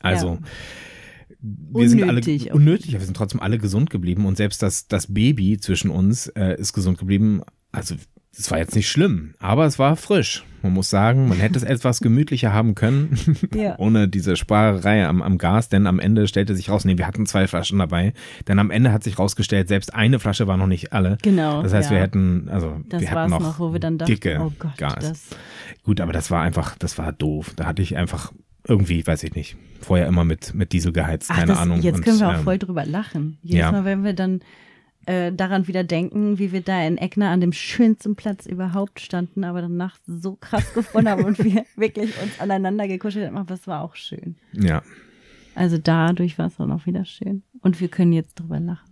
Also 0.00 0.38
Ja. 0.40 0.48
wir 1.42 1.88
sind 1.88 2.02
alle 2.02 2.10
Unnötig. 2.12 2.52
unnötig, 2.52 2.88
aber 2.90 3.00
wir 3.00 3.06
sind 3.06 3.16
trotzdem 3.16 3.40
alle 3.40 3.58
gesund 3.58 3.90
geblieben 3.90 4.24
und 4.26 4.36
selbst 4.36 4.62
das, 4.62 4.88
das 4.88 5.12
Baby 5.12 5.58
zwischen 5.58 5.90
uns 5.90 6.26
äh, 6.28 6.56
ist 6.58 6.72
gesund 6.72 6.98
geblieben. 6.98 7.42
Also 7.72 7.94
es 8.36 8.50
war 8.50 8.58
jetzt 8.58 8.74
nicht 8.74 8.88
schlimm, 8.88 9.34
aber 9.38 9.66
es 9.66 9.78
war 9.78 9.96
frisch. 9.96 10.44
Man 10.62 10.74
muss 10.74 10.90
sagen, 10.90 11.28
man 11.28 11.38
hätte 11.38 11.56
es 11.56 11.62
etwas 11.64 12.00
gemütlicher 12.00 12.52
haben 12.52 12.74
können, 12.74 13.18
Ja. 13.54 13.78
ohne 13.78 14.08
diese 14.08 14.36
Sparerei 14.36 15.06
am, 15.06 15.22
am 15.22 15.38
Gas, 15.38 15.68
denn 15.68 15.86
am 15.86 15.98
Ende 15.98 16.28
stellte 16.28 16.54
sich 16.54 16.68
raus, 16.68 16.84
nee, 16.84 16.98
wir 16.98 17.06
hatten 17.06 17.26
zwei 17.26 17.46
Flaschen 17.46 17.78
dabei, 17.78 18.12
denn 18.46 18.58
am 18.58 18.70
Ende 18.70 18.92
hat 18.92 19.02
sich 19.02 19.18
rausgestellt, 19.18 19.68
selbst 19.68 19.94
eine 19.94 20.18
Flasche 20.18 20.46
war 20.46 20.56
noch 20.56 20.66
nicht 20.66 20.92
alle. 20.92 21.18
Genau. 21.22 21.62
Das 21.62 21.72
heißt, 21.72 21.90
ja. 21.90 21.96
wir 21.96 22.02
hätten, 22.02 22.48
also 22.50 22.80
Das 22.88 23.00
wir 23.00 23.10
war 23.12 23.22
hatten 23.22 23.32
es 23.32 23.38
noch, 23.38 23.46
noch, 23.46 23.58
wo 23.58 23.72
wir 23.72 23.80
dann 23.80 23.98
dachten, 23.98 24.12
dicke 24.12 24.38
oh 24.40 24.52
Gott, 24.58 24.76
Gas. 24.76 25.30
Gut, 25.82 26.00
aber 26.00 26.12
das 26.12 26.30
war 26.30 26.42
einfach, 26.42 26.76
das 26.78 26.98
war 26.98 27.12
doof. 27.12 27.52
Da 27.56 27.64
hatte 27.66 27.80
ich 27.82 27.96
einfach 27.96 28.32
irgendwie, 28.68 29.06
weiß 29.06 29.24
ich 29.24 29.34
nicht, 29.34 29.56
vorher 29.80 30.06
immer 30.06 30.24
mit, 30.24 30.54
mit 30.54 30.72
Diesel 30.72 30.92
geheizt, 30.92 31.30
Ach, 31.30 31.36
keine 31.36 31.48
das, 31.52 31.58
Ahnung. 31.58 31.80
Jetzt 31.80 31.96
Und, 31.96 32.04
können 32.04 32.20
wir 32.20 32.28
auch 32.28 32.34
ähm, 32.34 32.44
voll 32.44 32.58
drüber 32.58 32.84
lachen. 32.84 33.38
Jedes 33.42 33.60
ja. 33.60 33.72
Mal, 33.72 33.84
wenn 33.86 34.04
wir 34.04 34.12
dann 34.12 34.40
äh, 35.06 35.32
daran 35.32 35.66
wieder 35.66 35.84
denken, 35.84 36.38
wie 36.38 36.52
wir 36.52 36.60
da 36.60 36.84
in 36.86 36.98
Eckner 36.98 37.30
an 37.30 37.40
dem 37.40 37.52
schönsten 37.52 38.16
Platz 38.16 38.46
überhaupt 38.46 39.00
standen, 39.00 39.44
aber 39.44 39.62
dann 39.62 39.76
nachts 39.76 40.02
so 40.06 40.36
krass 40.36 40.72
gefroren 40.74 41.08
haben 41.08 41.24
und 41.24 41.42
wir 41.42 41.64
wirklich 41.76 42.10
uns 42.22 42.38
aneinander 42.38 42.86
gekuschelt 42.88 43.26
haben. 43.26 43.36
Aber 43.36 43.48
das 43.48 43.66
war 43.66 43.82
auch 43.82 43.94
schön. 43.94 44.36
Ja. 44.52 44.82
Also 45.54 45.78
dadurch 45.78 46.38
war 46.38 46.46
es 46.46 46.56
dann 46.56 46.70
auch 46.72 46.86
wieder 46.86 47.04
schön. 47.04 47.42
Und 47.60 47.80
wir 47.80 47.88
können 47.88 48.12
jetzt 48.12 48.34
drüber 48.36 48.60
lachen. 48.60 48.90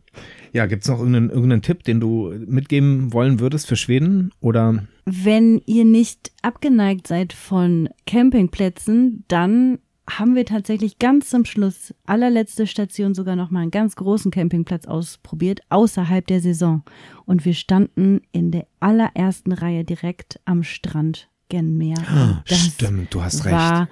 Ja, 0.52 0.66
gibt's 0.66 0.88
noch 0.88 0.98
irgendeinen, 0.98 1.30
irgendeinen 1.30 1.62
Tipp, 1.62 1.82
den 1.84 2.00
du 2.00 2.34
mitgeben 2.46 3.12
wollen 3.12 3.40
würdest 3.40 3.66
für 3.66 3.76
Schweden? 3.76 4.32
Oder 4.40 4.84
Wenn 5.04 5.62
ihr 5.66 5.84
nicht 5.84 6.32
abgeneigt 6.42 7.06
seid 7.06 7.32
von 7.32 7.88
Campingplätzen, 8.06 9.24
dann 9.28 9.78
haben 10.08 10.34
wir 10.34 10.44
tatsächlich 10.46 10.98
ganz 10.98 11.28
zum 11.30 11.44
Schluss, 11.44 11.94
allerletzte 12.06 12.66
Station, 12.66 13.14
sogar 13.14 13.36
noch 13.36 13.50
mal 13.50 13.60
einen 13.60 13.70
ganz 13.70 13.94
großen 13.96 14.30
Campingplatz 14.30 14.86
ausprobiert, 14.86 15.60
außerhalb 15.68 16.26
der 16.26 16.40
Saison. 16.40 16.82
Und 17.26 17.44
wir 17.44 17.54
standen 17.54 18.22
in 18.32 18.50
der 18.50 18.66
allerersten 18.80 19.52
Reihe 19.52 19.84
direkt 19.84 20.40
am 20.44 20.62
Strand 20.62 21.28
Genmeer. 21.48 21.96
Und 21.98 22.42
Das 22.48 22.58
Stimmt, 22.58 23.12
du 23.14 23.22
hast 23.22 23.44
recht. 23.44 23.54
war 23.54 23.88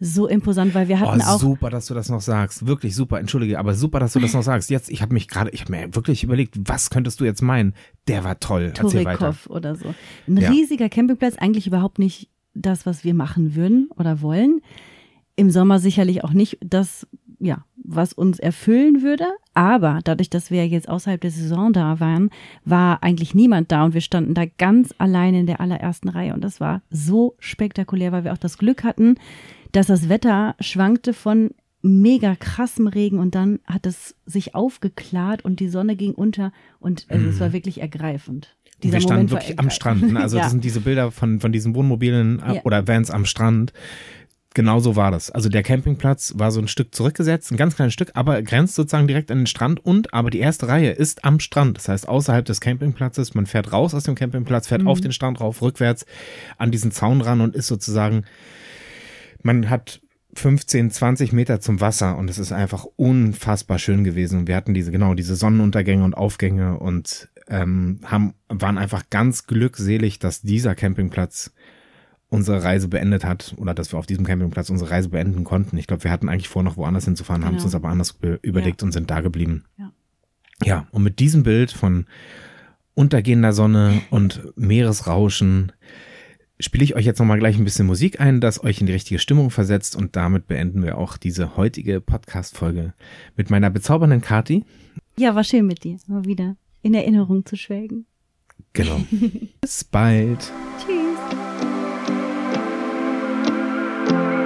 so 0.00 0.26
imposant, 0.26 0.74
weil 0.74 0.88
wir 0.88 1.00
hatten 1.00 1.20
Oh, 1.22 1.24
auch 1.34 1.40
super, 1.40 1.70
dass 1.70 1.86
du 1.86 1.94
das 1.94 2.08
noch 2.10 2.20
sagst. 2.20 2.66
Wirklich 2.66 2.94
super, 2.94 3.18
entschuldige, 3.20 3.58
aber 3.58 3.74
super, 3.74 4.00
dass 4.00 4.12
du 4.12 4.20
das 4.20 4.34
noch 4.34 4.42
sagst. 4.42 4.68
Jetzt, 4.70 4.90
ich 4.90 5.00
habe 5.02 5.14
mich 5.14 5.28
gerade, 5.28 5.50
ich 5.50 5.62
habe 5.62 5.72
mir 5.72 5.94
wirklich 5.94 6.24
überlegt, 6.24 6.56
was 6.68 6.90
könntest 6.90 7.20
du 7.20 7.24
jetzt 7.24 7.40
meinen? 7.42 7.74
Der 8.08 8.22
war 8.24 8.38
toll. 8.40 8.72
Torikov 8.74 9.46
oder 9.48 9.76
so. 9.76 9.94
Ein 10.26 10.36
Ja. 10.38 10.50
riesiger 10.50 10.88
Campingplatz, 10.90 11.36
eigentlich 11.36 11.66
überhaupt 11.66 11.98
nicht 11.98 12.28
das, 12.54 12.84
was 12.86 13.02
wir 13.04 13.14
machen 13.14 13.54
würden 13.54 13.88
oder 13.96 14.20
wollen. 14.20 14.60
Im 15.36 15.50
Sommer 15.50 15.78
sicherlich 15.78 16.22
auch 16.24 16.32
nicht 16.32 16.58
das, 16.60 17.06
ja, 17.40 17.64
was 17.76 18.12
uns 18.12 18.38
erfüllen 18.38 19.02
würde. 19.02 19.26
Aber 19.52 20.00
dadurch, 20.04 20.30
dass 20.30 20.50
wir 20.50 20.66
jetzt 20.66 20.88
außerhalb 20.88 21.20
der 21.20 21.30
Saison 21.30 21.72
da 21.72 22.00
waren, 22.00 22.30
war 22.64 23.02
eigentlich 23.02 23.34
niemand 23.34 23.72
da 23.72 23.84
und 23.84 23.94
wir 23.94 24.00
standen 24.00 24.34
da 24.34 24.44
ganz 24.46 24.94
allein 24.98 25.34
in 25.34 25.46
der 25.46 25.60
allerersten 25.60 26.08
Reihe. 26.08 26.34
Und 26.34 26.42
das 26.42 26.60
war 26.60 26.82
so 26.90 27.34
spektakulär, 27.38 28.12
weil 28.12 28.24
wir 28.24 28.32
auch 28.32 28.38
das 28.38 28.58
Glück 28.58 28.84
hatten, 28.84 29.16
dass 29.72 29.88
das 29.88 30.08
Wetter 30.08 30.54
schwankte 30.60 31.12
von 31.12 31.50
mega 31.82 32.34
krassem 32.34 32.86
Regen 32.86 33.18
und 33.18 33.34
dann 33.34 33.60
hat 33.66 33.86
es 33.86 34.14
sich 34.24 34.54
aufgeklärt 34.54 35.44
und 35.44 35.60
die 35.60 35.68
Sonne 35.68 35.96
ging 35.96 36.14
unter 36.14 36.50
und 36.80 37.04
also 37.10 37.28
es 37.28 37.40
war 37.40 37.52
wirklich 37.52 37.82
ergreifend. 37.82 38.56
Und 38.82 38.92
wir 38.92 39.00
standen 39.00 39.30
wirklich 39.30 39.58
am. 39.58 39.70
Strand. 39.70 40.12
Ne? 40.12 40.20
Also 40.20 40.36
ja. 40.38 40.44
das 40.44 40.52
sind 40.52 40.64
diese 40.64 40.80
Bilder 40.80 41.10
von, 41.10 41.40
von 41.40 41.52
diesen 41.52 41.74
Wohnmobilen 41.74 42.40
äh, 42.40 42.56
Ja. 42.56 42.62
oder 42.64 42.86
Vans 42.88 43.10
am 43.10 43.24
Strand. 43.26 43.72
Genau 44.54 44.78
so 44.78 44.94
war 44.94 45.10
das. 45.10 45.32
Also 45.32 45.48
der 45.48 45.64
Campingplatz 45.64 46.34
war 46.36 46.52
so 46.52 46.60
ein 46.60 46.68
Stück 46.68 46.94
zurückgesetzt, 46.94 47.50
ein 47.50 47.56
ganz 47.56 47.74
kleines 47.74 47.92
Stück, 47.92 48.12
aber 48.14 48.40
grenzt 48.40 48.76
sozusagen 48.76 49.08
direkt 49.08 49.32
an 49.32 49.38
den 49.38 49.46
Strand 49.48 49.84
und 49.84 50.14
aber 50.14 50.30
die 50.30 50.38
erste 50.38 50.68
Reihe 50.68 50.92
ist 50.92 51.24
am 51.24 51.40
Strand. 51.40 51.76
Das 51.76 51.88
heißt 51.88 52.08
außerhalb 52.08 52.44
des 52.44 52.60
Campingplatzes. 52.60 53.34
Man 53.34 53.46
fährt 53.46 53.72
raus 53.72 53.94
aus 53.94 54.04
dem 54.04 54.14
Campingplatz, 54.14 54.68
fährt 54.68 54.86
auf 54.86 55.00
den 55.00 55.10
Strand 55.10 55.40
rauf, 55.40 55.60
rückwärts 55.60 56.06
an 56.56 56.70
diesen 56.70 56.92
Zaun 56.92 57.20
ran 57.20 57.40
und 57.40 57.56
ist 57.56 57.66
sozusagen, 57.66 58.24
man 59.42 59.68
hat 59.70 60.00
15, 60.34 60.92
20 60.92 61.32
Meter 61.32 61.60
zum 61.60 61.80
Wasser 61.80 62.16
und 62.16 62.30
es 62.30 62.38
ist 62.38 62.52
einfach 62.52 62.86
unfassbar 62.96 63.80
schön 63.80 64.04
gewesen. 64.04 64.40
Und 64.40 64.48
wir 64.48 64.54
hatten 64.54 64.72
diese, 64.72 64.92
genau, 64.92 65.14
diese 65.14 65.34
Sonnenuntergänge 65.34 66.04
und 66.04 66.14
Aufgänge 66.14 66.78
und 66.78 67.28
ähm, 67.48 67.98
haben, 68.04 68.34
waren 68.48 68.78
einfach 68.78 69.10
ganz 69.10 69.46
glückselig, 69.46 70.20
dass 70.20 70.42
dieser 70.42 70.76
Campingplatz 70.76 71.52
unsere 72.34 72.62
Reise 72.62 72.88
beendet 72.88 73.24
hat 73.24 73.54
oder 73.56 73.72
dass 73.74 73.92
wir 73.92 73.98
auf 73.98 74.06
diesem 74.06 74.24
Campingplatz 74.26 74.68
unsere 74.70 74.90
Reise 74.90 75.08
beenden 75.08 75.44
konnten. 75.44 75.76
Ich 75.78 75.86
glaube, 75.86 76.04
wir 76.04 76.10
hatten 76.10 76.28
eigentlich 76.28 76.48
vor, 76.48 76.62
noch 76.62 76.76
woanders 76.76 77.04
hinzufahren, 77.06 77.44
haben 77.44 77.54
es 77.56 77.62
Genau. 77.62 77.66
uns 77.68 77.74
aber 77.74 77.88
anders 77.88 78.12
be- 78.12 78.38
überlegt 78.42 78.82
und 78.82 78.92
sind 78.92 79.10
da 79.10 79.20
geblieben. 79.20 79.64
Ja. 79.78 79.92
Ja, 80.64 80.86
und 80.92 81.02
mit 81.02 81.18
diesem 81.18 81.42
Bild 81.42 81.72
von 81.72 82.06
untergehender 82.94 83.52
Sonne 83.52 84.02
und 84.10 84.42
Meeresrauschen 84.56 85.72
spiele 86.60 86.84
ich 86.84 86.94
euch 86.94 87.04
jetzt 87.04 87.18
nochmal 87.18 87.38
gleich 87.40 87.58
ein 87.58 87.64
bisschen 87.64 87.86
Musik 87.86 88.20
ein, 88.20 88.40
das 88.40 88.62
euch 88.62 88.80
in 88.80 88.86
die 88.86 88.92
richtige 88.92 89.18
Stimmung 89.18 89.50
versetzt 89.50 89.96
und 89.96 90.14
damit 90.14 90.46
beenden 90.46 90.82
wir 90.84 90.96
auch 90.98 91.16
diese 91.16 91.56
heutige 91.56 92.00
Podcast-Folge 92.00 92.94
mit 93.36 93.50
meiner 93.50 93.70
bezaubernden 93.70 94.20
Kati. 94.20 94.64
ja, 95.18 95.34
war 95.34 95.42
schön 95.44 95.66
mit 95.66 95.82
dir, 95.82 95.96
mal 96.06 96.24
wieder 96.24 96.56
in 96.82 96.94
Erinnerung 96.94 97.44
zu 97.44 97.56
schwelgen. 97.56 98.06
Genau. 98.72 99.00
Bis 99.60 99.82
bald. 99.84 100.52
thank 104.06 104.38
you 104.38 104.43